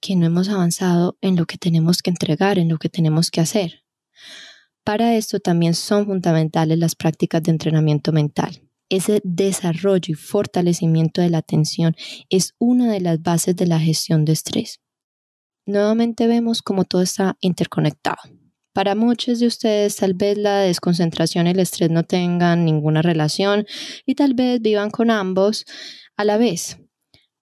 que 0.00 0.16
no 0.16 0.26
hemos 0.26 0.48
avanzado 0.48 1.16
en 1.20 1.36
lo 1.36 1.46
que 1.46 1.58
tenemos 1.58 2.02
que 2.02 2.10
entregar, 2.10 2.58
en 2.58 2.68
lo 2.68 2.78
que 2.78 2.88
tenemos 2.88 3.30
que 3.30 3.40
hacer. 3.40 3.84
Para 4.84 5.16
esto 5.16 5.40
también 5.40 5.74
son 5.74 6.06
fundamentales 6.06 6.78
las 6.78 6.94
prácticas 6.94 7.42
de 7.42 7.50
entrenamiento 7.50 8.12
mental. 8.12 8.62
Ese 8.88 9.20
desarrollo 9.24 10.12
y 10.12 10.14
fortalecimiento 10.14 11.20
de 11.20 11.30
la 11.30 11.38
atención 11.38 11.96
es 12.30 12.54
una 12.58 12.92
de 12.92 13.00
las 13.00 13.20
bases 13.20 13.56
de 13.56 13.66
la 13.66 13.80
gestión 13.80 14.24
de 14.24 14.32
estrés. 14.32 14.80
Nuevamente 15.66 16.28
vemos 16.28 16.62
cómo 16.62 16.84
todo 16.84 17.02
está 17.02 17.36
interconectado. 17.40 18.18
Para 18.72 18.94
muchos 18.94 19.40
de 19.40 19.48
ustedes 19.48 19.96
tal 19.96 20.14
vez 20.14 20.38
la 20.38 20.60
desconcentración 20.60 21.46
y 21.46 21.50
el 21.50 21.58
estrés 21.58 21.90
no 21.90 22.04
tengan 22.04 22.64
ninguna 22.64 23.02
relación 23.02 23.66
y 24.04 24.14
tal 24.14 24.34
vez 24.34 24.60
vivan 24.60 24.90
con 24.90 25.10
ambos 25.10 25.64
a 26.16 26.24
la 26.24 26.36
vez. 26.36 26.78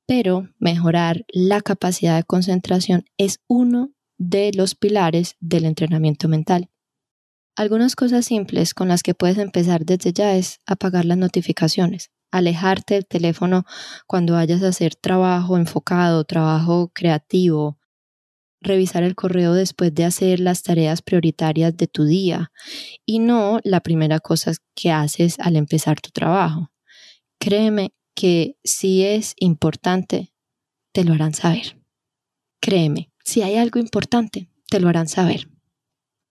Pero 0.07 0.49
mejorar 0.59 1.25
la 1.33 1.61
capacidad 1.61 2.17
de 2.17 2.25
concentración 2.25 3.05
es 3.17 3.41
uno 3.49 3.93
de 4.19 4.53
los 4.55 4.75
pilares 4.75 5.37
del 5.41 5.65
entrenamiento 5.65 6.29
mental. 6.29 6.71
Algunas 7.57 7.95
cosas 7.95 8.27
simples 8.27 8.75
con 8.75 8.89
las 8.89 9.03
que 9.03 9.15
puedes 9.15 9.39
empezar 9.39 9.85
desde 9.85 10.13
ya 10.13 10.37
es 10.37 10.59
apagar 10.67 11.05
las 11.05 11.19
notificaciones, 11.19 12.11
alejarte 12.33 12.95
del 12.95 13.07
teléfono 13.07 13.65
cuando 14.07 14.35
vayas 14.35 14.63
a 14.63 14.69
hacer 14.69 14.97
trabajo 14.97 15.57
enfocado, 15.57 16.25
trabajo 16.25 16.91
creativo, 16.93 17.79
revisar 18.61 19.05
el 19.05 19.15
correo 19.15 19.53
después 19.55 19.95
de 19.95 20.05
hacer 20.05 20.41
las 20.41 20.65
tareas 20.65 21.01
prioritarias 21.01 21.77
de 21.77 21.87
tu 21.87 22.05
día 22.05 22.51
y 23.07 23.21
no 23.21 23.61
la 23.63 23.81
primera 23.81 24.19
cosa 24.19 24.53
que 24.75 24.91
haces 24.91 25.39
al 25.39 25.55
empezar 25.55 26.01
tu 26.01 26.11
trabajo. 26.11 26.73
Créeme 27.39 27.93
que 28.15 28.57
si 28.65 29.05
es 29.05 29.35
importante, 29.39 30.33
te 30.93 31.05
lo 31.05 31.15
harán 31.15 31.35
saber. 31.35 31.81
Créeme, 32.61 33.11
si 33.25 33.43
hay 33.43 33.57
algo 33.57 33.79
importante, 33.79 34.49
te 34.69 34.81
lo 34.81 34.89
harán 34.89 35.09
saber. 35.09 35.49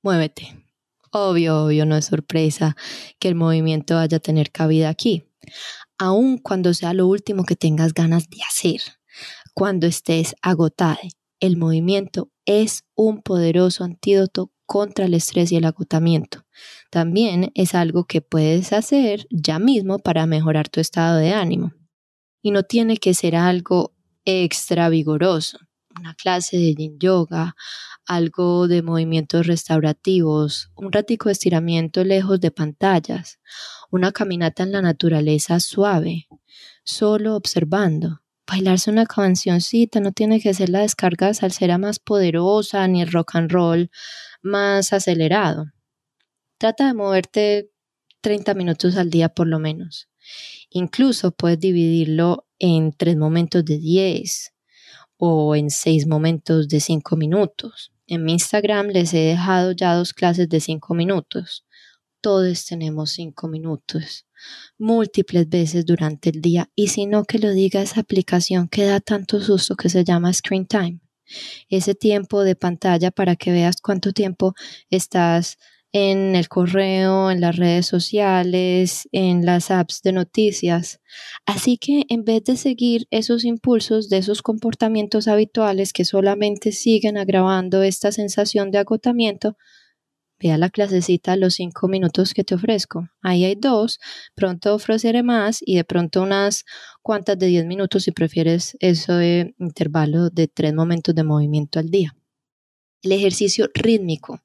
Muévete. 0.02 0.66
Obvio, 1.12 1.66
obvio, 1.66 1.86
no 1.86 1.96
es 1.96 2.06
sorpresa 2.06 2.76
que 3.20 3.28
el 3.28 3.36
movimiento 3.36 3.96
vaya 3.96 4.18
a 4.18 4.22
tener 4.22 4.52
cabida 4.52 4.90
aquí, 4.90 5.24
aun 6.00 6.38
cuando 6.40 6.74
sea 6.74 6.94
lo 6.94 7.08
último 7.08 7.44
que 7.44 7.56
tengas 7.56 7.94
ganas 7.94 8.30
de 8.30 8.38
hacer, 8.50 8.82
cuando 9.54 9.86
estés 9.86 10.36
agotada 10.42 11.00
el 11.44 11.58
movimiento 11.58 12.32
es 12.46 12.86
un 12.96 13.22
poderoso 13.22 13.84
antídoto 13.84 14.54
contra 14.66 15.06
el 15.06 15.14
estrés 15.14 15.52
y 15.52 15.58
el 15.58 15.66
agotamiento. 15.66 16.46
También 16.90 17.52
es 17.56 17.76
algo 17.76 18.06
que 18.06 18.22
puedes 18.22 18.74
hacer 18.74 19.28
ya 19.30 19.60
mismo 19.60 20.00
para 20.00 20.26
mejorar 20.26 20.70
tu 20.70 20.80
estado 20.80 21.18
de 21.18 21.32
ánimo. 21.32 21.74
Y 22.42 22.52
no 22.52 22.64
tiene 22.64 22.98
que 22.98 23.14
ser 23.14 23.36
algo 23.36 23.94
extra 24.26 24.90
vigoroso. 24.90 25.60
Una 25.98 26.16
clase 26.16 26.58
de 26.58 26.74
yin 26.74 26.98
yoga, 27.00 27.56
algo 28.06 28.68
de 28.68 28.82
movimientos 28.82 29.48
restaurativos, 29.48 30.72
un 30.76 30.92
ratico 30.92 31.30
de 31.30 31.34
estiramiento 31.34 32.04
lejos 32.04 32.40
de 32.40 32.52
pantallas, 32.52 33.40
una 33.92 34.12
caminata 34.12 34.64
en 34.64 34.72
la 34.72 34.82
naturaleza 34.82 35.60
suave, 35.60 36.28
solo 36.84 37.36
observando 37.36 38.24
bailarse 38.54 38.92
una 38.92 39.06
cancioncita, 39.06 40.00
no 40.00 40.12
tiene 40.12 40.40
que 40.40 40.54
ser 40.54 40.70
la 40.70 40.82
descarga 40.82 41.34
salsera 41.34 41.78
más 41.78 42.00
poderosa 42.00 42.88
ni 42.88 43.02
el 43.02 43.12
rock 43.12 43.36
and 43.36 43.52
roll 43.52 43.90
más 44.44 44.94
acelerado. 44.94 45.66
Trata 46.60 46.88
de 46.88 46.94
moverte 46.94 47.70
30 48.22 48.54
minutos 48.54 48.96
al 48.98 49.10
día 49.10 49.30
por 49.30 49.48
lo 49.48 49.60
menos. 49.60 50.10
Incluso 50.70 51.32
puedes 51.32 51.60
dividirlo 51.60 52.48
en 52.60 52.94
tres 52.94 53.18
momentos 53.18 53.66
de 53.66 53.78
10 53.80 54.54
o 55.18 55.56
en 55.56 55.70
seis 55.70 56.08
momentos 56.08 56.68
de 56.68 56.80
5 56.80 57.16
minutos. 57.16 57.92
En 58.08 58.24
mi 58.24 58.34
Instagram 58.34 58.88
les 58.88 59.14
he 59.14 59.20
dejado 59.20 59.72
ya 59.72 59.96
dos 59.96 60.14
clases 60.14 60.50
de 60.50 60.60
5 60.60 60.94
minutos. 60.94 61.66
Todos 62.22 62.66
tenemos 62.66 63.12
5 63.12 63.48
minutos 63.48 64.26
múltiples 64.78 65.48
veces 65.50 65.86
durante 65.86 66.30
el 66.30 66.42
día 66.42 66.70
y 66.76 66.88
si 66.88 67.06
no 67.06 67.24
que 67.24 67.40
lo 67.40 67.52
diga 67.52 67.82
esa 67.82 68.02
aplicación 68.02 68.68
que 68.68 68.86
da 68.86 69.00
tanto 69.00 69.40
susto 69.42 69.76
que 69.76 69.90
se 69.90 70.04
llama 70.04 70.34
Screen 70.34 70.66
Time. 70.66 71.03
Ese 71.70 71.96
tiempo 71.96 72.44
de 72.44 72.56
pantalla 72.56 73.12
para 73.12 73.36
que 73.36 73.52
veas 73.52 73.78
cuánto 73.82 74.14
tiempo 74.14 74.54
estás 74.90 75.58
en 75.94 76.36
el 76.36 76.50
correo, 76.50 77.30
en 77.30 77.40
las 77.40 77.56
redes 77.56 77.86
sociales, 77.86 79.08
en 79.12 79.46
las 79.46 79.70
apps 79.70 80.02
de 80.02 80.12
noticias. 80.12 81.00
Así 81.46 81.78
que 81.78 82.04
en 82.10 82.26
vez 82.26 82.44
de 82.44 82.58
seguir 82.58 83.08
esos 83.12 83.46
impulsos 83.46 84.10
de 84.10 84.18
esos 84.18 84.42
comportamientos 84.42 85.28
habituales 85.28 85.94
que 85.94 86.04
solamente 86.04 86.72
siguen 86.72 87.18
agravando 87.18 87.84
esta 87.84 88.12
sensación 88.12 88.72
de 88.72 88.80
agotamiento, 88.80 89.56
Ve 90.44 90.58
la 90.58 90.70
clasecita 90.70 91.38
los 91.38 91.54
cinco 91.54 91.88
minutos 91.88 92.34
que 92.34 92.44
te 92.44 92.56
ofrezco. 92.56 93.08
Ahí 93.22 93.46
hay 93.46 93.56
dos, 93.56 94.02
pronto 94.36 94.76
ofreceré 94.76 95.24
más 95.24 95.60
y 95.66 95.78
de 95.78 95.86
pronto 95.86 96.22
unas 96.22 96.66
cuantas 97.02 97.40
de 97.40 97.48
diez 97.48 97.66
minutos 97.66 98.04
si 98.04 98.12
prefieres 98.12 98.76
ese 98.82 99.56
intervalo 99.58 100.30
de 100.30 100.50
tres 100.50 100.74
momentos 100.74 101.16
de 101.16 101.24
movimiento 101.24 101.80
al 101.80 101.90
día. 101.90 102.18
El 103.04 103.14
ejercicio 103.14 103.70
rítmico, 103.74 104.42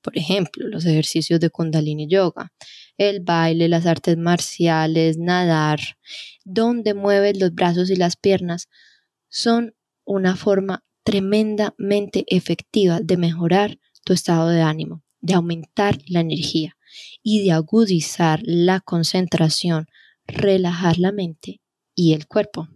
por 0.00 0.16
ejemplo, 0.16 0.66
los 0.68 0.86
ejercicios 0.86 1.38
de 1.38 1.50
kundalini 1.50 2.08
yoga, 2.08 2.50
el 2.96 3.20
baile, 3.20 3.68
las 3.68 3.84
artes 3.84 4.16
marciales, 4.16 5.18
nadar, 5.18 5.80
donde 6.46 6.94
mueves 6.94 7.38
los 7.38 7.54
brazos 7.54 7.90
y 7.90 7.96
las 7.96 8.16
piernas, 8.16 8.70
son 9.28 9.74
una 10.04 10.34
forma 10.34 10.82
tremendamente 11.02 12.24
efectiva 12.28 13.00
de 13.00 13.18
mejorar 13.18 13.78
tu 14.02 14.14
estado 14.14 14.48
de 14.48 14.62
ánimo 14.62 15.02
de 15.22 15.34
aumentar 15.34 15.98
la 16.06 16.20
energía 16.20 16.76
y 17.22 17.42
de 17.44 17.52
agudizar 17.52 18.40
la 18.44 18.80
concentración, 18.80 19.86
relajar 20.26 20.98
la 20.98 21.12
mente 21.12 21.62
y 21.94 22.12
el 22.12 22.26
cuerpo. 22.26 22.68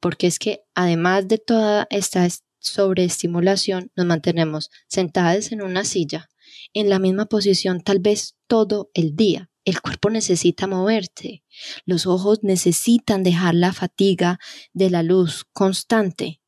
Porque 0.00 0.26
es 0.26 0.38
que 0.38 0.62
además 0.74 1.28
de 1.28 1.38
toda 1.38 1.86
esta 1.90 2.26
sobreestimulación, 2.58 3.92
nos 3.94 4.06
mantenemos 4.06 4.70
sentados 4.88 5.52
en 5.52 5.62
una 5.62 5.84
silla, 5.84 6.28
en 6.72 6.88
la 6.88 6.98
misma 6.98 7.26
posición 7.26 7.82
tal 7.82 8.00
vez 8.00 8.36
todo 8.46 8.90
el 8.94 9.14
día. 9.14 9.50
El 9.64 9.80
cuerpo 9.82 10.08
necesita 10.08 10.66
moverse, 10.66 11.44
los 11.84 12.06
ojos 12.06 12.38
necesitan 12.42 13.22
dejar 13.22 13.54
la 13.54 13.74
fatiga 13.74 14.38
de 14.72 14.88
la 14.88 15.02
luz 15.02 15.44
constante 15.52 16.40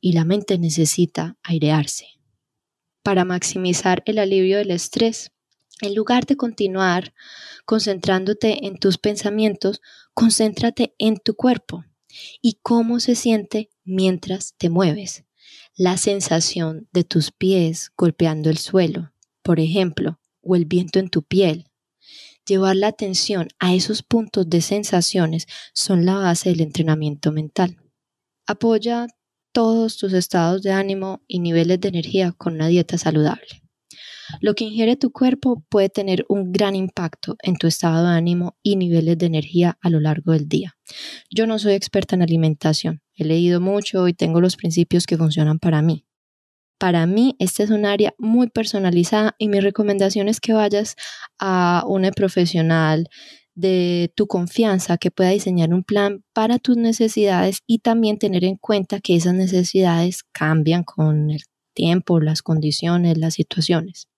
y 0.00 0.12
la 0.12 0.24
mente 0.24 0.58
necesita 0.58 1.38
airearse 1.44 2.13
para 3.04 3.24
maximizar 3.24 4.02
el 4.06 4.18
alivio 4.18 4.58
del 4.58 4.72
estrés. 4.72 5.30
En 5.80 5.94
lugar 5.94 6.24
de 6.26 6.36
continuar 6.36 7.14
concentrándote 7.66 8.66
en 8.66 8.78
tus 8.78 8.98
pensamientos, 8.98 9.80
concéntrate 10.14 10.94
en 10.98 11.18
tu 11.18 11.34
cuerpo 11.34 11.84
y 12.40 12.58
cómo 12.62 13.00
se 13.00 13.14
siente 13.14 13.70
mientras 13.84 14.54
te 14.56 14.70
mueves. 14.70 15.24
La 15.76 15.96
sensación 15.98 16.88
de 16.92 17.04
tus 17.04 17.30
pies 17.30 17.92
golpeando 17.96 18.48
el 18.48 18.58
suelo, 18.58 19.12
por 19.42 19.60
ejemplo, 19.60 20.18
o 20.40 20.56
el 20.56 20.64
viento 20.64 20.98
en 20.98 21.10
tu 21.10 21.22
piel. 21.22 21.66
Llevar 22.46 22.76
la 22.76 22.88
atención 22.88 23.48
a 23.58 23.74
esos 23.74 24.02
puntos 24.02 24.48
de 24.48 24.62
sensaciones 24.62 25.46
son 25.74 26.06
la 26.06 26.14
base 26.16 26.50
del 26.50 26.60
entrenamiento 26.60 27.32
mental. 27.32 27.78
Apoya 28.46 29.08
todos 29.54 29.96
tus 29.96 30.12
estados 30.12 30.62
de 30.62 30.72
ánimo 30.72 31.22
y 31.28 31.38
niveles 31.38 31.80
de 31.80 31.88
energía 31.88 32.32
con 32.36 32.54
una 32.54 32.66
dieta 32.66 32.98
saludable. 32.98 33.62
Lo 34.40 34.54
que 34.54 34.64
ingiere 34.64 34.96
tu 34.96 35.12
cuerpo 35.12 35.64
puede 35.68 35.88
tener 35.88 36.24
un 36.28 36.50
gran 36.50 36.74
impacto 36.74 37.36
en 37.40 37.56
tu 37.56 37.68
estado 37.68 38.04
de 38.04 38.16
ánimo 38.16 38.56
y 38.62 38.76
niveles 38.76 39.16
de 39.16 39.26
energía 39.26 39.78
a 39.80 39.90
lo 39.90 40.00
largo 40.00 40.32
del 40.32 40.48
día. 40.48 40.76
Yo 41.30 41.46
no 41.46 41.58
soy 41.58 41.74
experta 41.74 42.16
en 42.16 42.22
alimentación, 42.22 43.00
he 43.14 43.24
leído 43.24 43.60
mucho 43.60 44.08
y 44.08 44.12
tengo 44.12 44.40
los 44.40 44.56
principios 44.56 45.06
que 45.06 45.16
funcionan 45.16 45.58
para 45.58 45.82
mí. 45.82 46.04
Para 46.78 47.06
mí, 47.06 47.36
esta 47.38 47.62
es 47.62 47.70
un 47.70 47.86
área 47.86 48.12
muy 48.18 48.48
personalizada 48.48 49.36
y 49.38 49.48
mi 49.48 49.60
recomendación 49.60 50.28
es 50.28 50.40
que 50.40 50.52
vayas 50.52 50.96
a 51.38 51.84
una 51.86 52.10
profesional 52.10 53.08
de 53.54 54.12
tu 54.16 54.26
confianza 54.26 54.98
que 54.98 55.10
pueda 55.10 55.30
diseñar 55.30 55.72
un 55.72 55.84
plan 55.84 56.24
para 56.32 56.58
tus 56.58 56.76
necesidades 56.76 57.60
y 57.66 57.78
también 57.78 58.18
tener 58.18 58.44
en 58.44 58.56
cuenta 58.56 59.00
que 59.00 59.16
esas 59.16 59.34
necesidades 59.34 60.24
cambian 60.32 60.82
con 60.82 61.30
el 61.30 61.42
tiempo, 61.74 62.20
las 62.20 62.42
condiciones, 62.42 63.18
las 63.18 63.34
situaciones. 63.34 64.08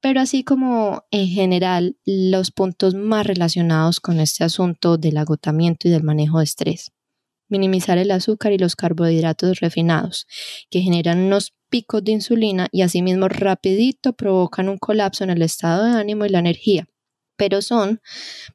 Pero 0.00 0.20
así 0.20 0.42
como 0.42 1.04
en 1.10 1.28
general 1.28 1.96
los 2.04 2.50
puntos 2.50 2.94
más 2.94 3.26
relacionados 3.26 4.00
con 4.00 4.18
este 4.18 4.44
asunto 4.44 4.96
del 4.96 5.16
agotamiento 5.16 5.86
y 5.86 5.92
del 5.92 6.02
manejo 6.02 6.38
de 6.38 6.44
estrés. 6.44 6.90
Minimizar 7.48 7.98
el 7.98 8.10
azúcar 8.10 8.52
y 8.52 8.58
los 8.58 8.76
carbohidratos 8.76 9.60
refinados, 9.60 10.26
que 10.70 10.80
generan 10.80 11.18
unos 11.18 11.52
picos 11.68 12.02
de 12.02 12.12
insulina 12.12 12.68
y 12.72 12.82
asimismo 12.82 13.28
rapidito 13.28 14.14
provocan 14.14 14.68
un 14.68 14.78
colapso 14.78 15.22
en 15.22 15.30
el 15.30 15.42
estado 15.42 15.84
de 15.84 15.92
ánimo 15.92 16.24
y 16.24 16.30
la 16.30 16.38
energía 16.38 16.88
pero 17.36 17.62
son 17.62 18.00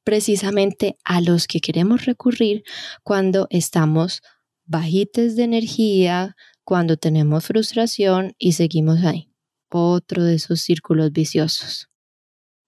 precisamente 0.03 0.97
a 1.03 1.21
los 1.21 1.47
que 1.47 1.59
queremos 1.59 2.05
recurrir 2.05 2.63
cuando 3.03 3.47
estamos 3.49 4.21
bajites 4.65 5.35
de 5.35 5.43
energía, 5.43 6.35
cuando 6.63 6.97
tenemos 6.97 7.45
frustración 7.45 8.33
y 8.37 8.53
seguimos 8.53 9.03
ahí. 9.03 9.31
Otro 9.69 10.23
de 10.23 10.35
esos 10.35 10.61
círculos 10.61 11.11
viciosos. 11.11 11.89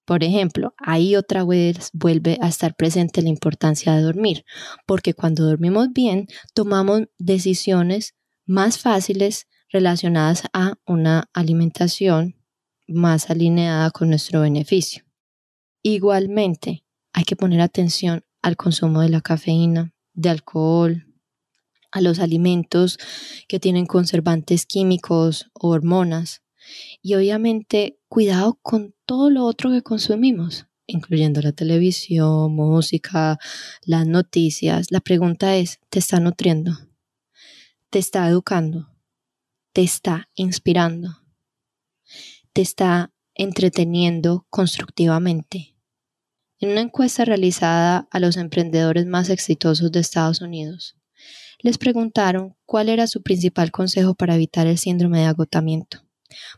Por 0.06 0.24
ejemplo, 0.24 0.74
ahí 0.78 1.16
otra 1.16 1.46
vez 1.46 1.92
vuelve 1.94 2.40
a 2.42 2.48
estar 2.48 2.76
presente 2.76 3.22
la 3.22 3.30
importancia 3.30 3.94
de 3.94 4.02
dormir, 4.02 4.44
porque 4.88 5.14
cuando 5.14 5.46
dormimos 5.46 5.90
bien, 5.94 6.28
tomamos 6.56 7.04
decisiones 7.20 8.16
más 8.48 8.80
fáciles 8.80 9.46
relacionadas 9.72 10.44
a 10.52 10.74
una 10.88 11.30
alimentación 11.32 12.36
más 12.88 13.30
alineada 13.30 13.92
con 13.92 14.10
nuestro 14.10 14.42
beneficio. 14.42 15.09
Igualmente, 15.82 16.84
hay 17.14 17.24
que 17.24 17.36
poner 17.36 17.62
atención 17.62 18.26
al 18.42 18.58
consumo 18.58 19.02
de 19.02 19.10
la 19.10 19.22
cafeína, 19.22 19.94
de 20.14 20.30
alcohol, 20.30 21.06
a 21.92 22.02
los 22.02 22.20
alimentos 22.20 22.98
que 23.48 23.60
tienen 23.60 23.86
conservantes 23.86 24.66
químicos 24.66 25.50
o 25.54 25.70
hormonas. 25.70 26.44
Y 27.02 27.16
obviamente 27.16 28.00
cuidado 28.08 28.60
con 28.62 28.94
todo 29.06 29.30
lo 29.30 29.46
otro 29.46 29.72
que 29.72 29.82
consumimos, 29.82 30.68
incluyendo 30.86 31.42
la 31.42 31.54
televisión, 31.54 32.54
música, 32.54 33.40
las 33.84 34.06
noticias. 34.06 34.92
La 34.92 35.00
pregunta 35.00 35.56
es, 35.56 35.80
¿te 35.90 36.00
está 36.00 36.20
nutriendo? 36.20 36.78
¿Te 37.90 38.00
está 38.00 38.28
educando? 38.28 38.90
¿Te 39.74 39.82
está 39.82 40.30
inspirando? 40.36 41.24
¿Te 42.54 42.62
está 42.62 43.12
entreteniendo 43.40 44.46
constructivamente? 44.50 45.78
En 46.60 46.72
una 46.72 46.82
encuesta 46.82 47.24
realizada 47.24 48.10
a 48.12 48.20
los 48.20 48.36
emprendedores 48.36 49.06
más 49.06 49.30
exitosos 49.30 49.94
de 49.94 50.02
Estados 50.02 50.42
Unidos, 50.42 50.98
les 51.62 51.78
preguntaron 51.78 52.58
cuál 52.66 52.90
era 52.90 53.08
su 53.08 53.24
principal 53.24 53.72
consejo 53.72 54.14
para 54.14 54.36
evitar 54.36 54.68
el 54.68 54.78
síndrome 54.78 55.20
de 55.20 55.26
agotamiento. 55.28 56.04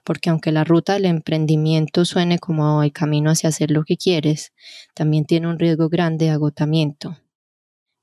Porque 0.03 0.31
aunque 0.31 0.51
la 0.51 0.63
ruta 0.63 0.93
del 0.93 1.05
emprendimiento 1.05 2.03
suene 2.03 2.39
como 2.39 2.81
el 2.81 2.91
camino 2.91 3.29
hacia 3.29 3.49
hacer 3.49 3.69
lo 3.69 3.83
que 3.83 3.95
quieres, 3.95 4.51
también 4.95 5.25
tiene 5.25 5.49
un 5.49 5.59
riesgo 5.59 5.87
grande 5.87 6.25
de 6.25 6.31
agotamiento. 6.31 7.15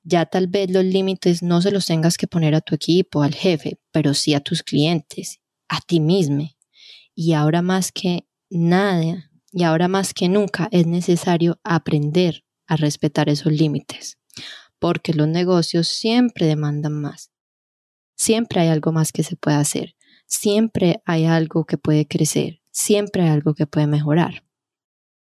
Ya 0.05 0.25
tal 0.25 0.47
vez 0.47 0.71
los 0.71 0.85
límites 0.85 1.43
no 1.43 1.61
se 1.63 1.73
los 1.73 1.87
tengas 1.87 2.17
que 2.17 2.29
poner 2.29 2.55
a 2.55 2.61
tu 2.61 2.77
equipo, 2.77 3.23
al 3.23 3.35
jefe, 3.35 3.81
pero 3.91 4.15
sí 4.15 4.35
a 4.35 4.41
tus 4.41 4.63
clientes, 4.63 5.41
a 5.69 5.81
ti 5.81 5.99
mismo. 5.99 6.49
Y 7.13 7.33
ahora 7.33 7.61
más 7.61 7.91
que 7.91 8.28
nada, 8.51 9.31
y 9.53 9.63
ahora 9.63 9.89
más 9.89 10.15
que 10.15 10.29
nunca 10.29 10.69
es 10.71 10.87
necesario 10.87 11.59
aprender 11.65 12.45
a 12.67 12.77
respetar 12.77 13.29
esos 13.29 13.53
límites 13.53 14.19
porque 14.79 15.13
los 15.13 15.29
negocios 15.29 15.89
siempre 15.89 16.47
demandan 16.47 16.93
más. 17.01 17.31
Siempre 18.17 18.61
hay 18.61 18.69
algo 18.69 18.93
más 18.93 19.13
que 19.13 19.23
se 19.23 19.37
puede 19.37 19.57
hacer, 19.57 19.95
siempre 20.27 21.03
hay 21.05 21.25
algo 21.25 21.65
que 21.65 21.79
puede 21.79 22.07
crecer, 22.07 22.61
siempre 22.71 23.23
hay 23.23 23.29
algo 23.29 23.55
que 23.55 23.67
puede 23.67 23.87
mejorar. 23.87 24.45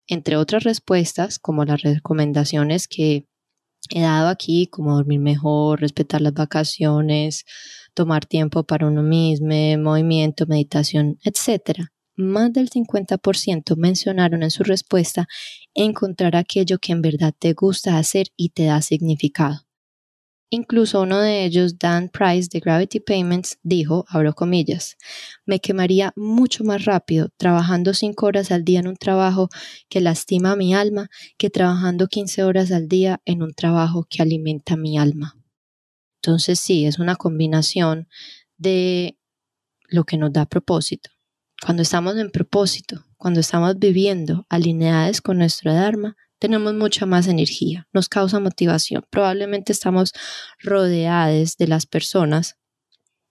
Entre 0.06 0.36
otras 0.36 0.64
respuestas, 0.64 1.38
como 1.38 1.64
las 1.64 1.82
recomendaciones 1.82 2.88
que 2.88 3.26
he 3.90 4.00
dado 4.00 4.28
aquí, 4.28 4.68
como 4.68 4.94
dormir 4.94 5.20
mejor, 5.20 5.80
respetar 5.80 6.20
las 6.20 6.32
vacaciones, 6.32 7.44
tomar 7.92 8.24
tiempo 8.24 8.64
para 8.64 8.86
uno 8.86 9.02
mismo, 9.02 9.54
movimiento, 9.78 10.46
meditación, 10.46 11.18
etc., 11.22 11.90
más 12.16 12.52
del 12.52 12.70
50% 12.70 13.76
mencionaron 13.76 14.42
en 14.42 14.50
su 14.50 14.64
respuesta 14.64 15.28
encontrar 15.74 16.36
aquello 16.36 16.78
que 16.78 16.92
en 16.92 17.02
verdad 17.02 17.34
te 17.38 17.52
gusta 17.52 17.98
hacer 17.98 18.28
y 18.36 18.50
te 18.50 18.64
da 18.64 18.82
significado. 18.82 19.66
Incluso 20.48 21.02
uno 21.02 21.18
de 21.18 21.44
ellos, 21.44 21.76
Dan 21.76 22.08
Price 22.08 22.48
de 22.52 22.60
Gravity 22.60 23.00
Payments, 23.00 23.58
dijo, 23.64 24.04
abro 24.08 24.32
comillas, 24.32 24.96
me 25.44 25.58
quemaría 25.58 26.12
mucho 26.14 26.62
más 26.62 26.84
rápido 26.84 27.30
trabajando 27.36 27.94
5 27.94 28.26
horas 28.26 28.52
al 28.52 28.64
día 28.64 28.78
en 28.78 28.86
un 28.86 28.96
trabajo 28.96 29.48
que 29.88 30.00
lastima 30.00 30.54
mi 30.54 30.72
alma 30.72 31.10
que 31.36 31.50
trabajando 31.50 32.06
15 32.06 32.44
horas 32.44 32.70
al 32.70 32.86
día 32.86 33.20
en 33.24 33.42
un 33.42 33.54
trabajo 33.54 34.06
que 34.08 34.22
alimenta 34.22 34.76
mi 34.76 34.98
alma. 34.98 35.36
Entonces 36.22 36.60
sí, 36.60 36.86
es 36.86 37.00
una 37.00 37.16
combinación 37.16 38.08
de 38.56 39.18
lo 39.88 40.04
que 40.04 40.16
nos 40.16 40.32
da 40.32 40.46
propósito 40.46 41.15
cuando 41.62 41.82
estamos 41.82 42.16
en 42.16 42.30
propósito, 42.30 43.06
cuando 43.16 43.40
estamos 43.40 43.78
viviendo 43.78 44.46
alineadas 44.48 45.20
con 45.20 45.38
nuestro 45.38 45.72
Dharma, 45.72 46.16
tenemos 46.38 46.74
mucha 46.74 47.06
más 47.06 47.28
energía, 47.28 47.88
nos 47.92 48.08
causa 48.08 48.40
motivación. 48.40 49.06
Probablemente 49.10 49.72
estamos 49.72 50.12
rodeadas 50.60 51.56
de 51.56 51.66
las 51.66 51.86
personas 51.86 52.58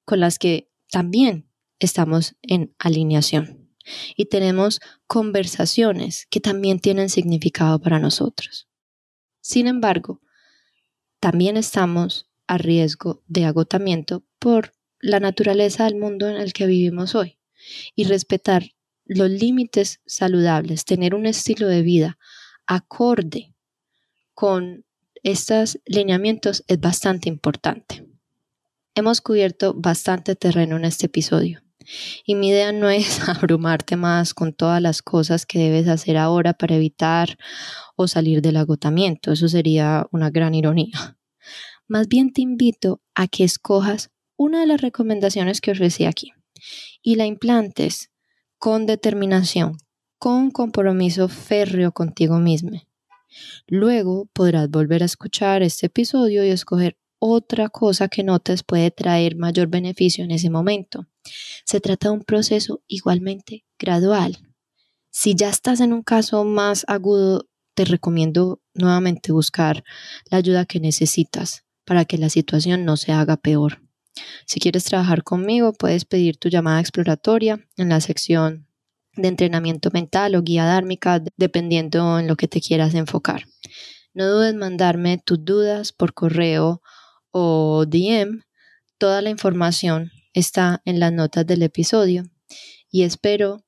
con 0.06 0.20
las 0.20 0.40
que 0.40 0.72
también 0.90 1.50
estamos 1.80 2.36
en 2.42 2.76
alineación 2.80 3.70
y 4.16 4.26
tenemos 4.26 4.80
conversaciones 5.06 6.26
que 6.32 6.40
también 6.40 6.80
tienen 6.80 7.10
significado 7.10 7.80
para 7.80 8.00
nosotros. 8.00 8.68
Sin 9.42 9.68
embargo, 9.68 10.22
también 11.20 11.58
estamos 11.58 12.28
a 12.48 12.58
riesgo 12.58 13.24
de 13.28 13.46
agotamiento 13.46 14.26
por 14.40 14.74
la 15.00 15.20
naturaleza 15.20 15.84
del 15.84 15.96
mundo 15.96 16.28
en 16.28 16.38
el 16.38 16.54
que 16.54 16.66
vivimos 16.66 17.14
hoy 17.14 17.38
y 17.96 18.06
respetar 18.06 18.72
los 19.06 19.30
límites 19.30 20.02
saludables, 20.06 20.86
tener 20.86 21.14
un 21.14 21.26
estilo 21.26 21.68
de 21.68 21.84
vida 21.84 22.18
acorde 22.66 23.54
con 24.34 24.86
estos 25.24 25.80
lineamientos 25.86 26.64
es 26.68 26.80
bastante 26.80 27.30
importante. 27.30 28.08
Hemos 28.96 29.22
cubierto 29.22 29.74
bastante 29.74 30.36
terreno 30.36 30.78
en 30.78 30.86
este 30.86 31.08
episodio 31.08 31.62
y 32.26 32.36
mi 32.36 32.50
idea 32.50 32.72
no 32.72 32.90
es 32.90 33.20
abrumarte 33.30 33.96
más 33.96 34.34
con 34.34 34.54
todas 34.54 34.82
las 34.82 35.02
cosas 35.02 35.46
que 35.46 35.60
debes 35.60 35.88
hacer 35.88 36.18
ahora 36.18 36.54
para 36.54 36.76
evitar 36.76 37.38
o 37.96 38.08
salir 38.08 38.42
del 38.42 38.58
agotamiento, 38.58 39.32
eso 39.32 39.48
sería 39.48 40.08
una 40.12 40.30
gran 40.30 40.56
ironía. 40.56 41.18
Más 41.88 42.08
bien 42.08 42.34
te 42.34 42.42
invito 42.42 43.02
a 43.14 43.28
que 43.28 43.44
escojas 43.44 44.10
una 44.36 44.62
de 44.62 44.68
las 44.68 44.82
recomendaciones 44.82 45.62
que 45.62 45.72
ofrecí 45.72 46.06
aquí 46.06 46.34
y 47.02 47.16
la 47.16 47.26
implantes 47.26 48.12
con 48.58 48.86
determinación, 48.86 49.78
con 50.18 50.52
compromiso 50.52 51.28
férreo 51.28 51.92
contigo 51.92 52.40
mismo. 52.40 52.82
Luego 53.68 54.30
podrás 54.34 54.70
volver 54.70 55.04
a 55.04 55.06
escuchar 55.06 55.62
este 55.62 55.88
episodio 55.88 56.46
y 56.46 56.50
escoger 56.50 56.98
otra 57.20 57.70
cosa 57.70 58.08
que 58.08 58.24
notes 58.24 58.64
puede 58.64 58.92
traer 58.92 59.36
mayor 59.36 59.68
beneficio 59.68 60.24
en 60.24 60.32
ese 60.32 60.50
momento. 60.50 61.08
Se 61.66 61.80
trata 61.80 62.10
de 62.10 62.16
un 62.16 62.24
proceso 62.24 62.84
igualmente 62.88 63.66
gradual. 63.80 64.38
Si 65.10 65.34
ya 65.36 65.50
estás 65.50 65.80
en 65.80 65.94
un 65.94 66.04
caso 66.04 66.44
más 66.44 66.86
agudo, 66.88 67.48
te 67.74 67.86
recomiendo 67.86 68.62
nuevamente 68.74 69.32
buscar 69.32 69.84
la 70.30 70.38
ayuda 70.38 70.66
que 70.66 70.80
necesitas 70.80 71.66
para 71.86 72.06
que 72.06 72.18
la 72.18 72.30
situación 72.30 72.86
no 72.86 72.98
se 72.98 73.12
haga 73.12 73.38
peor. 73.38 73.85
Si 74.46 74.60
quieres 74.60 74.84
trabajar 74.86 75.24
conmigo, 75.24 75.74
puedes 75.74 76.06
pedir 76.06 76.38
tu 76.38 76.50
llamada 76.50 76.80
exploratoria 76.80 77.68
en 77.78 77.90
la 77.90 78.00
sección 78.02 78.68
de 79.16 79.28
entrenamiento 79.28 79.90
mental 79.92 80.36
o 80.36 80.42
guía 80.42 80.66
dármica, 80.66 81.22
dependiendo 81.38 82.20
en 82.20 82.28
lo 82.28 82.36
que 82.36 82.48
te 82.48 82.62
quieras 82.62 82.94
enfocar. 82.94 83.46
No 84.14 84.28
dudes 84.30 84.54
en 84.54 84.60
mandarme 84.60 85.18
tus 85.18 85.44
dudas 85.44 85.92
por 85.92 86.14
correo 86.14 86.82
o 87.32 87.86
DM. 87.86 88.44
Toda 88.98 89.22
la 89.22 89.30
información 89.30 90.12
está 90.34 90.82
en 90.86 91.00
las 91.00 91.12
notas 91.12 91.46
del 91.46 91.64
episodio 91.64 92.24
y 92.90 93.04
espero 93.04 93.66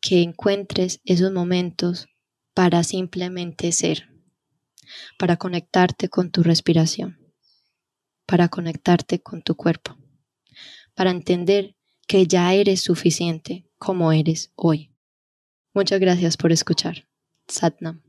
que 0.00 0.22
encuentres 0.22 1.00
esos 1.04 1.32
momentos 1.32 2.08
para 2.54 2.82
simplemente 2.84 3.72
ser, 3.72 4.08
para 5.18 5.36
conectarte 5.36 6.08
con 6.08 6.30
tu 6.30 6.42
respiración, 6.42 7.19
para 8.30 8.46
conectarte 8.46 9.20
con 9.20 9.42
tu 9.42 9.56
cuerpo, 9.56 9.96
para 10.94 11.10
entender 11.10 11.74
que 12.06 12.28
ya 12.28 12.54
eres 12.54 12.80
suficiente 12.80 13.68
como 13.76 14.12
eres 14.12 14.52
hoy. 14.54 14.94
Muchas 15.74 15.98
gracias 15.98 16.36
por 16.36 16.52
escuchar. 16.52 17.08
Satnam. 17.48 18.02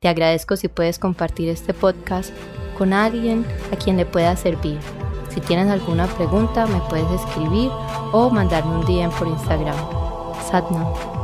Te 0.00 0.08
agradezco 0.08 0.58
si 0.58 0.68
puedes 0.68 0.98
compartir 0.98 1.48
este 1.48 1.72
podcast 1.72 2.30
con 2.76 2.92
alguien 2.92 3.46
a 3.72 3.76
quien 3.76 3.96
le 3.96 4.04
pueda 4.04 4.36
servir. 4.36 4.78
Si 5.30 5.40
tienes 5.40 5.68
alguna 5.68 6.14
pregunta, 6.14 6.66
me 6.66 6.80
puedes 6.90 7.10
escribir 7.18 7.70
o 8.12 8.28
mandarme 8.28 8.76
un 8.76 8.84
DM 8.84 9.10
por 9.18 9.28
Instagram. 9.28 9.76
Satnam. 10.50 11.23